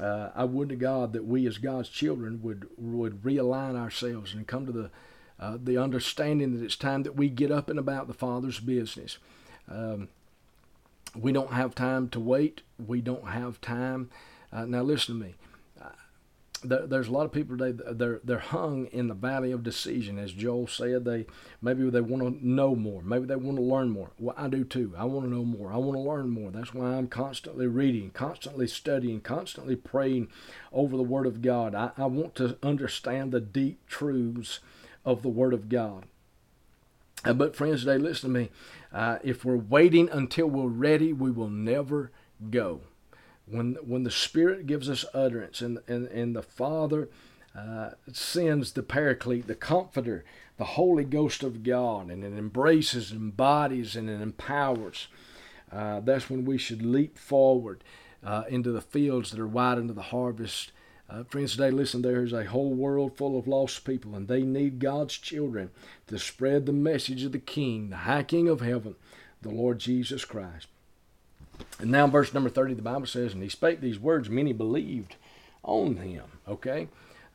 Uh, 0.00 0.30
I 0.34 0.44
would 0.44 0.68
to 0.70 0.76
God 0.76 1.12
that 1.12 1.24
we 1.24 1.46
as 1.46 1.58
God's 1.58 1.88
children 1.88 2.40
would 2.42 2.68
would 2.76 3.22
realign 3.22 3.76
ourselves 3.76 4.34
and 4.34 4.46
come 4.46 4.66
to 4.66 4.72
the 4.72 4.90
uh, 5.38 5.58
the 5.62 5.78
understanding 5.78 6.56
that 6.56 6.64
it's 6.64 6.76
time 6.76 7.02
that 7.04 7.16
we 7.16 7.28
get 7.28 7.52
up 7.52 7.68
and 7.70 7.78
about 7.78 8.08
the 8.08 8.14
Father's 8.14 8.58
business. 8.58 9.18
Um, 9.70 10.08
we 11.14 11.32
don't 11.32 11.52
have 11.52 11.74
time 11.74 12.08
to 12.10 12.20
wait. 12.20 12.62
We 12.84 13.00
don't 13.00 13.28
have 13.28 13.60
time. 13.60 14.10
Uh, 14.52 14.64
now 14.64 14.82
listen 14.82 15.18
to 15.18 15.24
me 15.24 15.34
there, 16.62 16.86
there's 16.86 17.08
a 17.08 17.12
lot 17.12 17.26
of 17.26 17.32
people 17.32 17.56
today 17.56 17.78
they're 17.92 18.20
they're 18.24 18.38
hung 18.38 18.86
in 18.86 19.08
the 19.08 19.14
valley 19.14 19.52
of 19.52 19.62
decision 19.62 20.18
as 20.18 20.32
joel 20.32 20.66
said. 20.66 21.04
They 21.04 21.26
maybe 21.60 21.88
they 21.90 22.00
want 22.00 22.22
to 22.22 22.46
know 22.46 22.74
more. 22.74 23.02
Maybe 23.02 23.26
they 23.26 23.36
want 23.36 23.58
to 23.58 23.62
learn 23.62 23.90
more. 23.90 24.10
Well 24.18 24.34
i 24.38 24.48
do 24.48 24.64
too. 24.64 24.94
I 24.96 25.04
want 25.04 25.26
to 25.26 25.34
know 25.34 25.44
more. 25.44 25.72
I 25.72 25.76
want 25.76 25.94
to 25.94 26.00
learn 26.00 26.30
more. 26.30 26.50
That's 26.50 26.74
why 26.74 26.94
i'm 26.94 27.08
constantly 27.08 27.66
reading 27.66 28.10
constantly 28.10 28.66
studying 28.66 29.20
constantly 29.20 29.76
praying 29.76 30.28
over 30.72 30.96
the 30.96 31.02
word 31.02 31.26
of 31.26 31.42
god. 31.42 31.74
I, 31.74 31.90
I 31.96 32.06
want 32.06 32.34
to 32.36 32.56
understand 32.62 33.32
the 33.32 33.40
deep 33.40 33.86
truths 33.86 34.60
of 35.04 35.22
the 35.22 35.28
word 35.28 35.52
of 35.54 35.68
god. 35.68 36.06
Uh, 37.24 37.32
but 37.32 37.56
friends 37.56 37.80
today 37.80 37.98
listen 37.98 38.32
to 38.32 38.38
me. 38.38 38.50
Uh, 38.92 39.18
if 39.22 39.44
we're 39.44 39.56
waiting 39.56 40.08
until 40.10 40.46
we're 40.46 40.68
ready 40.68 41.12
we 41.12 41.30
will 41.30 41.50
never 41.50 42.10
go 42.50 42.80
when 43.46 43.76
when 43.86 44.02
the 44.02 44.10
Spirit 44.10 44.66
gives 44.66 44.88
us 44.88 45.04
utterance 45.14 45.60
and 45.60 45.78
and, 45.88 46.06
and 46.08 46.34
the 46.34 46.42
Father 46.42 47.08
uh, 47.56 47.90
sends 48.12 48.72
the 48.72 48.82
Paraclete, 48.82 49.46
the 49.46 49.54
Comforter, 49.54 50.24
the 50.58 50.64
Holy 50.64 51.04
Ghost 51.04 51.42
of 51.42 51.62
God, 51.62 52.10
and 52.10 52.22
it 52.22 52.36
embraces, 52.36 53.12
embodies, 53.12 53.96
and 53.96 54.10
it 54.10 54.20
empowers. 54.20 55.08
Uh, 55.72 56.00
that's 56.00 56.28
when 56.28 56.44
we 56.44 56.58
should 56.58 56.82
leap 56.82 57.16
forward 57.16 57.82
uh, 58.22 58.44
into 58.48 58.72
the 58.72 58.82
fields 58.82 59.30
that 59.30 59.40
are 59.40 59.46
wide 59.46 59.78
into 59.78 59.94
the 59.94 60.02
harvest. 60.02 60.72
Uh, 61.08 61.24
friends, 61.24 61.52
today, 61.52 61.70
listen, 61.70 62.02
there 62.02 62.22
is 62.22 62.32
a 62.32 62.44
whole 62.44 62.74
world 62.74 63.16
full 63.16 63.38
of 63.38 63.46
lost 63.46 63.84
people, 63.84 64.14
and 64.14 64.28
they 64.28 64.42
need 64.42 64.78
God's 64.78 65.16
children 65.16 65.70
to 66.08 66.18
spread 66.18 66.66
the 66.66 66.72
message 66.72 67.24
of 67.24 67.32
the 67.32 67.38
King, 67.38 67.90
the 67.90 67.96
High 67.96 68.24
King 68.24 68.48
of 68.48 68.60
heaven, 68.60 68.96
the 69.40 69.50
Lord 69.50 69.78
Jesus 69.78 70.24
Christ. 70.24 70.66
And 71.78 71.90
now, 71.90 72.06
verse 72.06 72.32
number 72.32 72.50
30, 72.50 72.74
the 72.74 72.82
Bible 72.82 73.06
says, 73.06 73.34
And 73.34 73.42
he 73.42 73.48
spake 73.48 73.80
these 73.80 73.98
words, 73.98 74.28
many 74.30 74.52
believed 74.52 75.16
on 75.62 75.96
him. 75.96 76.24
Okay? 76.48 76.88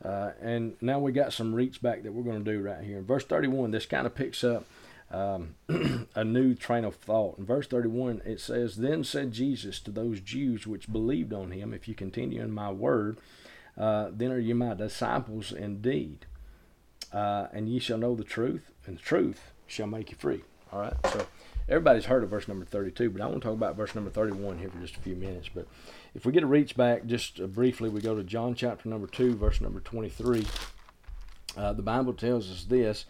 Uh, 0.04 0.32
and 0.40 0.74
now 0.80 0.98
we 0.98 1.12
got 1.12 1.32
some 1.32 1.54
reach 1.54 1.80
back 1.80 2.02
that 2.02 2.12
we're 2.12 2.24
going 2.24 2.44
to 2.44 2.52
do 2.52 2.60
right 2.60 2.82
here. 2.82 2.98
In 2.98 3.04
verse 3.04 3.24
31, 3.24 3.70
this 3.70 3.86
kind 3.86 4.06
of 4.06 4.14
picks 4.14 4.42
up 4.42 4.64
um, 5.12 5.54
a 6.14 6.24
new 6.24 6.54
train 6.54 6.84
of 6.84 6.96
thought. 6.96 7.38
In 7.38 7.44
verse 7.44 7.66
31, 7.68 8.22
it 8.24 8.40
says, 8.40 8.76
Then 8.76 9.04
said 9.04 9.32
Jesus 9.32 9.78
to 9.80 9.90
those 9.90 10.20
Jews 10.20 10.66
which 10.66 10.92
believed 10.92 11.32
on 11.32 11.52
him, 11.52 11.72
If 11.72 11.86
you 11.86 11.94
continue 11.94 12.42
in 12.42 12.50
my 12.50 12.70
word, 12.70 13.18
uh, 13.78 14.08
then 14.12 14.32
are 14.32 14.38
you 14.38 14.54
my 14.54 14.74
disciples 14.74 15.52
indeed. 15.52 16.26
Uh, 17.12 17.48
and 17.52 17.68
ye 17.68 17.78
shall 17.78 17.98
know 17.98 18.14
the 18.14 18.24
truth, 18.24 18.70
and 18.86 18.96
the 18.96 19.02
truth 19.02 19.52
shall 19.66 19.86
make 19.86 20.10
you 20.10 20.16
free. 20.16 20.42
All 20.72 20.80
right? 20.80 20.94
So 21.12 21.26
everybody's 21.68 22.06
heard 22.06 22.22
of 22.22 22.30
verse 22.30 22.48
number 22.48 22.64
32, 22.64 23.10
but 23.10 23.20
I 23.20 23.26
want 23.26 23.42
to 23.42 23.48
talk 23.48 23.56
about 23.56 23.76
verse 23.76 23.94
number 23.94 24.10
31 24.10 24.58
here 24.58 24.68
for 24.70 24.78
just 24.78 24.96
a 24.96 25.00
few 25.00 25.14
minutes. 25.14 25.48
But 25.54 25.66
if 26.14 26.26
we 26.26 26.32
get 26.32 26.42
a 26.42 26.46
reach 26.46 26.76
back, 26.76 27.06
just 27.06 27.40
uh, 27.40 27.46
briefly, 27.46 27.88
we 27.88 28.00
go 28.00 28.14
to 28.14 28.24
John 28.24 28.54
chapter 28.54 28.88
number 28.88 29.06
2, 29.06 29.36
verse 29.36 29.60
number 29.60 29.80
23. 29.80 30.46
Uh, 31.56 31.72
the 31.72 31.82
Bible 31.82 32.14
tells 32.14 32.50
us 32.50 32.64
this. 32.64 33.04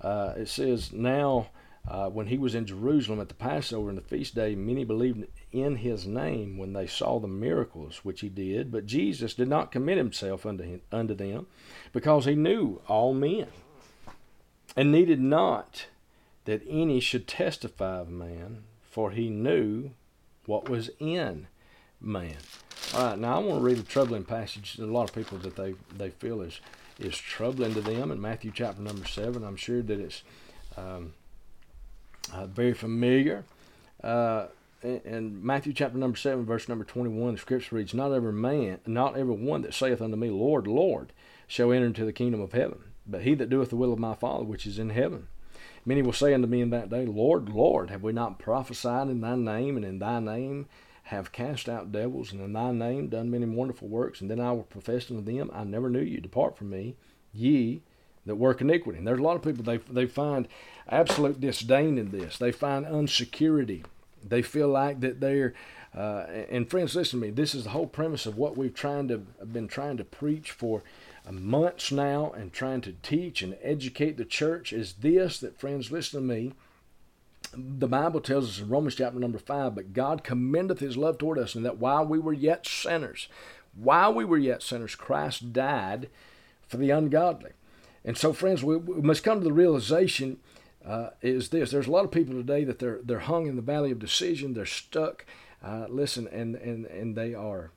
Uh, 0.00 0.34
it 0.36 0.48
says, 0.48 0.92
Now, 0.92 1.48
uh, 1.88 2.08
when 2.08 2.26
he 2.26 2.38
was 2.38 2.54
in 2.54 2.66
Jerusalem 2.66 3.20
at 3.20 3.28
the 3.28 3.34
Passover 3.34 3.88
and 3.88 3.98
the 3.98 4.02
feast 4.02 4.34
day, 4.34 4.54
many 4.54 4.84
believed 4.84 5.26
in 5.52 5.76
his 5.76 6.06
name 6.06 6.58
when 6.58 6.72
they 6.72 6.86
saw 6.86 7.18
the 7.18 7.28
miracles 7.28 8.00
which 8.02 8.20
he 8.20 8.28
did. 8.28 8.70
But 8.70 8.86
Jesus 8.86 9.34
did 9.34 9.48
not 9.48 9.72
commit 9.72 9.98
himself 9.98 10.44
unto, 10.46 10.64
him, 10.64 10.80
unto 10.92 11.14
them 11.14 11.46
because 11.92 12.26
he 12.26 12.34
knew 12.34 12.80
all 12.86 13.14
men 13.14 13.48
and 14.76 14.92
needed 14.92 15.20
not 15.20 15.86
that 16.44 16.62
any 16.68 17.00
should 17.00 17.28
testify 17.28 17.98
of 17.98 18.08
man, 18.08 18.64
for 18.82 19.10
he 19.10 19.28
knew 19.28 19.90
what 20.46 20.68
was 20.68 20.90
in 20.98 21.46
man. 22.00 22.36
All 22.94 23.04
right, 23.04 23.18
now 23.18 23.36
I 23.36 23.38
want 23.38 23.60
to 23.60 23.64
read 23.64 23.78
a 23.78 23.82
troubling 23.82 24.24
passage 24.24 24.74
that 24.74 24.84
a 24.84 24.92
lot 24.92 25.08
of 25.08 25.14
people 25.14 25.38
that 25.38 25.56
they, 25.56 25.74
they 25.96 26.10
feel 26.10 26.40
is 26.40 26.60
is 26.98 27.16
troubling 27.16 27.72
to 27.72 27.80
them 27.80 28.10
in 28.10 28.20
Matthew 28.20 28.52
chapter 28.54 28.82
number 28.82 29.06
seven. 29.06 29.42
I'm 29.42 29.56
sure 29.56 29.80
that 29.80 29.98
it's 29.98 30.22
um, 30.76 31.14
uh, 32.32 32.46
very 32.46 32.74
familiar. 32.74 33.44
Uh, 34.02 34.48
in 34.82 35.44
Matthew 35.44 35.72
chapter 35.72 35.96
number 35.96 36.16
seven, 36.16 36.44
verse 36.44 36.68
number 36.68 36.84
twenty-one, 36.84 37.34
the 37.34 37.38
scripture 37.38 37.76
reads, 37.76 37.94
"Not 37.94 38.12
every 38.12 38.32
man, 38.32 38.80
not 38.86 39.16
every 39.16 39.34
one 39.34 39.62
that 39.62 39.74
saith 39.74 40.02
unto 40.02 40.16
me, 40.16 40.30
Lord, 40.30 40.66
Lord, 40.66 41.12
shall 41.46 41.72
enter 41.72 41.86
into 41.86 42.04
the 42.04 42.12
kingdom 42.12 42.40
of 42.40 42.52
heaven, 42.52 42.80
but 43.06 43.22
he 43.22 43.34
that 43.34 43.50
doeth 43.50 43.70
the 43.70 43.76
will 43.76 43.92
of 43.92 43.98
my 43.98 44.14
Father 44.14 44.44
which 44.44 44.66
is 44.66 44.78
in 44.78 44.90
heaven." 44.90 45.28
Many 45.84 46.02
will 46.02 46.12
say 46.12 46.34
unto 46.34 46.46
me 46.46 46.60
in 46.60 46.70
that 46.70 46.90
day, 46.90 47.06
Lord, 47.06 47.48
Lord, 47.48 47.90
have 47.90 48.02
we 48.02 48.12
not 48.12 48.38
prophesied 48.38 49.08
in 49.08 49.20
thy 49.20 49.36
name, 49.36 49.76
and 49.76 49.84
in 49.84 49.98
thy 49.98 50.20
name 50.20 50.66
have 51.04 51.32
cast 51.32 51.68
out 51.68 51.90
devils, 51.90 52.32
and 52.32 52.40
in 52.40 52.52
thy 52.52 52.70
name 52.70 53.08
done 53.08 53.30
many 53.30 53.46
wonderful 53.46 53.88
works? 53.88 54.20
And 54.20 54.30
then 54.30 54.40
I 54.40 54.52
will 54.52 54.64
profess 54.64 55.10
unto 55.10 55.22
them, 55.22 55.50
I 55.52 55.64
never 55.64 55.88
knew 55.88 56.00
you. 56.00 56.20
Depart 56.20 56.56
from 56.56 56.70
me, 56.70 56.96
ye 57.32 57.82
that 58.26 58.36
work 58.36 58.60
iniquity. 58.60 58.98
And 58.98 59.06
there's 59.06 59.18
a 59.18 59.22
lot 59.22 59.36
of 59.36 59.42
people, 59.42 59.64
they, 59.64 59.78
they 59.78 60.06
find 60.06 60.46
absolute 60.88 61.40
disdain 61.40 61.96
in 61.98 62.10
this. 62.10 62.36
They 62.36 62.52
find 62.52 62.84
unsecurity. 62.84 63.84
They 64.22 64.42
feel 64.42 64.68
like 64.68 65.00
that 65.00 65.20
they're, 65.20 65.54
uh, 65.96 66.26
and 66.50 66.68
friends, 66.68 66.94
listen 66.94 67.20
to 67.20 67.26
me. 67.26 67.32
This 67.32 67.54
is 67.54 67.64
the 67.64 67.70
whole 67.70 67.86
premise 67.86 68.26
of 68.26 68.36
what 68.36 68.56
we've 68.56 68.74
trying 68.74 69.08
to 69.08 69.18
been 69.18 69.68
trying 69.68 69.96
to 69.96 70.04
preach 70.04 70.50
for 70.50 70.82
months 71.30 71.92
now 71.92 72.30
and 72.32 72.52
trying 72.52 72.80
to 72.82 72.92
teach 73.02 73.42
and 73.42 73.56
educate 73.62 74.16
the 74.16 74.24
church 74.24 74.72
is 74.72 74.94
this 74.94 75.38
that, 75.40 75.58
friends, 75.58 75.90
listen 75.90 76.20
to 76.20 76.26
me. 76.26 76.52
The 77.52 77.88
Bible 77.88 78.20
tells 78.20 78.48
us 78.48 78.60
in 78.60 78.68
Romans 78.68 78.94
chapter 78.94 79.18
number 79.18 79.38
5, 79.38 79.74
but 79.74 79.92
God 79.92 80.22
commendeth 80.22 80.80
his 80.80 80.96
love 80.96 81.18
toward 81.18 81.38
us, 81.38 81.54
and 81.54 81.64
that 81.64 81.78
while 81.78 82.06
we 82.06 82.18
were 82.18 82.32
yet 82.32 82.66
sinners, 82.66 83.28
while 83.74 84.12
we 84.14 84.24
were 84.24 84.38
yet 84.38 84.62
sinners, 84.62 84.94
Christ 84.94 85.52
died 85.52 86.08
for 86.68 86.76
the 86.76 86.90
ungodly. 86.90 87.52
And 88.04 88.16
so, 88.16 88.32
friends, 88.32 88.62
we, 88.62 88.76
we 88.76 89.02
must 89.02 89.24
come 89.24 89.40
to 89.40 89.44
the 89.44 89.52
realization 89.52 90.38
uh, 90.84 91.10
is 91.20 91.50
this: 91.50 91.70
there's 91.70 91.86
a 91.86 91.90
lot 91.90 92.04
of 92.04 92.10
people 92.10 92.34
today 92.34 92.64
that 92.64 92.78
they're 92.78 93.00
they're 93.02 93.20
hung 93.20 93.46
in 93.46 93.56
the 93.56 93.62
valley 93.62 93.90
of 93.90 93.98
decision. 93.98 94.54
They're 94.54 94.64
stuck. 94.64 95.26
Uh, 95.62 95.86
listen, 95.88 96.26
and 96.28 96.56
and 96.56 96.86
and 96.86 97.14
they 97.14 97.34
are 97.34 97.70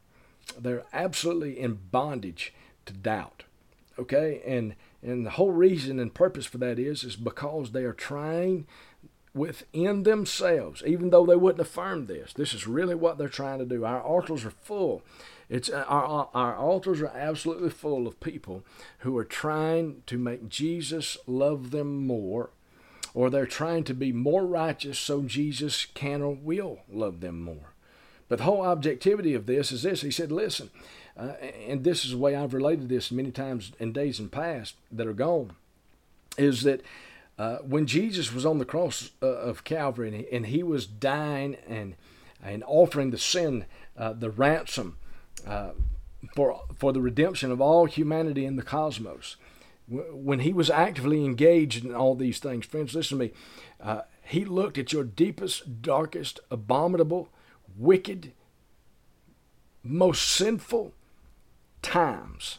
they're 0.58 0.86
absolutely 0.94 1.60
in 1.60 1.80
bondage 1.91 2.54
to 2.86 2.94
doubt. 2.94 3.44
Okay, 3.98 4.42
and 4.46 4.76
and 5.02 5.26
the 5.26 5.32
whole 5.32 5.52
reason 5.52 6.00
and 6.00 6.14
purpose 6.14 6.46
for 6.46 6.58
that 6.60 6.80
is 6.80 7.04
is 7.04 7.16
because 7.16 7.72
they 7.72 7.84
are 7.84 7.94
trying 7.94 8.66
within 9.34 10.04
themselves, 10.04 10.84
even 10.86 11.10
though 11.10 11.26
they 11.26 11.36
wouldn't 11.36 11.62
affirm 11.62 12.06
this. 12.06 12.34
This 12.34 12.54
is 12.54 12.68
really 12.68 12.96
what 12.96 13.18
they're 13.18 13.28
trying 13.28 13.60
to 13.60 13.66
do. 13.66 13.84
Our 13.84 14.02
altars 14.02 14.46
are 14.46 14.52
full. 14.52 15.02
It's 15.50 15.70
uh, 15.70 15.86
our 15.88 16.30
our 16.34 16.56
altars 16.56 17.02
are 17.02 17.08
absolutely 17.08 17.70
full 17.70 18.08
of 18.08 18.20
people 18.20 18.64
who 19.00 19.18
are 19.18 19.26
trying 19.26 20.04
to 20.08 20.18
make 20.18 20.50
Jesus 20.50 21.18
love 21.28 21.72
them 21.72 22.06
more, 22.08 22.52
or 23.14 23.30
they're 23.30 23.46
trying 23.46 23.84
to 23.86 23.94
be 23.94 24.12
more 24.12 24.46
righteous 24.46 24.98
so 24.98 25.24
Jesus 25.24 25.86
can 25.94 26.22
or 26.22 26.34
will 26.34 26.80
love 26.90 27.20
them 27.20 27.42
more. 27.42 27.74
But 28.30 28.40
the 28.40 28.46
whole 28.46 28.62
objectivity 28.62 29.34
of 29.34 29.46
this 29.46 29.72
is 29.72 29.84
this. 29.84 30.02
He 30.02 30.12
said, 30.12 30.32
"Listen." 30.32 30.70
Uh, 31.18 31.34
and 31.68 31.84
this 31.84 32.05
is 32.05 32.11
the 32.11 32.18
way 32.18 32.36
I've 32.36 32.53
related 32.53 32.89
this 32.89 33.11
many 33.11 33.32
times 33.32 33.72
in 33.80 33.93
days 33.93 34.20
in 34.20 34.30
past 34.30 34.76
that 34.91 35.07
are 35.07 35.14
gone, 35.14 35.53
is 36.38 36.64
that 36.64 36.82
uh, 37.38 37.57
when 37.57 37.86
Jesus 37.86 38.34
was 38.34 38.45
on 38.45 38.57
the 38.57 38.66
cross 38.66 39.11
uh, 39.22 39.28
of 39.28 39.64
Calvary 39.64 40.07
and 40.07 40.18
he, 40.18 40.32
and 40.32 40.45
he, 40.47 40.64
was 40.64 40.86
dying 40.86 41.55
and 41.68 41.95
and 42.43 42.64
offering 42.68 43.11
the 43.11 43.18
sin, 43.18 43.66
uh, 43.97 44.14
the 44.14 44.30
ransom 44.30 44.97
uh, 45.47 45.72
for 46.36 46.61
for 46.76 46.91
the 46.93 47.01
redemption 47.01 47.51
of 47.51 47.61
all 47.61 47.86
humanity 47.86 48.45
in 48.45 48.55
the 48.55 48.64
cosmos, 48.64 49.36
when 49.88 50.39
he 50.39 50.53
was 50.53 50.70
actively 50.70 51.26
engaged 51.26 51.86
in 51.86 51.93
all 51.93 52.16
these 52.16 52.39
things, 52.39 52.66
friends, 52.66 52.95
listen 52.95 53.18
to 53.18 53.26
me. 53.26 53.32
Uh, 53.82 54.01
he 54.26 54.45
looked 54.45 54.78
at 54.78 54.93
your 54.93 55.03
deepest, 55.03 55.82
darkest, 55.82 56.39
abominable, 56.49 57.30
wicked, 57.78 58.32
most 59.84 60.28
sinful 60.28 60.93
times. 61.84 62.58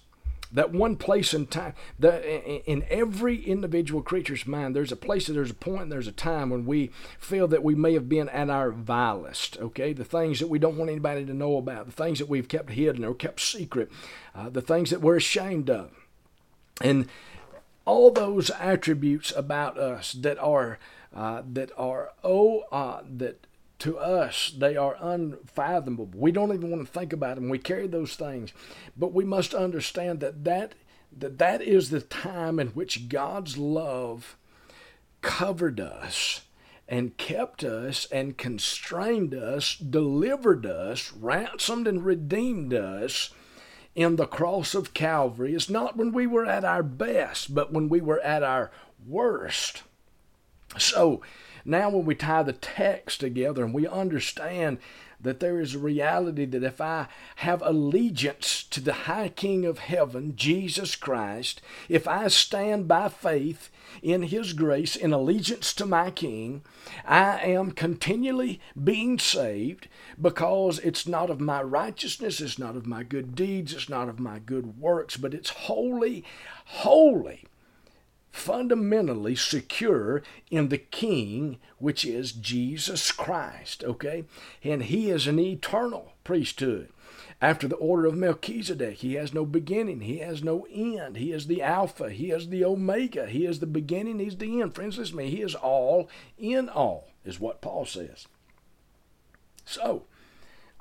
That 0.52 0.70
one 0.70 0.94
place 0.94 1.34
in 1.34 1.48
time 1.48 1.72
the, 1.98 2.24
in 2.70 2.84
every 2.88 3.44
individual 3.44 4.02
creature's 4.02 4.46
mind 4.46 4.76
there's 4.76 4.92
a 4.92 4.96
place 4.96 5.26
that 5.26 5.32
there's 5.32 5.50
a 5.50 5.54
point 5.54 5.90
there's 5.90 6.06
a 6.06 6.12
time 6.12 6.50
when 6.50 6.64
we 6.64 6.92
feel 7.18 7.48
that 7.48 7.64
we 7.64 7.74
may 7.74 7.92
have 7.94 8.08
been 8.08 8.28
at 8.28 8.48
our 8.48 8.70
vilest 8.70 9.58
okay? 9.58 9.92
The 9.92 10.04
things 10.04 10.38
that 10.38 10.46
we 10.46 10.60
don't 10.60 10.76
want 10.76 10.92
anybody 10.92 11.24
to 11.24 11.34
know 11.34 11.56
about 11.56 11.86
the 11.86 11.92
things 11.92 12.20
that 12.20 12.28
we've 12.28 12.46
kept 12.46 12.70
hidden 12.70 13.04
or 13.04 13.14
kept 13.14 13.40
secret 13.40 13.90
uh, 14.32 14.48
the 14.48 14.62
things 14.62 14.90
that 14.90 15.00
we're 15.00 15.16
ashamed 15.16 15.68
of. 15.70 15.90
And 16.80 17.08
all 17.84 18.10
those 18.10 18.50
attributes 18.50 19.32
about 19.36 19.78
us 19.78 20.12
that 20.12 20.38
are 20.38 20.78
uh, 21.14 21.42
that 21.52 21.70
are 21.76 22.12
oh 22.22 22.64
uh, 22.72 23.00
that 23.16 23.46
to 23.80 23.98
us 23.98 24.52
they 24.56 24.76
are 24.76 24.96
unfathomable. 25.00 26.08
We 26.14 26.32
don't 26.32 26.52
even 26.52 26.70
want 26.70 26.86
to 26.86 26.92
think 26.92 27.12
about 27.12 27.36
them 27.36 27.48
we 27.48 27.58
carry 27.58 27.86
those 27.86 28.16
things. 28.16 28.52
But 28.96 29.12
we 29.12 29.24
must 29.24 29.54
understand 29.54 30.20
that 30.20 30.44
that 30.44 30.74
that, 31.16 31.38
that 31.38 31.62
is 31.62 31.90
the 31.90 32.00
time 32.00 32.58
in 32.58 32.68
which 32.68 33.08
god's 33.08 33.56
love 33.56 34.36
covered 35.22 35.80
us 35.80 36.42
and 36.88 37.16
kept 37.16 37.64
us 37.64 38.06
and 38.10 38.36
constrained 38.36 39.34
us 39.34 39.76
delivered 39.76 40.66
us 40.66 41.12
ransomed 41.12 41.86
and 41.86 42.04
redeemed 42.04 42.74
us 42.74 43.30
in 43.94 44.16
the 44.16 44.26
cross 44.26 44.74
of 44.74 44.92
calvary. 44.92 45.54
Is 45.54 45.70
not 45.70 45.96
when 45.96 46.12
we 46.12 46.26
were 46.26 46.46
at 46.46 46.64
our 46.64 46.82
best 46.82 47.54
but 47.54 47.72
when 47.72 47.88
we 47.88 48.00
were 48.00 48.20
at 48.20 48.42
our 48.42 48.70
worst. 49.06 49.82
So 50.78 51.22
now, 51.64 51.88
when 51.88 52.04
we 52.04 52.14
tie 52.14 52.42
the 52.42 52.52
text 52.52 53.20
together 53.20 53.64
and 53.64 53.72
we 53.72 53.86
understand 53.86 54.78
that 55.18 55.40
there 55.40 55.58
is 55.58 55.74
a 55.74 55.78
reality 55.78 56.44
that 56.44 56.62
if 56.62 56.80
I 56.82 57.06
have 57.36 57.62
allegiance 57.62 58.62
to 58.64 58.80
the 58.82 58.92
high 58.92 59.30
King 59.30 59.64
of 59.64 59.78
heaven, 59.78 60.36
Jesus 60.36 60.94
Christ, 60.94 61.62
if 61.88 62.06
I 62.06 62.28
stand 62.28 62.86
by 62.86 63.08
faith 63.08 63.70
in 64.02 64.24
His 64.24 64.52
grace, 64.52 64.94
in 64.94 65.14
allegiance 65.14 65.72
to 65.74 65.86
my 65.86 66.10
King, 66.10 66.62
I 67.06 67.38
am 67.38 67.70
continually 67.70 68.60
being 68.82 69.18
saved 69.18 69.88
because 70.20 70.78
it's 70.80 71.08
not 71.08 71.30
of 71.30 71.40
my 71.40 71.62
righteousness, 71.62 72.42
it's 72.42 72.58
not 72.58 72.76
of 72.76 72.86
my 72.86 73.02
good 73.02 73.34
deeds, 73.34 73.72
it's 73.72 73.88
not 73.88 74.10
of 74.10 74.20
my 74.20 74.38
good 74.38 74.78
works, 74.78 75.16
but 75.16 75.32
it's 75.32 75.50
wholly, 75.50 76.24
wholly 76.66 77.44
fundamentally 78.34 79.36
secure 79.36 80.20
in 80.50 80.68
the 80.68 80.76
King, 80.76 81.56
which 81.78 82.04
is 82.04 82.32
Jesus 82.32 83.12
Christ, 83.12 83.84
okay? 83.84 84.24
And 84.64 84.82
he 84.82 85.08
is 85.08 85.28
an 85.28 85.38
eternal 85.38 86.14
priesthood. 86.24 86.88
After 87.40 87.68
the 87.68 87.76
order 87.76 88.06
of 88.06 88.16
Melchizedek, 88.16 88.98
he 88.98 89.14
has 89.14 89.32
no 89.32 89.46
beginning, 89.46 90.00
he 90.00 90.18
has 90.18 90.42
no 90.42 90.66
end. 90.72 91.16
He 91.16 91.30
is 91.30 91.46
the 91.46 91.62
Alpha, 91.62 92.10
he 92.10 92.32
is 92.32 92.48
the 92.48 92.64
Omega, 92.64 93.26
he 93.26 93.46
is 93.46 93.60
the 93.60 93.66
beginning, 93.66 94.18
he's 94.18 94.36
the 94.36 94.60
end. 94.60 94.74
Friends, 94.74 94.98
listen 94.98 95.16
to 95.16 95.22
me, 95.22 95.30
he 95.30 95.40
is 95.40 95.54
all 95.54 96.08
in 96.36 96.68
all, 96.68 97.10
is 97.24 97.38
what 97.38 97.60
Paul 97.60 97.86
says. 97.86 98.26
So, 99.64 100.06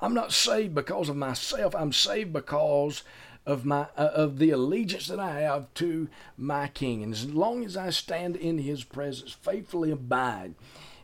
I'm 0.00 0.12
not 0.12 0.32
saved 0.32 0.74
because 0.74 1.08
of 1.08 1.16
myself, 1.16 1.74
I'm 1.76 1.92
saved 1.92 2.32
because 2.32 3.04
of 3.46 3.64
my 3.64 3.86
uh, 3.96 4.10
of 4.14 4.38
the 4.38 4.50
allegiance 4.50 5.08
that 5.08 5.20
I 5.20 5.40
have 5.40 5.72
to 5.74 6.08
my 6.36 6.68
King. 6.68 7.02
And 7.02 7.12
as 7.12 7.26
long 7.26 7.64
as 7.64 7.76
I 7.76 7.90
stand 7.90 8.36
in 8.36 8.58
His 8.58 8.84
presence, 8.84 9.32
faithfully 9.32 9.90
abide, 9.90 10.54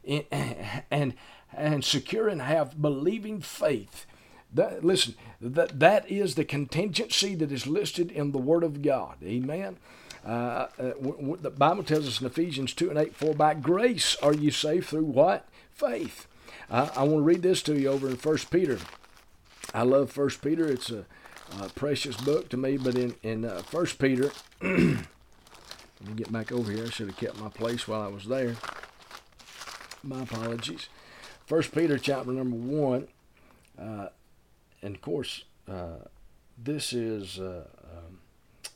in, 0.05 0.25
and 0.91 1.15
and 1.53 1.85
secure 1.85 2.29
and 2.29 2.43
have 2.43 2.81
believing 2.81 3.41
faith. 3.41 4.07
That, 4.53 4.85
listen, 4.85 5.15
that 5.41 5.79
that 5.79 6.11
is 6.11 6.35
the 6.35 6.45
contingency 6.45 7.35
that 7.37 7.53
is 7.53 7.67
listed 7.67 8.11
in 8.11 8.33
the 8.33 8.39
Word 8.39 8.65
of 8.65 8.83
God. 8.83 9.17
Amen. 9.23 9.77
Uh, 10.27 10.67
uh, 10.79 10.93
the 11.41 11.51
Bible 11.51 11.83
tells 11.83 12.07
us 12.07 12.21
in 12.21 12.27
Ephesians 12.27 12.75
2 12.75 12.91
and 12.91 12.99
8, 12.99 13.15
For 13.15 13.35
by 13.35 13.55
grace 13.55 14.17
are 14.23 14.35
you 14.35 14.51
saved 14.51 14.89
through 14.89 15.05
what? 15.05 15.49
Faith. 15.73 16.27
Uh, 16.69 16.89
I 16.95 17.05
want 17.05 17.19
to 17.19 17.23
read 17.23 17.43
this 17.43 17.63
to 17.63 17.79
you 17.79 17.89
over 17.89 18.09
in 18.09 18.17
First 18.17 18.51
Peter. 18.51 18.79
I 19.73 19.83
love 19.83 20.11
First 20.11 20.43
Peter. 20.43 20.67
It's 20.67 20.91
a 20.91 21.07
uh, 21.59 21.69
precious 21.75 22.17
book 22.17 22.49
to 22.51 22.57
me. 22.57 22.77
But 22.77 22.97
in 22.97 23.15
in 23.23 23.45
uh, 23.45 23.63
First 23.63 23.99
Peter, 23.99 24.31
let 24.63 24.73
me 24.73 24.99
get 26.17 26.33
back 26.33 26.53
over 26.53 26.71
here. 26.71 26.87
I 26.87 26.91
should 26.91 27.09
have 27.09 27.17
kept 27.17 27.39
my 27.39 27.49
place 27.49 27.87
while 27.87 28.03
I 28.03 28.09
was 28.09 28.27
there. 28.27 28.57
My 30.03 30.23
apologies. 30.23 30.89
First 31.47 31.73
Peter 31.73 31.99
chapter 31.99 32.31
number 32.31 32.57
one, 32.57 33.09
uh, 33.79 34.09
and 34.83 34.95
of 34.95 35.01
course, 35.01 35.45
uh, 35.69 36.05
this 36.57 36.93
is. 36.93 37.39
Uh, 37.39 37.67
um, 37.85 38.19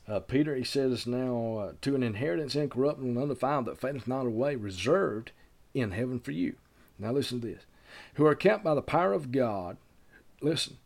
uh, 0.07 0.19
Peter, 0.19 0.55
he 0.55 0.63
says 0.63 1.07
now, 1.07 1.71
to 1.81 1.95
an 1.95 2.03
inheritance 2.03 2.53
incorruptible 2.55 3.09
and 3.09 3.17
undefiled 3.17 3.65
that 3.65 3.79
fadeth 3.79 4.07
not 4.07 4.27
away, 4.27 4.55
reserved 4.55 5.31
in 5.73 5.91
heaven 5.91 6.19
for 6.19 6.31
you. 6.31 6.55
Now 6.99 7.11
listen 7.11 7.41
to 7.41 7.47
this. 7.47 7.65
Who 8.15 8.25
are 8.25 8.35
kept 8.35 8.63
by 8.63 8.75
the 8.75 8.81
power 8.81 9.13
of 9.13 9.31
God, 9.31 9.77
listen, 10.41 10.77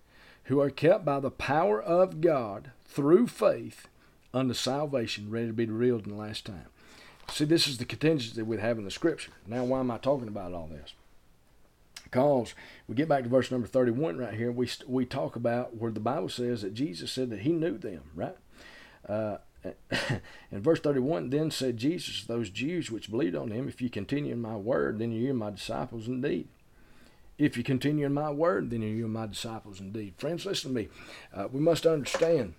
who 0.50 0.60
are 0.60 0.72
kept 0.72 1.06
by 1.06 1.20
the 1.20 1.30
power 1.30 1.80
of 1.80 2.22
God 2.22 2.72
through 2.84 3.28
faith 3.28 3.88
unto 4.34 4.56
salvation, 4.56 5.30
ready 5.30 5.46
to 5.46 5.54
be 5.54 5.68
revealed 5.68 6.08
in 6.08 6.12
the 6.12 6.18
last 6.18 6.44
time. 6.44 6.66
See, 7.30 7.46
this 7.46 7.68
is 7.68 7.78
the 7.78 7.86
contingency 7.86 8.42
we 8.42 8.58
have 8.58 8.80
in 8.80 8.84
the 8.84 8.90
Scripture. 8.90 9.32
Now, 9.46 9.64
why 9.64 9.80
am 9.80 9.92
I 9.92 10.00
talking 10.00 10.28
about 10.28 10.54
all 10.54 10.68
this? 10.68 10.96
Because 12.04 12.56
we 12.88 12.96
get 12.96 13.08
back 13.08 13.24
to 13.24 13.30
verse 13.30 13.52
number 13.52 13.68
31 13.68 14.18
right 14.18 14.34
here, 14.34 14.52
we, 14.52 14.68
we 14.88 15.06
talk 15.06 15.36
about 15.36 15.78
where 15.78 15.92
the 15.92 16.00
Bible 16.00 16.30
says 16.30 16.64
that 16.64 16.74
Jesus 16.74 17.12
said 17.12 17.30
that 17.30 17.42
he 17.42 17.52
knew 17.52 17.78
them, 17.78 18.02
right? 18.16 18.36
Uh, 19.08 19.38
in 20.52 20.64
verse 20.64 20.80
31, 20.80 21.30
then 21.30 21.52
said 21.52 21.78
Jesus, 21.78 22.24
those 22.24 22.50
Jews 22.50 22.90
which 22.90 23.12
believed 23.12 23.36
on 23.36 23.52
him, 23.52 23.68
if 23.68 23.84
you 23.84 23.90
continue 23.92 24.34
in 24.34 24.42
my 24.42 24.56
word, 24.56 24.98
then 24.98 25.12
you 25.12 25.30
are 25.30 25.36
my 25.36 25.52
disciples 25.52 26.08
indeed. 26.08 26.48
If 27.40 27.58
you 27.58 27.64
continue 27.64 28.06
in 28.06 28.14
my 28.14 28.30
word, 28.30 28.70
then 28.70 28.84
you 28.84 29.06
are 29.06 29.10
my 29.10 29.26
disciples 29.26 29.80
indeed. 29.80 30.14
Friends, 30.18 30.46
listen 30.46 30.72
to 30.72 30.76
me. 30.76 30.90
Uh, 31.34 31.48
we 31.52 31.60
must 31.60 31.88
understand 31.88 32.54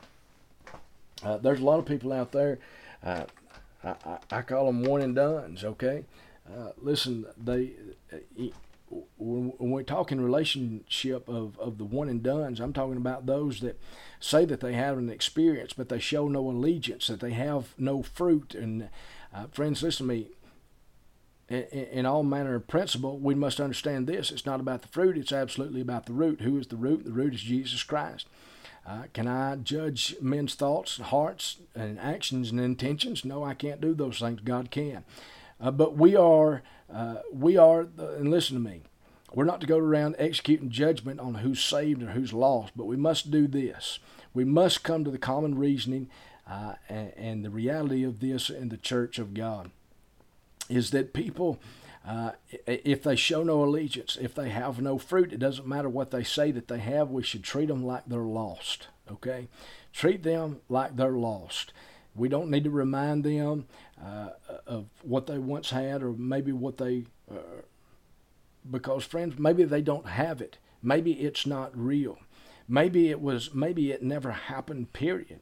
uh, 1.22 1.36
there's 1.36 1.60
a 1.60 1.64
lot 1.64 1.78
of 1.78 1.86
people 1.86 2.12
out 2.12 2.32
there. 2.32 2.58
Uh, 3.04 3.24
I, 3.84 3.88
I, 3.88 4.18
I, 4.30 4.42
call 4.42 4.66
them 4.66 4.82
one 4.82 5.02
and 5.02 5.14
done's. 5.14 5.64
Okay, 5.64 6.04
uh, 6.50 6.70
listen. 6.80 7.26
They 7.36 7.72
uh, 8.12 8.16
when, 9.18 9.52
we 9.58 9.84
talk 9.84 10.10
in 10.10 10.20
relationship 10.20 11.28
of, 11.28 11.58
of 11.58 11.78
the 11.78 11.84
one 11.84 12.08
and 12.08 12.22
done's, 12.22 12.58
I'm 12.58 12.72
talking 12.72 12.96
about 12.96 13.26
those 13.26 13.60
that 13.60 13.78
say 14.18 14.44
that 14.46 14.60
they 14.60 14.72
have 14.72 14.98
an 14.98 15.08
experience, 15.08 15.72
but 15.72 15.88
they 15.88 16.00
show 16.00 16.26
no 16.26 16.50
allegiance, 16.50 17.06
that 17.06 17.20
they 17.20 17.32
have 17.32 17.74
no 17.78 18.02
fruit. 18.02 18.54
And 18.54 18.88
uh, 19.32 19.46
friends, 19.52 19.82
listen 19.82 20.08
to 20.08 20.12
me 20.12 20.26
in 21.50 22.06
all 22.06 22.22
manner 22.22 22.54
of 22.54 22.68
principle, 22.68 23.18
we 23.18 23.34
must 23.34 23.60
understand 23.60 24.06
this. 24.06 24.30
It's 24.30 24.46
not 24.46 24.60
about 24.60 24.82
the 24.82 24.88
fruit, 24.88 25.18
it's 25.18 25.32
absolutely 25.32 25.80
about 25.80 26.06
the 26.06 26.12
root. 26.12 26.42
Who 26.42 26.56
is 26.58 26.68
the 26.68 26.76
root? 26.76 27.04
The 27.04 27.12
root 27.12 27.34
is 27.34 27.40
Jesus 27.40 27.82
Christ. 27.82 28.26
Uh, 28.86 29.04
can 29.12 29.26
I 29.26 29.56
judge 29.56 30.16
men's 30.20 30.54
thoughts, 30.54 30.96
and 30.96 31.06
hearts, 31.06 31.58
and 31.74 31.98
actions 31.98 32.50
and 32.50 32.60
intentions? 32.60 33.24
No, 33.24 33.44
I 33.44 33.54
can't 33.54 33.80
do 33.80 33.94
those 33.94 34.20
things. 34.20 34.40
God 34.40 34.70
can. 34.70 35.04
Uh, 35.60 35.70
but 35.70 35.96
we 35.96 36.16
are, 36.16 36.62
uh, 36.92 37.16
we 37.32 37.56
are, 37.56 37.88
and 37.98 38.30
listen 38.30 38.56
to 38.56 38.70
me, 38.70 38.82
we're 39.34 39.44
not 39.44 39.60
to 39.60 39.66
go 39.66 39.78
around 39.78 40.16
executing 40.18 40.70
judgment 40.70 41.20
on 41.20 41.36
who's 41.36 41.62
saved 41.62 42.02
or 42.02 42.12
who's 42.12 42.32
lost, 42.32 42.72
but 42.76 42.86
we 42.86 42.96
must 42.96 43.30
do 43.30 43.46
this. 43.46 43.98
We 44.32 44.44
must 44.44 44.82
come 44.82 45.04
to 45.04 45.10
the 45.10 45.18
common 45.18 45.56
reasoning 45.56 46.08
uh, 46.48 46.74
and, 46.88 47.12
and 47.16 47.44
the 47.44 47.50
reality 47.50 48.02
of 48.02 48.20
this 48.20 48.50
in 48.50 48.70
the 48.70 48.76
church 48.76 49.18
of 49.18 49.34
God 49.34 49.70
is 50.70 50.90
that 50.90 51.12
people, 51.12 51.58
uh, 52.06 52.32
if 52.66 53.02
they 53.02 53.16
show 53.16 53.42
no 53.42 53.62
allegiance, 53.64 54.16
if 54.20 54.34
they 54.34 54.48
have 54.48 54.80
no 54.80 54.98
fruit, 54.98 55.32
it 55.32 55.38
doesn't 55.38 55.68
matter 55.68 55.88
what 55.88 56.10
they 56.10 56.22
say 56.22 56.50
that 56.52 56.68
they 56.68 56.78
have, 56.78 57.10
we 57.10 57.22
should 57.22 57.44
treat 57.44 57.68
them 57.68 57.84
like 57.84 58.06
they're 58.06 58.20
lost. 58.20 58.88
Okay? 59.10 59.48
Treat 59.92 60.22
them 60.22 60.60
like 60.68 60.96
they're 60.96 61.10
lost. 61.10 61.72
We 62.14 62.28
don't 62.28 62.50
need 62.50 62.64
to 62.64 62.70
remind 62.70 63.24
them 63.24 63.66
uh, 64.02 64.30
of 64.66 64.86
what 65.02 65.26
they 65.26 65.38
once 65.38 65.70
had 65.70 66.02
or 66.02 66.12
maybe 66.12 66.52
what 66.52 66.78
they, 66.78 67.04
uh, 67.30 67.62
because 68.68 69.04
friends, 69.04 69.38
maybe 69.38 69.64
they 69.64 69.82
don't 69.82 70.08
have 70.08 70.40
it. 70.40 70.58
Maybe 70.82 71.12
it's 71.12 71.46
not 71.46 71.76
real. 71.76 72.18
Maybe 72.68 73.10
it 73.10 73.20
was, 73.20 73.52
maybe 73.52 73.90
it 73.90 74.02
never 74.02 74.30
happened, 74.32 74.92
period. 74.92 75.40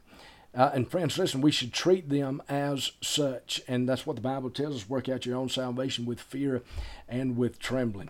Uh, 0.59 0.71
and 0.73 0.91
friends, 0.91 1.17
listen, 1.17 1.39
we 1.39 1.51
should 1.51 1.71
treat 1.71 2.09
them 2.09 2.43
as 2.49 2.91
such. 2.99 3.61
And 3.65 3.87
that's 3.87 4.05
what 4.05 4.17
the 4.17 4.21
Bible 4.21 4.49
tells 4.49 4.75
us 4.75 4.89
work 4.89 5.07
out 5.07 5.25
your 5.25 5.37
own 5.37 5.47
salvation 5.47 6.05
with 6.05 6.19
fear 6.19 6.63
and 7.07 7.37
with 7.37 7.59
trembling. 7.59 8.09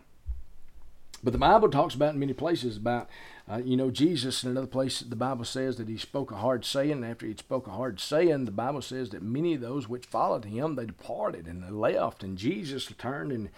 But 1.23 1.33
the 1.33 1.39
Bible 1.39 1.69
talks 1.69 1.93
about 1.93 2.15
in 2.15 2.19
many 2.19 2.33
places 2.33 2.75
about, 2.75 3.07
uh, 3.47 3.57
you 3.63 3.77
know, 3.77 3.91
Jesus 3.91 4.43
in 4.43 4.49
another 4.49 4.65
place, 4.65 5.01
the 5.01 5.15
Bible 5.15 5.45
says 5.45 5.75
that 5.75 5.87
he 5.87 5.97
spoke 5.99 6.31
a 6.31 6.37
hard 6.37 6.65
saying. 6.65 7.03
After 7.03 7.27
he 7.27 7.35
spoke 7.35 7.67
a 7.67 7.71
hard 7.71 7.99
saying, 7.99 8.45
the 8.45 8.51
Bible 8.51 8.81
says 8.81 9.11
that 9.11 9.21
many 9.21 9.53
of 9.53 9.61
those 9.61 9.87
which 9.87 10.07
followed 10.07 10.45
him, 10.45 10.73
they 10.73 10.87
departed 10.87 11.45
and 11.45 11.61
they 11.61 11.69
left. 11.69 12.23
And 12.23 12.35
Jesus 12.35 12.91
turned 12.97 13.31
and 13.31 13.49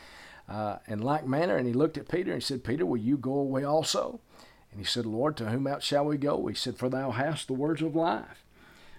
uh, 0.49 0.79
in 0.85 0.99
like 0.99 1.25
manner, 1.25 1.55
and 1.55 1.65
he 1.65 1.71
looked 1.71 1.97
at 1.97 2.09
Peter 2.09 2.33
and 2.33 2.41
he 2.41 2.45
said, 2.45 2.65
Peter, 2.65 2.85
will 2.85 2.97
you 2.97 3.15
go 3.15 3.35
away 3.35 3.63
also? 3.63 4.19
And 4.69 4.81
he 4.81 4.85
said, 4.85 5.05
Lord, 5.05 5.37
to 5.37 5.49
whom 5.49 5.65
else 5.65 5.85
shall 5.85 6.03
we 6.03 6.17
go? 6.17 6.47
He 6.47 6.55
said, 6.55 6.77
For 6.77 6.89
thou 6.89 7.11
hast 7.11 7.47
the 7.47 7.53
words 7.53 7.81
of 7.81 7.95
life. 7.95 8.43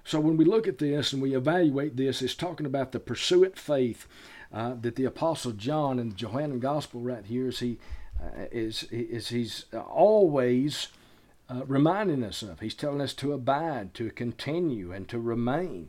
So 0.05 0.21
when 0.21 0.37
we 0.37 0.45
look 0.45 0.67
at 0.67 0.79
this 0.79 1.13
and 1.13 1.23
we 1.23 1.35
evaluate 1.35 1.97
this, 1.97 2.23
it's 2.23 2.35
talking 2.35 2.67
about 2.67 2.93
the 2.93 3.01
pursuant 3.01 3.59
faith 3.59 4.07
uh, 4.53 4.75
that 4.81 4.97
the 4.97 5.05
Apostle 5.05 5.53
John 5.53 5.99
in 5.99 6.11
the 6.11 6.15
Johannine 6.15 6.61
Gospel 6.61 7.01
right 7.01 7.25
here 7.25 7.49
is 7.49 7.61
he 7.61 7.79
uh, 8.21 8.47
is 8.51 8.85
is 8.91 9.29
he's 9.29 9.67
always 9.73 10.89
uh, 11.49 11.65
reminding 11.67 12.23
us 12.23 12.43
of. 12.43 12.61
He's 12.61 12.75
telling 12.75 13.01
us 13.01 13.15
to 13.15 13.33
abide, 13.33 13.95
to 13.95 14.11
continue, 14.11 14.93
and 14.93 15.09
to 15.09 15.19
remain. 15.19 15.89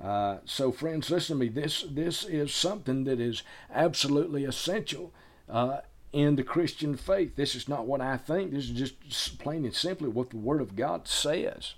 Uh, 0.00 0.38
so, 0.44 0.72
friends, 0.72 1.10
listen 1.10 1.38
to 1.38 1.44
me. 1.44 1.48
This 1.48 1.84
this 1.88 2.24
is 2.24 2.52
something 2.52 3.04
that 3.04 3.20
is 3.20 3.42
absolutely 3.72 4.44
essential 4.44 5.12
uh, 5.48 5.78
in 6.12 6.36
the 6.36 6.42
Christian 6.42 6.96
faith. 6.96 7.36
This 7.36 7.54
is 7.54 7.68
not 7.68 7.86
what 7.86 8.00
I 8.00 8.16
think. 8.16 8.52
This 8.52 8.64
is 8.64 8.70
just 8.70 9.38
plain 9.38 9.64
and 9.64 9.74
simply 9.74 10.08
what 10.08 10.30
the 10.30 10.36
Word 10.36 10.60
of 10.60 10.76
God 10.76 11.06
says. 11.06 11.74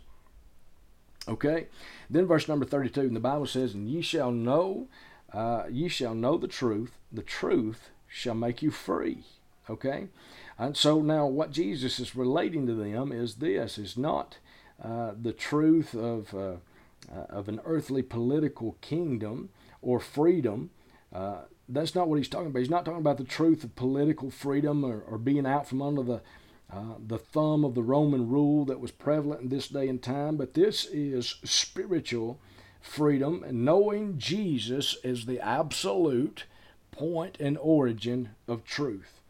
Okay. 1.29 1.69
Then 2.11 2.27
verse 2.27 2.49
number 2.49 2.65
thirty-two, 2.65 3.01
and 3.01 3.17
the 3.17 3.21
Bible 3.21 3.47
says, 3.47 3.75
"And 3.75 3.89
ye 3.89 4.03
shall 4.03 4.31
know, 4.31 4.89
uh, 5.33 5.65
ye 5.71 5.89
shall 5.89 6.15
know 6.15 6.37
the 6.37 6.49
truth. 6.49 6.99
The 7.13 7.23
truth 7.23 7.91
shall 8.09 8.35
make 8.35 8.63
you 8.63 8.71
free." 8.71 9.25
Okay. 9.71 10.09
And 10.59 10.77
so 10.77 11.01
now, 11.01 11.27
what 11.27 11.51
Jesus 11.51 11.99
is 11.99 12.15
relating 12.15 12.67
to 12.67 12.75
them 12.75 13.11
is 13.11 13.37
this: 13.37 13.79
is 13.79 13.97
not 13.97 14.39
uh, 14.83 15.13
the 15.21 15.33
truth 15.33 15.95
of 15.95 16.35
uh, 16.35 16.57
uh, 17.11 17.25
of 17.31 17.49
an 17.49 17.61
earthly 17.65 18.03
political 18.03 18.77
kingdom 18.81 19.49
or 19.81 20.01
freedom. 20.01 20.71
Uh, 21.13 21.43
that's 21.69 21.95
not 21.95 22.09
what 22.09 22.17
he's 22.17 22.29
talking 22.29 22.49
about. 22.49 22.59
He's 22.59 22.71
not 22.71 22.85
talking 22.85 23.01
about 23.01 23.19
the 23.19 23.25
truth 23.25 23.65
of 23.65 23.75
political 23.77 24.31
freedom 24.31 24.85
or, 24.85 25.01
or 25.01 25.17
being 25.17 25.47
out 25.47 25.67
from 25.67 25.81
under 25.81 26.03
the 26.03 26.21
uh, 26.73 26.95
the 27.07 27.19
thumb 27.19 27.65
of 27.65 27.75
the 27.75 27.83
Roman 27.83 28.29
rule 28.29 28.65
that 28.65 28.81
was 28.81 28.91
prevalent 28.91 29.43
in 29.43 29.49
this 29.49 29.69
day 29.69 29.89
and 29.89 30.03
time, 30.03 30.37
but 30.37 30.55
this 30.55 30.87
is 30.87 31.37
spiritual 31.45 32.39
freedom 32.81 33.43
and 33.45 33.65
knowing 33.65 34.19
Jesus 34.19 34.97
as 35.05 35.25
the 35.25 35.41
absolute 35.41 36.45
point 36.91 37.37
and 37.41 37.57
origin 37.59 38.31
of 38.47 38.65
truth. 38.65 39.21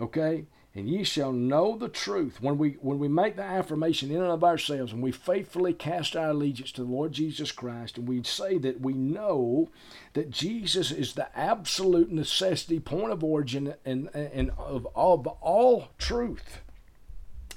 Okay? 0.00 0.46
And 0.78 0.88
ye 0.88 1.02
shall 1.02 1.32
know 1.32 1.76
the 1.76 1.88
truth. 1.88 2.40
When 2.40 2.56
we 2.56 2.78
when 2.80 3.00
we 3.00 3.08
make 3.08 3.34
the 3.36 3.42
affirmation 3.42 4.10
in 4.10 4.22
and 4.22 4.30
of 4.30 4.44
ourselves 4.44 4.92
and 4.92 5.02
we 5.02 5.10
faithfully 5.10 5.72
cast 5.72 6.14
our 6.14 6.30
allegiance 6.30 6.70
to 6.72 6.84
the 6.84 6.90
Lord 6.90 7.12
Jesus 7.12 7.50
Christ 7.50 7.98
and 7.98 8.06
we 8.06 8.22
say 8.22 8.58
that 8.58 8.80
we 8.80 8.92
know 8.94 9.70
that 10.12 10.30
Jesus 10.30 10.92
is 10.92 11.14
the 11.14 11.36
absolute 11.36 12.12
necessity, 12.12 12.78
point 12.78 13.12
of 13.12 13.24
origin, 13.24 13.74
and, 13.84 14.08
and 14.14 14.50
of, 14.56 14.86
of 14.94 15.26
all 15.26 15.88
truth, 15.98 16.60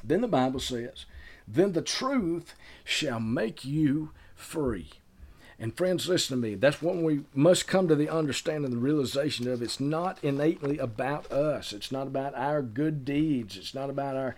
then 0.04 0.22
the 0.22 0.28
Bible 0.28 0.60
says, 0.60 1.06
then 1.48 1.74
the 1.74 1.82
truth 1.82 2.56
shall 2.84 3.20
make 3.20 3.64
you 3.64 4.12
free. 4.34 4.90
And 5.62 5.78
friends, 5.78 6.10
listen 6.10 6.36
to 6.36 6.42
me. 6.42 6.56
That's 6.56 6.82
when 6.82 7.04
we 7.04 7.22
must 7.36 7.68
come 7.68 7.88
to 7.88 7.96
the 7.96 8.10
understanding, 8.10 8.72
the 8.72 8.78
realization 8.78 9.48
of 9.48 9.62
it's 9.62 9.80
not 9.80 10.18
innately 10.24 10.80
about 10.80 11.32
us. 11.32 11.72
It's 11.72 11.92
not 11.92 12.08
about 12.08 12.34
our 12.34 12.64
good 12.64 13.06
deeds. 13.06 13.56
It's 13.58 13.76
not 13.76 13.92
about 13.92 14.16
our 14.16 14.36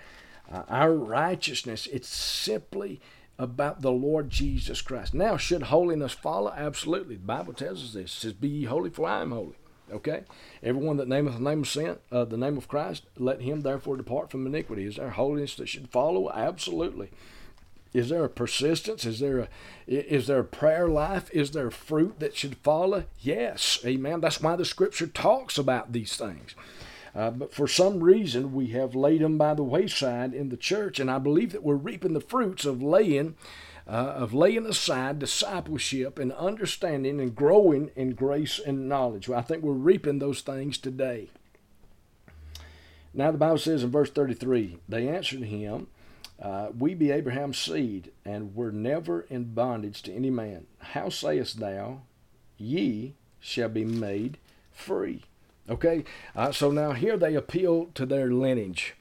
uh, 0.51 0.63
our 0.67 0.93
righteousness. 0.93 1.87
It's 1.87 2.09
simply 2.09 2.99
about 3.39 3.81
the 3.81 3.91
Lord 3.91 4.29
Jesus 4.29 4.81
Christ. 4.81 5.13
Now, 5.13 5.37
should 5.37 5.63
holiness 5.63 6.11
follow? 6.11 6.51
Absolutely. 6.51 7.15
The 7.15 7.21
Bible 7.21 7.53
tells 7.53 7.81
us 7.81 7.93
this. 7.93 8.17
It 8.17 8.19
says, 8.19 8.33
"Be 8.33 8.49
ye 8.49 8.65
holy, 8.65 8.89
for 8.89 9.07
I 9.07 9.21
am 9.21 9.31
holy." 9.31 9.55
Okay. 9.93 10.23
Everyone 10.61 10.97
that 10.97 11.07
nameth 11.07 11.35
the 11.35 11.39
name 11.39 11.61
of 11.61 11.69
sin, 11.69 11.99
uh, 12.11 12.25
the 12.25 12.35
name 12.35 12.57
of 12.57 12.67
Christ, 12.67 13.05
let 13.17 13.39
him 13.39 13.61
therefore 13.61 13.95
depart 13.95 14.29
from 14.29 14.45
iniquity. 14.45 14.83
Is 14.83 14.97
there 14.97 15.11
holiness 15.11 15.55
that 15.55 15.69
should 15.69 15.87
follow? 15.87 16.29
Absolutely. 16.31 17.11
Is 17.93 18.09
there 18.09 18.23
a 18.23 18.29
persistence? 18.29 19.05
Is 19.05 19.19
there 19.19 19.39
a 19.39 19.47
is 19.85 20.27
there 20.27 20.39
a 20.39 20.45
prayer 20.45 20.87
life? 20.87 21.29
Is 21.31 21.51
there 21.51 21.69
fruit 21.69 22.19
that 22.19 22.35
should 22.35 22.57
follow? 22.57 23.05
Yes, 23.19 23.79
amen. 23.85 24.21
That's 24.21 24.41
why 24.41 24.55
the 24.55 24.65
scripture 24.65 25.07
talks 25.07 25.57
about 25.57 25.91
these 25.91 26.15
things. 26.15 26.55
Uh, 27.15 27.29
but 27.29 27.53
for 27.53 27.67
some 27.67 28.03
reason, 28.03 28.53
we 28.53 28.67
have 28.67 28.95
laid 28.95 29.21
them 29.21 29.37
by 29.37 29.53
the 29.53 29.63
wayside 29.63 30.33
in 30.33 30.49
the 30.49 30.57
church, 30.57 30.99
and 30.99 31.11
I 31.11 31.19
believe 31.19 31.51
that 31.51 31.63
we're 31.63 31.75
reaping 31.75 32.13
the 32.13 32.19
fruits 32.19 32.65
of 32.65 32.81
laying, 32.81 33.35
uh, 33.87 33.91
of 33.91 34.33
laying 34.33 34.65
aside 34.65 35.19
discipleship 35.19 36.17
and 36.17 36.33
understanding 36.33 37.19
and 37.19 37.35
growing 37.35 37.91
in 37.95 38.15
grace 38.15 38.59
and 38.59 38.89
knowledge. 38.89 39.29
Well, 39.29 39.37
I 39.37 39.43
think 39.43 39.61
we're 39.61 39.73
reaping 39.73 40.17
those 40.17 40.41
things 40.41 40.79
today. 40.79 41.29
Now 43.13 43.29
the 43.29 43.37
Bible 43.37 43.59
says 43.59 43.83
in 43.83 43.91
verse 43.91 44.09
33, 44.09 44.79
they 44.89 45.07
answered 45.07 45.43
him, 45.43 45.87
uh, 46.43 46.67
we 46.77 46.93
be 46.93 47.09
Abraham's 47.09 47.57
seed, 47.57 48.11
and 48.25 48.53
were 48.53 48.71
never 48.71 49.21
in 49.21 49.53
bondage 49.53 50.03
to 50.03 50.13
any 50.13 50.29
man. 50.29 50.67
How 50.79 51.09
sayest 51.09 51.59
thou, 51.59 52.01
ye 52.57 53.13
shall 53.39 53.69
be 53.69 53.85
made 53.85 54.37
free? 54.71 55.23
Okay, 55.69 56.03
uh, 56.35 56.51
so 56.51 56.69
now 56.69 56.91
here 56.91 57.15
they 57.15 57.33
appeal 57.35 57.89
to 57.95 58.05
their 58.05 58.29
lineage. 58.29 58.95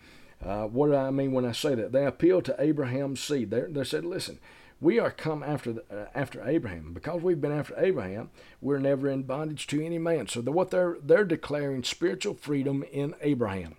Uh, 0.45 0.67
what 0.67 0.89
do 0.89 0.95
I 0.95 1.11
mean 1.11 1.33
when 1.33 1.45
I 1.45 1.53
say 1.53 1.75
that? 1.75 1.93
They 1.93 2.07
appeal 2.07 2.41
to 2.43 2.55
Abraham's 2.59 3.21
seed. 3.21 3.51
They, 3.51 3.63
they 3.63 3.85
said, 3.85 4.05
listen, 4.05 4.39
we 4.81 4.99
are 4.99 5.11
come 5.11 5.43
after 5.43 5.73
the, 5.73 5.85
uh, 5.91 6.07
after 6.15 6.47
Abraham 6.47 6.93
because 6.93 7.23
we've 7.23 7.41
been 7.41 7.53
after 7.53 7.75
Abraham. 7.77 8.31
We're 8.61 8.79
never 8.79 9.09
in 9.09 9.23
bondage 9.23 9.67
to 9.69 9.85
any 9.85 9.99
man. 9.99 10.29
So 10.29 10.41
the, 10.41 10.53
what 10.53 10.71
they're 10.71 10.97
they're 11.03 11.25
declaring 11.25 11.85
spiritual 11.85 12.35
freedom 12.35 12.85
in 12.93 13.15
Abraham. 13.21 13.77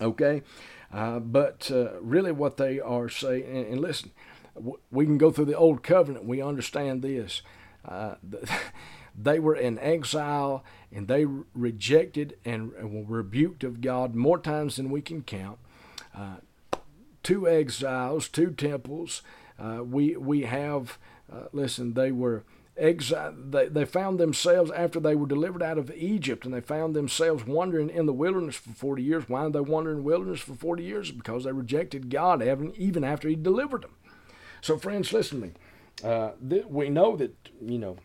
Okay, 0.00 0.42
uh, 0.92 1.18
but 1.18 1.70
uh, 1.70 2.00
really, 2.00 2.32
what 2.32 2.56
they 2.56 2.80
are 2.80 3.08
saying, 3.08 3.44
and, 3.44 3.66
and 3.66 3.80
listen, 3.80 4.10
w- 4.54 4.78
we 4.90 5.04
can 5.04 5.18
go 5.18 5.30
through 5.30 5.44
the 5.46 5.56
Old 5.56 5.82
Covenant. 5.82 6.24
We 6.24 6.40
understand 6.40 7.02
this. 7.02 7.42
Uh, 7.84 8.14
they 9.20 9.38
were 9.38 9.56
in 9.56 9.78
exile 9.78 10.64
and 10.92 11.08
they 11.08 11.24
rejected 11.24 12.36
and, 12.44 12.72
and, 12.74 13.08
were 13.08 13.18
rebuked 13.18 13.64
of 13.64 13.80
God 13.80 14.14
more 14.14 14.38
times 14.38 14.76
than 14.76 14.90
we 14.90 15.02
can 15.02 15.22
count. 15.22 15.58
Uh, 16.14 16.36
two 17.22 17.48
exiles, 17.48 18.28
two 18.28 18.50
temples. 18.50 19.22
Uh, 19.58 19.82
we 19.84 20.16
we 20.16 20.42
have. 20.42 20.98
listen, 21.52 21.94
they 21.94 22.12
were 22.12 22.44
they, 22.78 23.68
they 23.68 23.84
found 23.84 24.18
themselves 24.18 24.70
after 24.70 25.00
they 25.00 25.16
were 25.16 25.26
delivered 25.26 25.62
out 25.62 25.78
of 25.78 25.92
Egypt 25.94 26.44
and 26.44 26.54
they 26.54 26.60
found 26.60 26.94
themselves 26.94 27.44
wandering 27.46 27.90
in 27.90 28.06
the 28.06 28.12
wilderness 28.12 28.56
for 28.56 28.70
40 28.70 29.02
years. 29.02 29.28
Why 29.28 29.44
did 29.44 29.52
they 29.54 29.60
wander 29.60 29.90
in 29.90 29.96
the 29.98 30.02
wilderness 30.02 30.40
for 30.40 30.54
40 30.54 30.84
years? 30.84 31.10
Because 31.10 31.44
they 31.44 31.52
rejected 31.52 32.10
God 32.10 32.42
even 32.42 33.04
after 33.04 33.28
He 33.28 33.34
delivered 33.34 33.82
them. 33.82 33.94
So, 34.60 34.76
friends, 34.76 35.12
listen 35.12 35.40
to 35.40 35.46
me. 35.46 35.52
Uh, 36.02 36.30
th- 36.48 36.66
we 36.66 36.88
know 36.88 37.16
that, 37.16 37.34
you 37.60 37.78
know, 37.78 37.96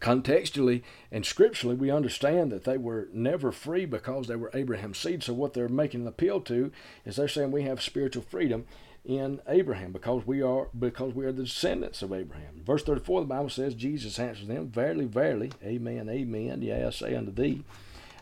contextually 0.00 0.82
and 1.10 1.26
scripturally, 1.26 1.76
we 1.76 1.90
understand 1.90 2.50
that 2.52 2.64
they 2.64 2.78
were 2.78 3.08
never 3.12 3.52
free 3.52 3.84
because 3.84 4.26
they 4.26 4.36
were 4.36 4.50
Abraham's 4.54 4.98
seed. 4.98 5.22
So, 5.22 5.34
what 5.34 5.52
they're 5.54 5.68
making 5.68 6.02
an 6.02 6.06
appeal 6.06 6.40
to 6.42 6.72
is 7.04 7.16
they're 7.16 7.28
saying 7.28 7.52
we 7.52 7.62
have 7.64 7.82
spiritual 7.82 8.22
freedom 8.22 8.64
in 9.04 9.40
Abraham 9.48 9.90
because 9.90 10.26
we 10.26 10.42
are 10.42 10.68
because 10.78 11.14
we 11.14 11.24
are 11.24 11.32
the 11.32 11.44
descendants 11.44 12.02
of 12.02 12.12
Abraham. 12.12 12.62
Verse 12.64 12.84
34 12.84 13.22
the 13.22 13.26
Bible 13.26 13.48
says 13.48 13.74
Jesus 13.74 14.18
answers 14.18 14.46
them, 14.46 14.68
Verily, 14.68 15.06
verily, 15.06 15.52
amen, 15.62 16.08
amen, 16.08 16.62
yea, 16.62 16.84
I 16.84 16.90
say 16.90 17.14
unto 17.14 17.32
thee, 17.32 17.64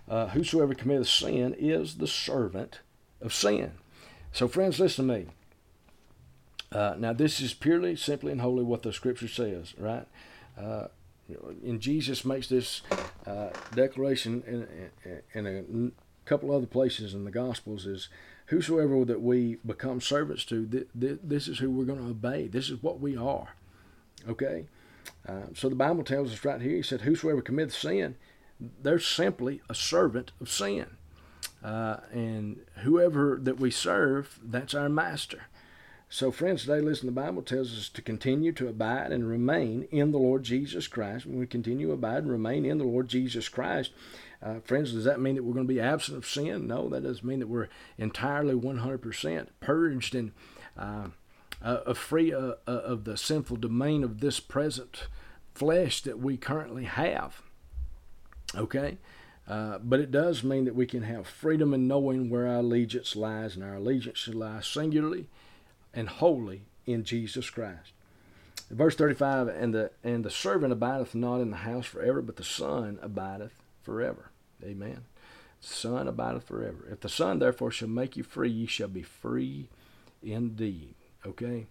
uh, 0.09 0.29
whosoever 0.29 0.75
committeth 0.75 1.09
sin 1.09 1.55
is 1.59 1.97
the 1.97 2.07
servant 2.07 2.81
of 3.21 3.35
sin. 3.35 3.73
So 4.33 4.49
friends, 4.49 4.81
listen 4.81 5.07
to 5.09 5.15
me. 5.15 5.27
Uh, 6.73 6.95
now 6.99 7.13
this 7.13 7.41
is 7.41 7.53
purely, 7.53 7.97
simply, 7.97 8.33
and 8.33 8.41
wholly 8.41 8.63
what 8.63 8.83
the 8.83 8.93
scripture 8.93 9.29
says, 9.29 9.75
right? 9.77 10.07
Uh, 10.59 10.87
and 11.65 11.81
Jesus 11.81 12.25
makes 12.25 12.49
this 12.49 12.83
uh, 13.27 13.51
declaration 13.75 14.43
in, 14.47 14.67
in, 15.35 15.47
in 15.47 15.93
a 16.25 16.29
couple 16.29 16.55
other 16.55 16.67
places 16.67 17.13
in 17.15 17.25
the 17.25 17.31
Gospels 17.31 17.87
is 17.87 18.09
whosoever 18.51 19.05
that 19.05 19.23
we 19.23 19.57
become 19.65 20.01
servants 20.01 20.45
to, 20.45 20.67
th- 20.67 20.89
th- 20.99 21.21
this 21.23 21.47
is 21.47 21.61
who 21.61 21.71
we're 21.71 21.85
going 21.85 22.01
to 22.01 22.11
obey. 22.11 22.49
This 22.49 22.69
is 22.69 22.83
what 22.83 23.01
we 23.01 23.17
are. 23.17 23.55
Okay? 24.29 24.67
Uh, 25.27 25.47
so 25.55 25.69
the 25.69 25.77
Bible 25.77 26.03
tells 26.03 26.33
us 26.33 26.45
right 26.45 26.61
here, 26.61 26.77
he 26.77 26.83
said, 26.83 27.03
Whosoever 27.03 27.43
commits 27.43 27.77
sin, 27.77 28.17
they're 28.83 28.99
simply 28.99 29.63
a 29.69 29.75
servant 29.75 30.33
of 30.41 30.51
sin. 30.51 30.87
Uh, 31.63 31.99
and 32.13 32.61
whoever 32.83 33.39
that 33.41 33.61
we 33.61 33.71
serve, 33.71 34.41
that's 34.43 34.75
our 34.75 34.89
master. 34.89 35.43
So, 36.09 36.33
friends, 36.33 36.63
today, 36.63 36.81
listen, 36.81 37.07
the 37.07 37.13
Bible 37.13 37.43
tells 37.43 37.73
us 37.79 37.89
to 37.91 38.03
continue 38.03 38.51
to 38.53 38.67
abide 38.67 39.13
and 39.13 39.29
remain 39.29 39.87
in 39.93 40.11
the 40.11 40.19
Lord 40.19 40.43
Jesus 40.43 40.89
Christ. 40.89 41.25
When 41.25 41.39
we 41.39 41.47
continue 41.47 41.87
to 41.87 41.93
abide 41.93 42.25
and 42.25 42.33
remain 42.33 42.65
in 42.65 42.79
the 42.79 42.85
Lord 42.85 43.07
Jesus 43.07 43.49
Christ, 43.49 43.93
uh, 44.43 44.61
friends, 44.65 44.93
does 44.93 45.05
that 45.05 45.21
mean 45.21 45.35
that 45.35 45.45
we're 45.45 45.55
going 45.55 45.67
to 45.67 45.73
be 45.73 45.81
absent 45.81 46.17
of 46.17 46.27
sin? 46.27 46.67
No, 46.67 46.89
that 46.89 47.03
doesn't 47.03 47.27
mean 47.27 47.41
that 47.41 47.49
we're 47.49 47.69
entirely 47.99 48.55
100% 48.55 49.47
purged 49.61 50.15
and 50.15 50.33
uh, 50.79 51.09
uh, 51.63 51.93
free 51.95 52.33
uh, 52.33 52.55
uh, 52.67 52.71
of 52.71 53.05
the 53.05 53.17
sinful 53.17 53.57
domain 53.57 54.03
of 54.03 54.21
this 54.21 54.41
present 54.41 55.09
flesh 55.55 56.01
that 56.03 56.19
we 56.19 56.37
currently 56.37 56.85
have. 56.85 57.43
Okay? 58.57 58.99
Uh, 59.47 59.79
but 59.79 60.01
it 60.01 60.11
does 60.11 60.43
mean 60.43 60.65
that 60.65 60.75
we 60.75 60.87
can 60.87 61.03
have 61.03 61.27
freedom 61.27 61.75
in 61.75 61.89
knowing 61.89 62.31
where 62.31 62.47
our 62.47 62.61
allegiance 62.61 63.17
lies, 63.17 63.57
and 63.57 63.65
our 63.65 63.75
allegiance 63.75 64.19
should 64.19 64.35
lie 64.35 64.61
singularly 64.61 65.27
and 65.93 66.09
wholly 66.09 66.63
in 66.87 67.05
Jesus 67.05 67.51
Christ. 67.51 67.93
Verse 68.71 68.95
35 68.95 69.49
and 69.49 69.75
the, 69.75 69.91
and 70.05 70.25
the 70.25 70.31
servant 70.31 70.73
abideth 70.73 71.15
not 71.15 71.41
in 71.41 71.51
the 71.51 71.59
house 71.59 71.87
forever, 71.87 72.23
but 72.23 72.37
the 72.37 72.45
Son 72.45 72.99
abideth 73.03 73.61
forever. 73.83 74.30
Amen. 74.65 75.05
Son 75.61 76.09
abideth 76.09 76.45
forever. 76.45 76.87
If 76.91 77.01
the 77.01 77.09
Son 77.09 77.39
therefore 77.39 77.71
shall 77.71 77.89
make 77.89 78.17
you 78.17 78.23
free, 78.23 78.51
ye 78.51 78.67
shall 78.67 78.89
be 78.89 79.03
free 79.03 79.69
indeed. 80.23 80.95
Okay? 81.27 81.67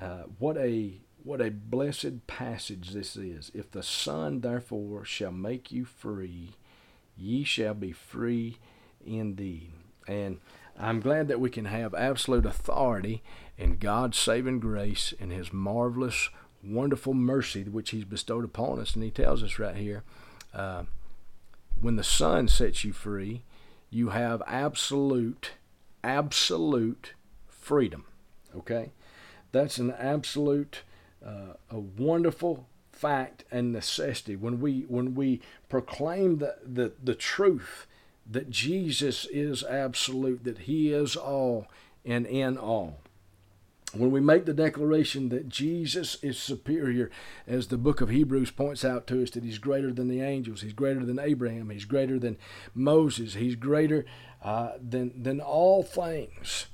Uh, 0.00 0.24
what 0.38 0.56
a 0.56 1.00
what 1.22 1.40
a 1.40 1.50
blessed 1.50 2.26
passage 2.26 2.90
this 2.90 3.16
is. 3.16 3.50
If 3.52 3.70
the 3.70 3.82
Son 3.82 4.40
therefore 4.40 5.04
shall 5.04 5.32
make 5.32 5.72
you 5.72 5.84
free, 5.84 6.50
ye 7.16 7.44
shall 7.44 7.74
be 7.74 7.92
free 7.92 8.58
indeed. 9.04 9.72
And 10.06 10.38
I'm 10.78 11.00
glad 11.00 11.28
that 11.28 11.40
we 11.40 11.50
can 11.50 11.64
have 11.64 11.94
absolute 11.94 12.46
authority 12.46 13.22
in 13.58 13.78
God's 13.78 14.18
saving 14.18 14.60
grace 14.60 15.12
and 15.18 15.32
His 15.32 15.52
marvelous, 15.52 16.30
wonderful 16.62 17.12
mercy 17.12 17.64
which 17.64 17.90
He's 17.90 18.04
bestowed 18.04 18.44
upon 18.44 18.78
us. 18.78 18.94
And 18.94 19.02
He 19.02 19.10
tells 19.10 19.42
us 19.42 19.58
right 19.58 19.76
here 19.76 20.04
uh, 20.54 20.84
when 21.80 21.96
the 21.96 22.04
Son 22.04 22.48
sets 22.48 22.84
you 22.84 22.92
free, 22.92 23.42
you 23.90 24.10
have 24.10 24.42
absolute, 24.46 25.52
absolute 26.02 27.14
freedom. 27.48 28.04
Okay? 28.54 28.92
That's 29.52 29.78
an 29.78 29.92
absolute, 29.92 30.82
uh, 31.24 31.54
a 31.70 31.78
wonderful 31.78 32.66
fact 32.92 33.44
and 33.50 33.72
necessity 33.72 34.34
when 34.36 34.58
we 34.58 34.86
when 34.88 35.14
we 35.14 35.38
proclaim 35.68 36.38
the, 36.38 36.56
the, 36.64 36.92
the 37.02 37.14
truth 37.14 37.86
that 38.28 38.50
Jesus 38.50 39.26
is 39.30 39.62
absolute, 39.62 40.44
that 40.44 40.60
He 40.60 40.92
is 40.92 41.14
all 41.14 41.66
and 42.04 42.26
in 42.26 42.56
all. 42.56 43.00
When 43.98 44.10
we 44.10 44.20
make 44.20 44.46
the 44.46 44.54
declaration 44.54 45.28
that 45.30 45.48
Jesus 45.48 46.22
is 46.22 46.38
superior, 46.38 47.10
as 47.46 47.68
the 47.68 47.78
book 47.78 48.00
of 48.00 48.08
Hebrews 48.08 48.50
points 48.50 48.84
out 48.84 49.06
to 49.08 49.22
us, 49.22 49.30
that 49.30 49.44
He's 49.44 49.58
greater 49.58 49.92
than 49.92 50.08
the 50.08 50.20
angels, 50.20 50.62
He's 50.62 50.72
greater 50.72 51.04
than 51.04 51.18
Abraham, 51.18 51.70
He's 51.70 51.84
greater 51.84 52.18
than 52.18 52.36
Moses, 52.74 53.34
He's 53.34 53.56
greater 53.56 54.04
uh, 54.42 54.72
than, 54.80 55.22
than 55.22 55.40
all 55.40 55.82
things 55.82 56.66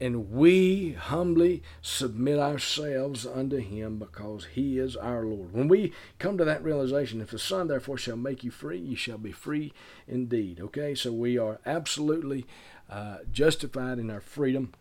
and 0.00 0.30
we 0.30 0.92
humbly 0.92 1.62
submit 1.82 2.38
ourselves 2.38 3.26
unto 3.26 3.56
him 3.56 3.98
because 3.98 4.46
he 4.52 4.78
is 4.78 4.96
our 4.96 5.24
Lord. 5.24 5.52
When 5.52 5.66
we 5.66 5.92
come 6.18 6.38
to 6.38 6.44
that 6.44 6.62
realization, 6.62 7.20
if 7.20 7.30
the 7.30 7.38
Son 7.38 7.66
therefore 7.66 7.98
shall 7.98 8.16
make 8.16 8.44
you 8.44 8.50
free, 8.50 8.78
you 8.78 8.96
shall 8.96 9.18
be 9.18 9.32
free 9.32 9.72
indeed. 10.06 10.60
Okay, 10.60 10.94
so 10.94 11.12
we 11.12 11.36
are 11.36 11.58
absolutely 11.66 12.46
uh, 12.88 13.18
justified 13.32 13.98
in 13.98 14.08
our 14.10 14.20
freedom, 14.20 14.72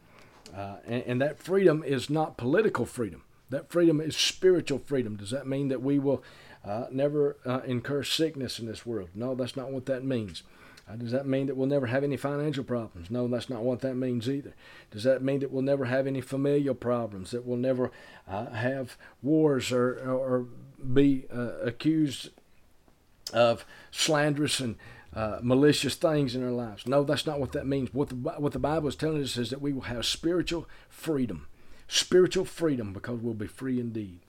uh, 0.56 0.78
and, 0.86 1.04
and 1.04 1.22
that 1.22 1.40
freedom 1.40 1.84
is 1.84 2.10
not 2.10 2.38
political 2.38 2.86
freedom. 2.86 3.24
That 3.50 3.70
freedom 3.70 4.02
is 4.02 4.16
spiritual 4.16 4.80
freedom. 4.80 5.16
Does 5.16 5.32
that 5.32 5.48
mean 5.48 5.70
that 5.70 5.82
we 5.82 6.00
will 6.00 6.24
uh, 6.66 6.86
never 6.92 7.38
uh, 7.46 7.62
incur 7.66 8.04
sickness 8.04 8.60
in 8.60 8.66
this 8.66 8.86
world? 8.86 9.10
No, 9.16 9.36
that's 9.36 9.56
not 9.56 9.72
what 9.72 9.86
that 9.86 10.04
means. 10.04 10.44
Uh, 10.90 10.96
does 10.96 11.12
that 11.12 11.26
mean 11.26 11.48
that 11.48 11.58
we'll 11.58 11.68
never 11.68 11.88
have 11.88 12.04
any 12.04 12.18
financial 12.18 12.64
problems? 12.64 13.12
No, 13.12 13.28
that's 13.28 13.50
not 13.50 13.62
what 13.62 13.82
that 13.82 13.96
means 13.96 14.30
either. 14.30 14.54
Does 14.92 15.04
that 15.04 15.22
mean 15.22 15.40
that 15.40 15.52
we'll 15.52 15.62
never 15.62 15.86
have 15.86 16.08
any 16.08 16.22
familial 16.22 16.76
problems? 16.76 17.32
That 17.32 17.46
we'll 17.46 17.58
never 17.58 17.92
uh, 18.28 18.52
have 18.52 18.98
wars 19.22 19.72
or, 19.72 19.98
or 20.10 20.46
be 20.94 21.26
uh, 21.34 21.58
accused 21.62 22.30
of 23.34 23.66
slanderous 23.92 24.60
and 24.62 24.76
uh, 25.18 25.40
malicious 25.42 25.96
things 25.96 26.36
in 26.36 26.44
our 26.44 26.52
lives? 26.52 26.88
No, 26.88 27.04
that's 27.04 27.26
not 27.26 27.40
what 27.40 27.52
that 27.54 27.68
means. 27.68 27.94
What 27.94 28.10
the, 28.10 28.16
what 28.16 28.54
the 28.54 28.60
Bible 28.60 28.88
is 28.88 28.96
telling 28.96 29.22
us 29.22 29.38
is 29.38 29.50
that 29.50 29.62
we 29.62 29.74
will 29.74 29.82
have 29.82 30.06
spiritual 30.06 30.68
freedom. 30.90 31.48
Spiritual 31.88 32.46
freedom 32.46 32.94
because 32.94 33.20
we'll 33.20 33.34
be 33.34 33.48
free 33.48 33.80
indeed. 33.80 34.20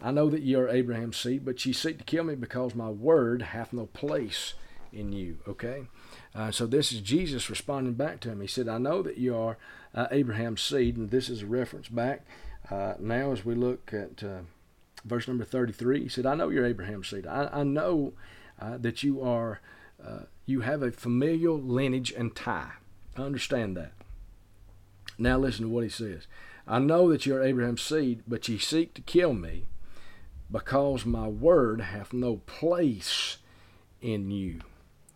I 0.00 0.10
know 0.10 0.28
that 0.30 0.42
ye 0.42 0.54
are 0.54 0.68
Abraham's 0.68 1.16
seed, 1.16 1.44
but 1.44 1.64
ye 1.64 1.72
seek 1.72 1.98
to 1.98 2.04
kill 2.04 2.24
me 2.24 2.34
because 2.34 2.74
my 2.74 2.90
word 2.90 3.42
hath 3.42 3.72
no 3.72 3.86
place 3.86 4.54
in 4.92 5.12
you. 5.12 5.38
Okay? 5.46 5.86
Uh, 6.34 6.50
so 6.50 6.66
this 6.66 6.92
is 6.92 7.00
Jesus 7.00 7.48
responding 7.48 7.94
back 7.94 8.20
to 8.20 8.30
him. 8.30 8.40
He 8.40 8.46
said, 8.46 8.68
I 8.68 8.78
know 8.78 9.02
that 9.02 9.18
you 9.18 9.36
are 9.36 9.56
uh, 9.94 10.06
Abraham's 10.10 10.60
seed, 10.60 10.96
and 10.96 11.10
this 11.10 11.28
is 11.28 11.42
a 11.42 11.46
reference 11.46 11.88
back. 11.88 12.26
Uh, 12.70 12.94
now, 12.98 13.32
as 13.32 13.44
we 13.44 13.54
look 13.54 13.92
at 13.92 14.22
uh, 14.22 14.40
verse 15.04 15.28
number 15.28 15.44
33, 15.44 16.02
he 16.02 16.08
said, 16.08 16.26
I 16.26 16.34
know 16.34 16.48
you're 16.48 16.66
Abraham's 16.66 17.08
seed. 17.08 17.26
I, 17.26 17.48
I 17.52 17.62
know 17.62 18.12
uh, 18.60 18.76
that 18.78 19.02
you 19.02 19.22
are, 19.22 19.60
uh, 20.04 20.20
you 20.44 20.60
have 20.60 20.82
a 20.82 20.92
familial 20.92 21.58
lineage 21.58 22.12
and 22.12 22.34
tie. 22.34 22.72
Understand 23.16 23.76
that. 23.76 23.92
Now 25.18 25.38
listen 25.38 25.64
to 25.64 25.68
what 25.68 25.84
he 25.84 25.90
says. 25.90 26.26
I 26.66 26.78
know 26.78 27.08
that 27.10 27.26
you 27.26 27.36
are 27.36 27.42
Abraham's 27.42 27.82
seed, 27.82 28.22
but 28.26 28.48
ye 28.48 28.58
seek 28.58 28.94
to 28.94 29.02
kill 29.02 29.32
me 29.32 29.66
because 30.50 31.06
my 31.06 31.28
word 31.28 31.80
hath 31.80 32.12
no 32.12 32.36
place 32.46 33.38
in 34.00 34.30
you. 34.30 34.60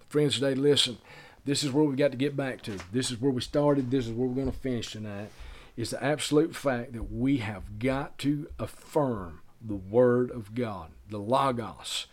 Friends, 0.08 0.34
today, 0.34 0.54
listen, 0.54 0.98
this 1.44 1.62
is 1.62 1.70
where 1.70 1.84
we 1.84 1.96
got 1.96 2.12
to 2.12 2.16
get 2.16 2.36
back 2.36 2.62
to. 2.62 2.78
This 2.92 3.10
is 3.10 3.20
where 3.20 3.30
we 3.30 3.40
started. 3.40 3.90
This 3.90 4.06
is 4.06 4.12
where 4.12 4.26
we're 4.26 4.34
going 4.34 4.52
to 4.52 4.58
finish 4.58 4.92
tonight. 4.92 5.30
Is 5.76 5.90
the 5.90 6.02
absolute 6.02 6.54
fact 6.54 6.92
that 6.92 7.12
we 7.12 7.38
have 7.38 7.78
got 7.78 8.18
to 8.18 8.48
affirm 8.58 9.40
the 9.60 9.76
Word 9.76 10.30
of 10.30 10.54
God, 10.54 10.90
the 11.08 11.18
Logos, 11.18 12.06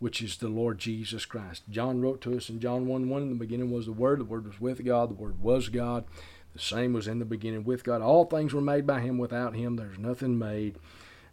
which 0.00 0.20
is 0.20 0.38
the 0.38 0.48
Lord 0.48 0.78
Jesus 0.78 1.24
Christ. 1.24 1.62
John 1.70 2.00
wrote 2.00 2.20
to 2.22 2.36
us 2.36 2.48
in 2.48 2.58
John 2.58 2.88
1 2.88 3.08
1 3.08 3.22
In 3.22 3.28
the 3.28 3.34
beginning 3.36 3.70
was 3.70 3.86
the 3.86 3.92
Word, 3.92 4.18
the 4.18 4.24
Word 4.24 4.46
was 4.46 4.60
with 4.60 4.84
God, 4.84 5.10
the 5.10 5.14
Word 5.14 5.40
was 5.40 5.68
God. 5.68 6.04
The 6.52 6.58
same 6.58 6.92
was 6.92 7.06
in 7.06 7.20
the 7.20 7.24
beginning 7.24 7.62
with 7.62 7.84
God. 7.84 8.02
All 8.02 8.24
things 8.24 8.52
were 8.52 8.60
made 8.60 8.84
by 8.86 9.00
Him. 9.00 9.18
Without 9.18 9.54
Him, 9.54 9.76
there's 9.76 9.98
nothing 9.98 10.36
made 10.36 10.78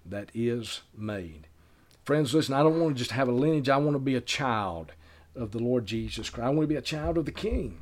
that 0.06 0.30
is 0.36 0.82
made. 0.96 1.48
Friends, 2.06 2.34
listen, 2.34 2.54
I 2.54 2.62
don't 2.62 2.80
want 2.80 2.96
to 2.96 3.00
just 3.00 3.12
have 3.12 3.28
a 3.28 3.32
lineage, 3.32 3.68
I 3.68 3.78
want 3.78 3.96
to 3.96 4.00
be 4.00 4.16
a 4.16 4.22
child 4.22 4.92
of 5.36 5.52
the 5.52 5.60
Lord 5.60 5.86
Jesus 5.86 6.30
Christ. 6.30 6.46
I 6.46 6.50
want 6.50 6.62
to 6.62 6.68
be 6.68 6.76
a 6.76 6.82
child 6.82 7.18
of 7.18 7.26
the 7.26 7.32
King. 7.32 7.80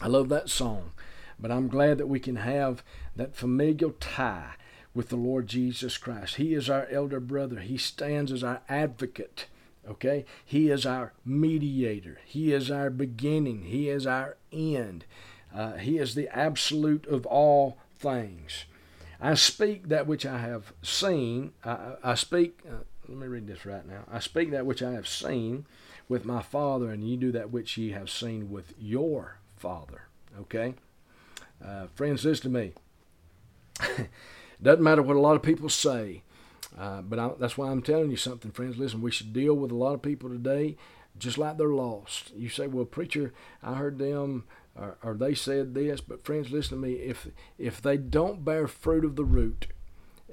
I 0.00 0.08
love 0.08 0.28
that 0.28 0.48
song. 0.48 0.92
But 1.38 1.50
I'm 1.50 1.68
glad 1.68 1.98
that 1.98 2.06
we 2.06 2.18
can 2.18 2.36
have 2.36 2.82
that 3.14 3.36
familial 3.36 3.94
tie 4.00 4.52
with 4.94 5.10
the 5.10 5.16
Lord 5.16 5.46
Jesus 5.46 5.98
Christ. 5.98 6.36
He 6.36 6.54
is 6.54 6.70
our 6.70 6.86
elder 6.90 7.20
brother. 7.20 7.60
He 7.60 7.76
stands 7.76 8.32
as 8.32 8.42
our 8.42 8.62
advocate. 8.68 9.46
Okay? 9.88 10.24
He 10.44 10.70
is 10.70 10.84
our 10.84 11.12
mediator. 11.24 12.18
He 12.24 12.52
is 12.52 12.70
our 12.70 12.90
beginning. 12.90 13.62
He 13.62 13.88
is 13.88 14.06
our 14.06 14.36
end. 14.52 15.04
Uh, 15.54 15.72
he 15.74 15.98
is 15.98 16.14
the 16.14 16.28
absolute 16.36 17.06
of 17.06 17.24
all 17.26 17.78
things. 17.98 18.64
I 19.20 19.34
speak 19.34 19.88
that 19.88 20.06
which 20.06 20.26
I 20.26 20.38
have 20.38 20.72
seen. 20.82 21.52
I, 21.64 21.94
I 22.02 22.14
speak, 22.14 22.60
uh, 22.68 22.84
let 23.08 23.18
me 23.18 23.26
read 23.26 23.46
this 23.46 23.64
right 23.64 23.86
now. 23.86 24.04
I 24.10 24.18
speak 24.18 24.50
that 24.50 24.66
which 24.66 24.82
I 24.82 24.92
have 24.92 25.08
seen 25.08 25.66
with 26.08 26.24
my 26.24 26.42
Father, 26.42 26.90
and 26.90 27.02
ye 27.02 27.16
do 27.16 27.32
that 27.32 27.50
which 27.50 27.76
ye 27.76 27.92
have 27.92 28.10
seen 28.10 28.50
with 28.50 28.74
your 28.78 29.38
Father. 29.56 30.02
Okay? 30.38 30.74
Uh, 31.64 31.86
friends, 31.94 32.24
listen 32.24 32.52
to 32.52 32.58
me. 32.58 32.72
Doesn't 34.62 34.84
matter 34.84 35.02
what 35.02 35.16
a 35.16 35.20
lot 35.20 35.36
of 35.36 35.42
people 35.42 35.68
say, 35.68 36.22
uh, 36.78 37.02
but 37.02 37.18
I, 37.18 37.30
that's 37.38 37.56
why 37.56 37.70
I'm 37.70 37.82
telling 37.82 38.10
you 38.10 38.16
something, 38.16 38.50
friends. 38.50 38.76
Listen, 38.76 39.00
we 39.02 39.10
should 39.10 39.32
deal 39.32 39.54
with 39.54 39.70
a 39.70 39.76
lot 39.76 39.94
of 39.94 40.02
people 40.02 40.28
today 40.28 40.76
just 41.18 41.38
like 41.38 41.56
they're 41.56 41.68
lost. 41.68 42.32
You 42.36 42.48
say, 42.48 42.66
well, 42.66 42.84
preacher, 42.84 43.32
I 43.62 43.74
heard 43.74 43.98
them 43.98 44.44
or, 44.78 44.96
or 45.02 45.14
they 45.14 45.34
said 45.34 45.74
this, 45.74 46.00
but 46.00 46.24
friends, 46.24 46.50
listen 46.50 46.78
to 46.78 46.86
me. 46.86 46.94
If 46.94 47.28
if 47.58 47.80
they 47.80 47.96
don't 47.96 48.44
bear 48.44 48.66
fruit 48.66 49.04
of 49.04 49.16
the 49.16 49.24
root, 49.24 49.68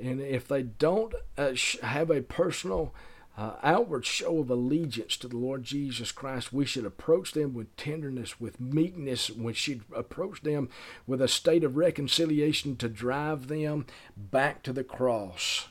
and 0.02 0.22
if 0.22 0.48
they 0.48 0.64
don't 0.64 1.14
uh, 1.38 1.54
have 1.82 2.10
a 2.10 2.22
personal 2.22 2.94
uh, 3.38 3.54
outward 3.64 4.06
show 4.06 4.40
of 4.40 4.50
allegiance 4.50 5.18
to 5.18 5.28
the 5.28 5.38
Lord 5.38 5.64
Jesus 5.64 6.12
Christ, 6.12 6.54
we 6.54 6.66
should 6.66 6.86
approach 6.86 7.32
them 7.32 7.54
with 7.54 7.76
tenderness, 7.78 8.40
with 8.40 8.60
meekness. 8.60 9.32
We 9.32 9.54
should 9.54 9.82
approach 9.96 10.42
them 10.42 10.70
with 11.08 11.22
a 11.22 11.28
state 11.28 11.64
of 11.64 11.78
reconciliation 11.78 12.76
to 12.78 12.90
drive 12.90 13.48
them 13.48 13.86
back 14.16 14.62
to 14.64 14.74
the 14.74 14.84
cross. 14.84 15.68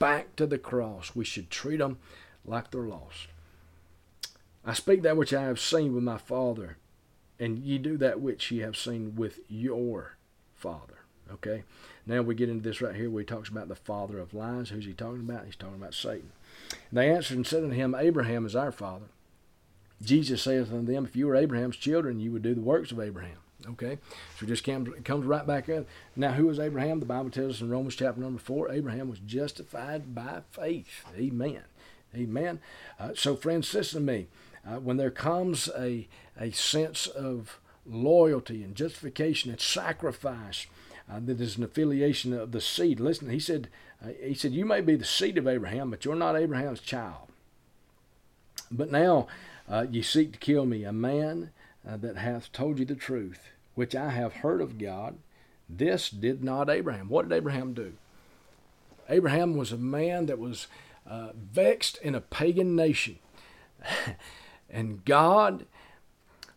Back 0.00 0.34
to 0.36 0.46
the 0.46 0.58
cross. 0.58 1.14
We 1.14 1.24
should 1.24 1.50
treat 1.50 1.76
them 1.76 1.98
like 2.44 2.72
they're 2.72 2.80
lost. 2.80 3.28
I 4.64 4.74
speak 4.74 5.02
that 5.02 5.16
which 5.16 5.32
I 5.32 5.42
have 5.42 5.60
seen 5.60 5.94
with 5.94 6.02
my 6.02 6.18
Father, 6.18 6.76
and 7.38 7.58
ye 7.58 7.78
do 7.78 7.96
that 7.98 8.20
which 8.20 8.50
ye 8.50 8.58
have 8.58 8.76
seen 8.76 9.14
with 9.14 9.38
your 9.48 10.16
Father. 10.56 11.00
Okay? 11.32 11.62
Now 12.06 12.22
we 12.22 12.34
get 12.34 12.48
into 12.48 12.62
this 12.62 12.80
right 12.80 12.94
here 12.94 13.08
where 13.08 13.20
he 13.20 13.26
talks 13.26 13.48
about 13.48 13.68
the 13.68 13.76
father 13.76 14.18
of 14.18 14.34
lies. 14.34 14.70
Who's 14.70 14.86
he 14.86 14.92
talking 14.92 15.20
about? 15.20 15.44
He's 15.44 15.56
talking 15.56 15.76
about 15.76 15.94
Satan. 15.94 16.32
And 16.90 16.98
they 16.98 17.10
answered 17.10 17.36
and 17.36 17.46
said 17.46 17.62
unto 17.62 17.76
him, 17.76 17.94
Abraham 17.94 18.44
is 18.44 18.56
our 18.56 18.72
father. 18.72 19.06
Jesus 20.02 20.42
saith 20.42 20.72
unto 20.72 20.92
them, 20.92 21.04
If 21.04 21.14
you 21.14 21.26
were 21.26 21.36
Abraham's 21.36 21.76
children, 21.76 22.20
you 22.20 22.32
would 22.32 22.42
do 22.42 22.54
the 22.54 22.60
works 22.60 22.90
of 22.90 23.00
Abraham. 23.00 23.38
Okay? 23.68 23.98
So 24.38 24.46
just 24.46 24.64
comes, 24.64 24.88
comes 25.04 25.24
right 25.26 25.46
back 25.46 25.68
up. 25.68 25.86
Now, 26.16 26.32
who 26.32 26.48
is 26.50 26.58
Abraham? 26.58 27.00
The 27.00 27.06
Bible 27.06 27.30
tells 27.30 27.56
us 27.56 27.60
in 27.60 27.70
Romans 27.70 27.96
chapter 27.96 28.20
number 28.20 28.40
4, 28.40 28.70
Abraham 28.72 29.08
was 29.08 29.18
justified 29.20 30.14
by 30.14 30.42
faith. 30.50 31.04
Amen. 31.16 31.62
Amen. 32.14 32.60
Uh, 32.98 33.10
so, 33.14 33.36
friends, 33.36 33.72
listen 33.72 34.06
to 34.06 34.12
me. 34.12 34.26
uh, 34.66 34.78
when 34.78 34.96
there 34.96 35.10
comes 35.10 35.68
a, 35.78 36.06
a 36.38 36.50
sense 36.50 37.06
of 37.06 37.60
loyalty 37.86 38.62
and 38.62 38.74
justification 38.74 39.50
and 39.50 39.60
sacrifice 39.60 40.66
uh, 41.10 41.18
that 41.24 41.40
is 41.40 41.56
an 41.56 41.64
affiliation 41.64 42.32
of 42.32 42.52
the 42.52 42.60
seed. 42.60 43.00
Listen, 43.00 43.30
he 43.30 43.40
said, 43.40 43.68
uh, 44.04 44.10
he 44.22 44.34
said, 44.34 44.52
you 44.52 44.64
may 44.64 44.80
be 44.80 44.96
the 44.96 45.04
seed 45.04 45.38
of 45.38 45.48
Abraham, 45.48 45.90
but 45.90 46.04
you're 46.04 46.14
not 46.14 46.36
Abraham's 46.36 46.80
child. 46.80 47.28
But 48.70 48.92
now 48.92 49.26
uh, 49.68 49.86
ye 49.90 50.02
seek 50.02 50.32
to 50.32 50.38
kill 50.38 50.66
me, 50.66 50.84
a 50.84 50.92
man 50.92 51.50
uh, 51.88 51.96
that 51.96 52.16
hath 52.16 52.52
told 52.52 52.78
you 52.78 52.84
the 52.84 52.94
truth, 52.94 53.48
which 53.74 53.94
I 53.94 54.10
have 54.10 54.34
heard 54.34 54.60
of 54.60 54.78
God. 54.78 55.18
This 55.68 56.10
did 56.10 56.42
not 56.42 56.68
Abraham. 56.68 57.08
What 57.08 57.28
did 57.28 57.36
Abraham 57.36 57.74
do? 57.74 57.94
Abraham 59.08 59.56
was 59.56 59.72
a 59.72 59.78
man 59.78 60.26
that 60.26 60.38
was 60.38 60.66
uh, 61.08 61.30
vexed 61.34 61.98
in 62.02 62.14
a 62.14 62.20
pagan 62.20 62.76
nation. 62.76 63.18
and 64.70 65.04
God 65.04 65.66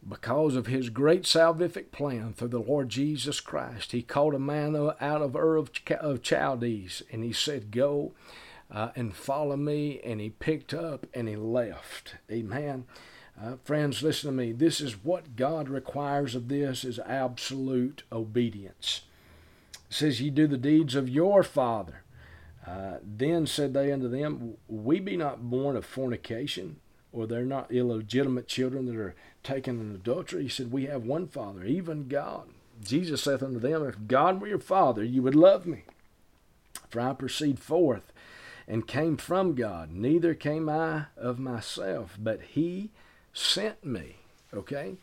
because 0.07 0.55
of 0.55 0.67
his 0.67 0.89
great 0.89 1.23
salvific 1.23 1.91
plan 1.91 2.33
through 2.33 2.49
the 2.49 2.59
Lord 2.59 2.89
Jesus 2.89 3.39
Christ. 3.39 3.91
He 3.91 4.01
called 4.01 4.33
a 4.33 4.39
man 4.39 4.75
out 4.75 5.21
of 5.21 5.35
Ur 5.35 5.55
of, 5.55 5.71
Chaldees 6.21 7.01
and 7.11 7.23
he 7.23 7.31
said, 7.31 7.71
Go 7.71 8.11
uh, 8.69 8.89
and 8.95 9.15
follow 9.15 9.55
me. 9.55 10.01
And 10.03 10.19
he 10.19 10.29
picked 10.29 10.73
up 10.73 11.07
and 11.13 11.27
he 11.27 11.35
left. 11.35 12.15
Amen. 12.29 12.85
Uh, 13.41 13.55
friends, 13.63 14.03
listen 14.03 14.29
to 14.29 14.35
me. 14.35 14.51
This 14.51 14.79
is 14.79 15.03
what 15.03 15.35
God 15.35 15.67
requires 15.67 16.35
of 16.35 16.47
this 16.47 16.83
is 16.83 16.99
absolute 16.99 18.03
obedience. 18.11 19.01
It 19.89 19.95
says, 19.95 20.21
Ye 20.21 20.29
do 20.29 20.47
the 20.47 20.57
deeds 20.57 20.95
of 20.95 21.09
your 21.09 21.43
father. 21.43 22.03
Uh, 22.65 22.97
then 23.03 23.45
said 23.45 23.73
they 23.73 23.91
unto 23.91 24.07
them, 24.07 24.55
We 24.67 24.99
be 24.99 25.17
not 25.17 25.49
born 25.49 25.75
of 25.75 25.85
fornication, 25.85 26.77
or 27.11 27.27
they're 27.27 27.43
not 27.43 27.71
illegitimate 27.71 28.47
children 28.47 28.85
that 28.85 28.95
are 28.95 29.15
taken 29.43 29.79
in 29.79 29.93
adultery. 29.93 30.43
He 30.43 30.49
said, 30.49 30.71
We 30.71 30.85
have 30.85 31.03
one 31.03 31.27
Father, 31.27 31.63
even 31.63 32.07
God. 32.07 32.49
Jesus 32.83 33.23
saith 33.23 33.43
unto 33.43 33.59
them, 33.59 33.85
If 33.85 34.07
God 34.07 34.39
were 34.39 34.47
your 34.47 34.59
Father, 34.59 35.03
you 35.03 35.21
would 35.21 35.35
love 35.35 35.65
me. 35.65 35.83
For 36.89 37.01
I 37.01 37.13
proceed 37.13 37.59
forth 37.59 38.13
and 38.67 38.87
came 38.87 39.17
from 39.17 39.55
God. 39.55 39.91
Neither 39.91 40.33
came 40.33 40.69
I 40.69 41.05
of 41.17 41.39
myself, 41.39 42.17
but 42.19 42.41
He 42.41 42.91
sent 43.33 43.83
me. 43.85 44.17
Okay? 44.53 44.95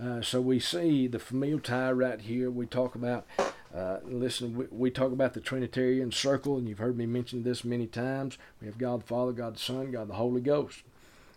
Uh, 0.00 0.22
so 0.22 0.40
we 0.40 0.60
see 0.60 1.06
the 1.06 1.18
familial 1.18 1.60
tie 1.60 1.90
right 1.90 2.20
here. 2.20 2.50
We 2.50 2.66
talk 2.66 2.94
about, 2.94 3.26
uh, 3.74 3.98
listen, 4.04 4.56
we, 4.56 4.66
we, 4.70 4.90
talk 4.90 5.12
about 5.12 5.34
the 5.34 5.40
Trinitarian 5.40 6.12
circle, 6.12 6.56
and 6.56 6.68
you've 6.68 6.78
heard 6.78 6.96
me 6.96 7.06
mention 7.06 7.42
this 7.42 7.64
many 7.64 7.86
times. 7.86 8.38
We 8.60 8.66
have 8.66 8.78
God 8.78 9.02
the 9.02 9.06
Father, 9.06 9.32
God 9.32 9.56
the 9.56 9.60
Son, 9.60 9.90
God 9.90 10.08
the 10.08 10.14
Holy 10.14 10.40
Ghost. 10.40 10.82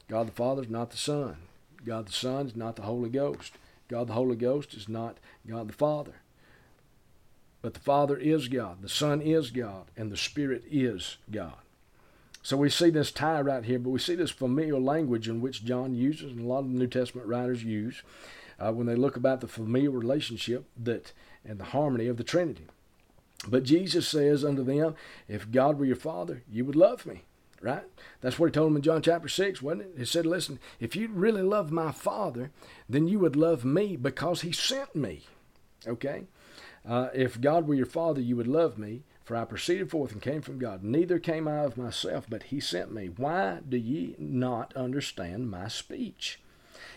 God 0.08 0.28
the 0.28 0.34
Father 0.34 0.64
is 0.64 0.70
not 0.70 0.92
the 0.92 0.98
Son. 0.98 1.38
God 1.86 2.08
the 2.08 2.12
Son 2.12 2.48
is 2.48 2.56
not 2.56 2.76
the 2.76 2.84
Holy 2.84 3.10
Ghost. 3.10 3.54
God 3.88 4.08
the 4.08 4.14
Holy 4.14 4.36
Ghost 4.36 4.74
is 4.74 4.88
not 4.88 5.18
God 5.48 5.70
the 5.70 5.74
Father. 5.74 6.16
But 7.62 7.74
the 7.74 7.80
Father 7.80 8.18
is 8.18 8.48
God, 8.48 8.82
the 8.82 8.90
Son 8.90 9.22
is 9.22 9.52
God, 9.52 9.86
and 9.96 10.12
the 10.12 10.18
Spirit 10.18 10.64
is 10.70 11.18
God. 11.32 11.54
So 12.44 12.58
we 12.58 12.70
see 12.70 12.90
this 12.90 13.12
tie 13.12 13.42
right 13.42 13.64
here, 13.64 13.80
but 13.80 13.92
we 13.92 14.00
see 14.00 14.16
this 14.16 14.32
familiar 14.32 14.80
language 14.80 15.30
in 15.30 15.42
which 15.42 15.64
John 15.64 15.94
uses, 15.94 16.32
and 16.32 16.42
a 16.42 16.48
lot 16.48 16.60
of 16.60 16.72
the 16.72 16.78
New 16.78 16.88
Testament 16.88 17.28
writers 17.28 17.64
use, 17.64 18.02
uh, 18.60 18.72
when 18.72 18.88
they 18.88 18.96
look 18.96 19.16
about 19.16 19.42
the 19.42 19.48
familiar 19.48 19.92
relationship 19.92 20.66
that 20.78 21.14
and 21.46 21.60
the 21.60 21.66
harmony 21.66 22.08
of 22.08 22.18
the 22.18 22.24
Trinity. 22.24 22.66
But 23.48 23.64
Jesus 23.64 24.08
says 24.08 24.46
unto 24.46 24.64
them, 24.64 24.96
If 25.28 25.52
God 25.52 25.80
were 25.80 25.86
your 25.86 25.96
Father, 25.96 26.44
you 26.52 26.66
would 26.66 26.76
love 26.76 27.06
me 27.06 27.24
right? 27.62 27.84
That's 28.22 28.40
what 28.40 28.48
he 28.48 28.52
told 28.52 28.68
them 28.68 28.76
in 28.76 28.82
John 28.82 29.02
chapter 29.02 29.28
6, 29.28 29.62
wasn't 29.62 29.84
it? 29.84 29.94
He 29.98 30.06
said, 30.06 30.26
Listen, 30.26 30.60
if 30.80 30.96
you 30.96 31.08
really 31.08 31.44
love 31.44 31.72
my 31.72 31.92
Father, 31.92 32.52
then 32.90 33.08
you 33.08 33.20
would 33.20 33.36
love 33.36 33.64
me 33.64 33.96
because 33.96 34.42
he 34.42 34.52
sent 34.52 34.96
me. 34.96 35.22
Okay? 35.88 36.24
Uh, 36.88 37.10
if 37.14 37.40
God 37.40 37.68
were 37.68 37.76
your 37.76 37.86
Father, 37.86 38.20
you 38.20 38.36
would 38.36 38.48
love 38.48 38.78
me, 38.78 39.04
for 39.24 39.36
I 39.36 39.46
proceeded 39.46 39.90
forth 39.90 40.12
and 40.12 40.22
came 40.22 40.42
from 40.42 40.60
God. 40.60 40.84
Neither 40.84 41.20
came 41.20 41.48
I 41.48 41.60
of 41.60 41.78
myself, 41.78 42.26
but 42.30 42.44
he 42.44 42.60
sent 42.60 42.94
me. 42.94 43.08
Why 43.08 43.60
do 43.68 43.78
ye 43.78 44.16
not 44.18 44.76
understand 44.76 45.50
my 45.50 45.68
speech? 45.68 46.40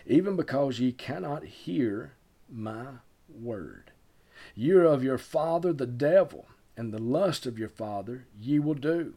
Even 0.05 0.35
because 0.35 0.79
ye 0.79 0.91
cannot 0.91 1.45
hear 1.45 2.13
my 2.49 2.85
word. 3.29 3.91
Ye 4.55 4.71
are 4.71 4.85
of 4.85 5.03
your 5.03 5.17
father 5.17 5.73
the 5.73 5.85
devil, 5.85 6.47
and 6.77 6.93
the 6.93 7.01
lust 7.01 7.45
of 7.45 7.57
your 7.59 7.69
father 7.69 8.25
ye 8.39 8.59
will 8.59 8.75
do. 8.75 9.13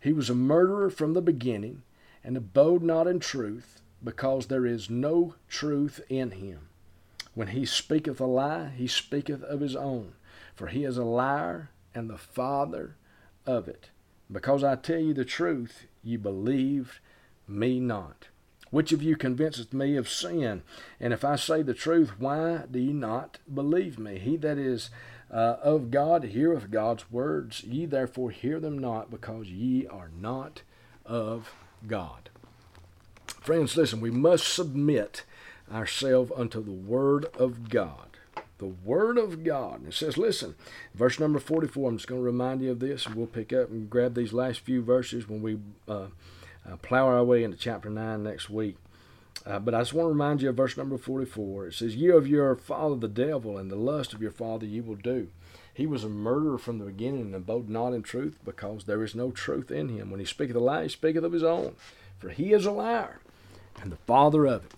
He 0.00 0.12
was 0.12 0.30
a 0.30 0.34
murderer 0.34 0.90
from 0.90 1.14
the 1.14 1.22
beginning, 1.22 1.82
and 2.22 2.36
abode 2.36 2.82
not 2.82 3.06
in 3.06 3.20
truth, 3.20 3.80
because 4.02 4.46
there 4.46 4.66
is 4.66 4.90
no 4.90 5.34
truth 5.48 6.00
in 6.08 6.32
him. 6.32 6.68
When 7.34 7.48
he 7.48 7.64
speaketh 7.64 8.20
a 8.20 8.26
lie, 8.26 8.70
he 8.76 8.86
speaketh 8.86 9.42
of 9.42 9.60
his 9.60 9.76
own, 9.76 10.14
for 10.54 10.68
he 10.68 10.84
is 10.84 10.96
a 10.96 11.04
liar 11.04 11.69
and 11.94 12.08
the 12.08 12.18
father 12.18 12.96
of 13.46 13.68
it. 13.68 13.90
Because 14.30 14.62
I 14.62 14.76
tell 14.76 15.00
you 15.00 15.14
the 15.14 15.24
truth, 15.24 15.86
you 16.02 16.18
believe 16.18 17.00
me 17.48 17.80
not. 17.80 18.28
Which 18.70 18.92
of 18.92 19.02
you 19.02 19.16
convinceth 19.16 19.72
me 19.72 19.96
of 19.96 20.08
sin? 20.08 20.62
And 21.00 21.12
if 21.12 21.24
I 21.24 21.34
say 21.36 21.62
the 21.62 21.74
truth, 21.74 22.20
why 22.20 22.64
do 22.70 22.78
ye 22.78 22.92
not 22.92 23.38
believe 23.52 23.98
me? 23.98 24.18
He 24.18 24.36
that 24.36 24.58
is 24.58 24.90
uh, 25.32 25.56
of 25.62 25.90
God 25.90 26.24
heareth 26.24 26.70
God's 26.70 27.10
words. 27.10 27.64
Ye 27.64 27.86
therefore 27.86 28.30
hear 28.30 28.60
them 28.60 28.78
not, 28.78 29.10
because 29.10 29.48
ye 29.48 29.86
are 29.86 30.10
not 30.16 30.62
of 31.04 31.52
God. 31.86 32.30
Friends, 33.26 33.76
listen, 33.76 34.00
we 34.00 34.10
must 34.10 34.46
submit 34.52 35.24
ourselves 35.72 36.30
unto 36.36 36.62
the 36.62 36.70
Word 36.70 37.24
of 37.36 37.68
God. 37.68 38.09
The 38.60 38.66
Word 38.66 39.16
of 39.16 39.42
God. 39.42 39.88
It 39.88 39.94
says, 39.94 40.18
listen, 40.18 40.54
verse 40.94 41.18
number 41.18 41.38
44, 41.38 41.88
I'm 41.88 41.96
just 41.96 42.06
going 42.06 42.20
to 42.20 42.24
remind 42.24 42.60
you 42.60 42.72
of 42.72 42.78
this, 42.78 43.06
and 43.06 43.14
we'll 43.14 43.26
pick 43.26 43.54
up 43.54 43.70
and 43.70 43.88
grab 43.88 44.14
these 44.14 44.34
last 44.34 44.60
few 44.60 44.82
verses 44.82 45.26
when 45.26 45.40
we 45.40 45.58
uh, 45.88 46.08
uh, 46.70 46.76
plow 46.82 47.06
our 47.06 47.24
way 47.24 47.42
into 47.42 47.56
chapter 47.56 47.88
9 47.88 48.22
next 48.22 48.50
week. 48.50 48.76
Uh, 49.46 49.58
but 49.58 49.74
I 49.74 49.78
just 49.78 49.94
want 49.94 50.04
to 50.04 50.10
remind 50.10 50.42
you 50.42 50.50
of 50.50 50.56
verse 50.56 50.76
number 50.76 50.98
44. 50.98 51.68
It 51.68 51.72
says, 51.72 51.96
You 51.96 52.18
of 52.18 52.28
your 52.28 52.54
father 52.54 52.96
the 52.96 53.08
devil, 53.08 53.56
and 53.56 53.70
the 53.70 53.76
lust 53.76 54.12
of 54.12 54.20
your 54.20 54.30
father 54.30 54.66
you 54.66 54.82
will 54.82 54.96
do. 54.96 55.28
He 55.72 55.86
was 55.86 56.04
a 56.04 56.10
murderer 56.10 56.58
from 56.58 56.78
the 56.78 56.84
beginning, 56.84 57.22
and 57.22 57.34
abode 57.34 57.70
not 57.70 57.94
in 57.94 58.02
truth, 58.02 58.36
because 58.44 58.84
there 58.84 59.02
is 59.02 59.14
no 59.14 59.30
truth 59.30 59.70
in 59.70 59.88
him. 59.88 60.10
When 60.10 60.20
he 60.20 60.26
speaketh 60.26 60.56
a 60.56 60.60
lie, 60.60 60.82
he 60.82 60.88
speaketh 60.90 61.24
of 61.24 61.32
his 61.32 61.42
own, 61.42 61.76
for 62.18 62.28
he 62.28 62.52
is 62.52 62.66
a 62.66 62.72
liar, 62.72 63.20
and 63.80 63.90
the 63.90 63.96
father 63.96 64.46
of 64.46 64.66
it. 64.66 64.74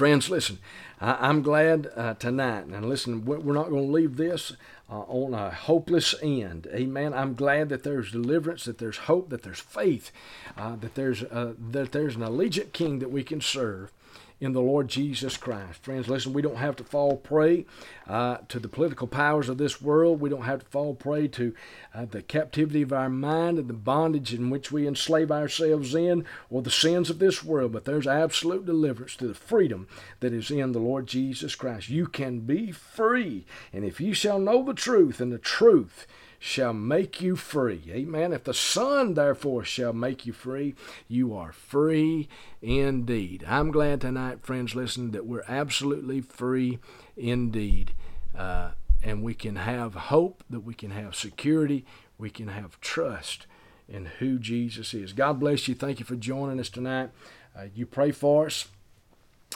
Friends, 0.00 0.30
listen, 0.30 0.60
I, 0.98 1.28
am 1.28 1.42
glad 1.42 1.90
uh, 1.94 2.14
tonight, 2.14 2.64
and 2.64 2.88
listen, 2.88 3.26
we're 3.26 3.52
not 3.52 3.68
going 3.68 3.86
to 3.86 3.92
leave 3.92 4.16
this 4.16 4.54
uh, 4.88 5.00
on 5.00 5.34
a 5.34 5.50
hopeless 5.50 6.14
end. 6.22 6.66
Amen. 6.72 7.12
I'm 7.12 7.34
glad 7.34 7.68
that 7.68 7.82
there's 7.82 8.10
deliverance, 8.10 8.64
that 8.64 8.78
there's 8.78 8.96
hope, 8.96 9.28
that 9.28 9.42
there's 9.42 9.60
faith, 9.60 10.10
uh, 10.56 10.76
that 10.76 10.94
there's 10.94 11.22
uh, 11.24 11.52
that 11.72 11.92
there's 11.92 12.16
an 12.16 12.22
allegiant 12.22 12.72
King 12.72 13.00
that 13.00 13.10
we 13.10 13.22
can 13.22 13.42
serve 13.42 13.92
in 14.40 14.52
the 14.52 14.60
Lord 14.60 14.88
Jesus 14.88 15.36
Christ. 15.36 15.82
Friends, 15.82 16.08
listen, 16.08 16.32
we 16.32 16.40
don't 16.40 16.56
have 16.56 16.76
to 16.76 16.84
fall 16.84 17.16
prey 17.16 17.66
uh, 18.08 18.38
to 18.48 18.58
the 18.58 18.68
political 18.68 19.06
powers 19.06 19.48
of 19.48 19.58
this 19.58 19.82
world. 19.82 20.20
We 20.20 20.30
don't 20.30 20.42
have 20.42 20.60
to 20.60 20.66
fall 20.66 20.94
prey 20.94 21.28
to 21.28 21.54
uh, 21.94 22.06
the 22.06 22.22
captivity 22.22 22.82
of 22.82 22.92
our 22.92 23.10
mind 23.10 23.58
and 23.58 23.68
the 23.68 23.74
bondage 23.74 24.32
in 24.32 24.48
which 24.48 24.72
we 24.72 24.88
enslave 24.88 25.30
ourselves 25.30 25.94
in 25.94 26.24
or 26.48 26.62
the 26.62 26.70
sins 26.70 27.10
of 27.10 27.18
this 27.18 27.44
world. 27.44 27.72
But 27.72 27.84
there's 27.84 28.06
absolute 28.06 28.64
deliverance 28.64 29.14
to 29.16 29.28
the 29.28 29.34
freedom 29.34 29.86
that 30.20 30.32
is 30.32 30.50
in 30.50 30.72
the 30.72 30.78
Lord 30.78 31.06
Jesus 31.06 31.54
Christ. 31.54 31.90
You 31.90 32.06
can 32.06 32.40
be 32.40 32.72
free. 32.72 33.44
And 33.72 33.84
if 33.84 34.00
you 34.00 34.14
shall 34.14 34.38
know 34.38 34.64
the 34.64 34.74
truth, 34.74 35.20
and 35.20 35.32
the 35.32 35.38
truth 35.38 36.06
shall 36.42 36.72
make 36.72 37.20
you 37.20 37.36
free. 37.36 37.82
Amen. 37.90 38.32
If 38.32 38.44
the 38.44 38.54
Son, 38.54 39.12
therefore, 39.12 39.62
shall 39.62 39.92
make 39.92 40.24
you 40.24 40.32
free, 40.32 40.74
you 41.06 41.36
are 41.36 41.52
free 41.52 42.28
indeed. 42.62 43.44
I'm 43.46 43.70
glad 43.70 44.00
tonight, 44.00 44.42
friends, 44.42 44.74
listen, 44.74 45.10
that 45.10 45.26
we're 45.26 45.44
absolutely 45.46 46.22
free 46.22 46.78
indeed. 47.14 47.92
Uh, 48.36 48.70
and 49.02 49.22
we 49.22 49.34
can 49.34 49.56
have 49.56 49.94
hope, 49.94 50.42
that 50.48 50.60
we 50.60 50.72
can 50.72 50.92
have 50.92 51.14
security, 51.14 51.84
we 52.16 52.30
can 52.30 52.48
have 52.48 52.80
trust 52.80 53.46
in 53.86 54.06
who 54.06 54.38
Jesus 54.38 54.94
is. 54.94 55.12
God 55.12 55.40
bless 55.40 55.68
you. 55.68 55.74
Thank 55.74 56.00
you 56.00 56.06
for 56.06 56.16
joining 56.16 56.58
us 56.58 56.70
tonight. 56.70 57.10
Uh, 57.54 57.66
you 57.74 57.84
pray 57.84 58.12
for 58.12 58.46
us. 58.46 58.68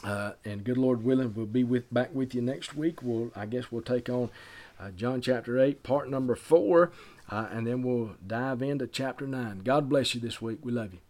Uh, 0.03 0.33
and 0.45 0.65
good 0.65 0.77
Lord 0.77 1.03
willing, 1.03 1.33
we'll 1.35 1.47
be 1.47 1.65
with 1.65 1.93
back 1.95 2.13
with 2.13 2.35
you 2.35 2.43
next 2.43 2.75
week. 2.75 3.03
We'll, 3.03 3.31
I 3.35 3.47
guess, 3.47 3.73
we'll 3.73 3.81
take 3.81 4.11
on 4.11 4.29
uh, 4.85 4.91
John 4.91 5.21
chapter 5.21 5.59
8, 5.59 5.83
part 5.83 6.11
number 6.11 6.35
4, 6.35 6.93
uh, 7.31 7.47
and 7.51 7.67
then 7.67 7.83
we'll 7.83 8.17
dive 8.27 8.63
into 8.63 8.87
chapter 8.87 9.27
9. 9.27 9.61
God 9.61 9.89
bless 9.89 10.15
you 10.15 10.21
this 10.21 10.43
week. 10.43 10.59
We 10.63 10.73
love 10.73 10.93
you. 10.93 11.01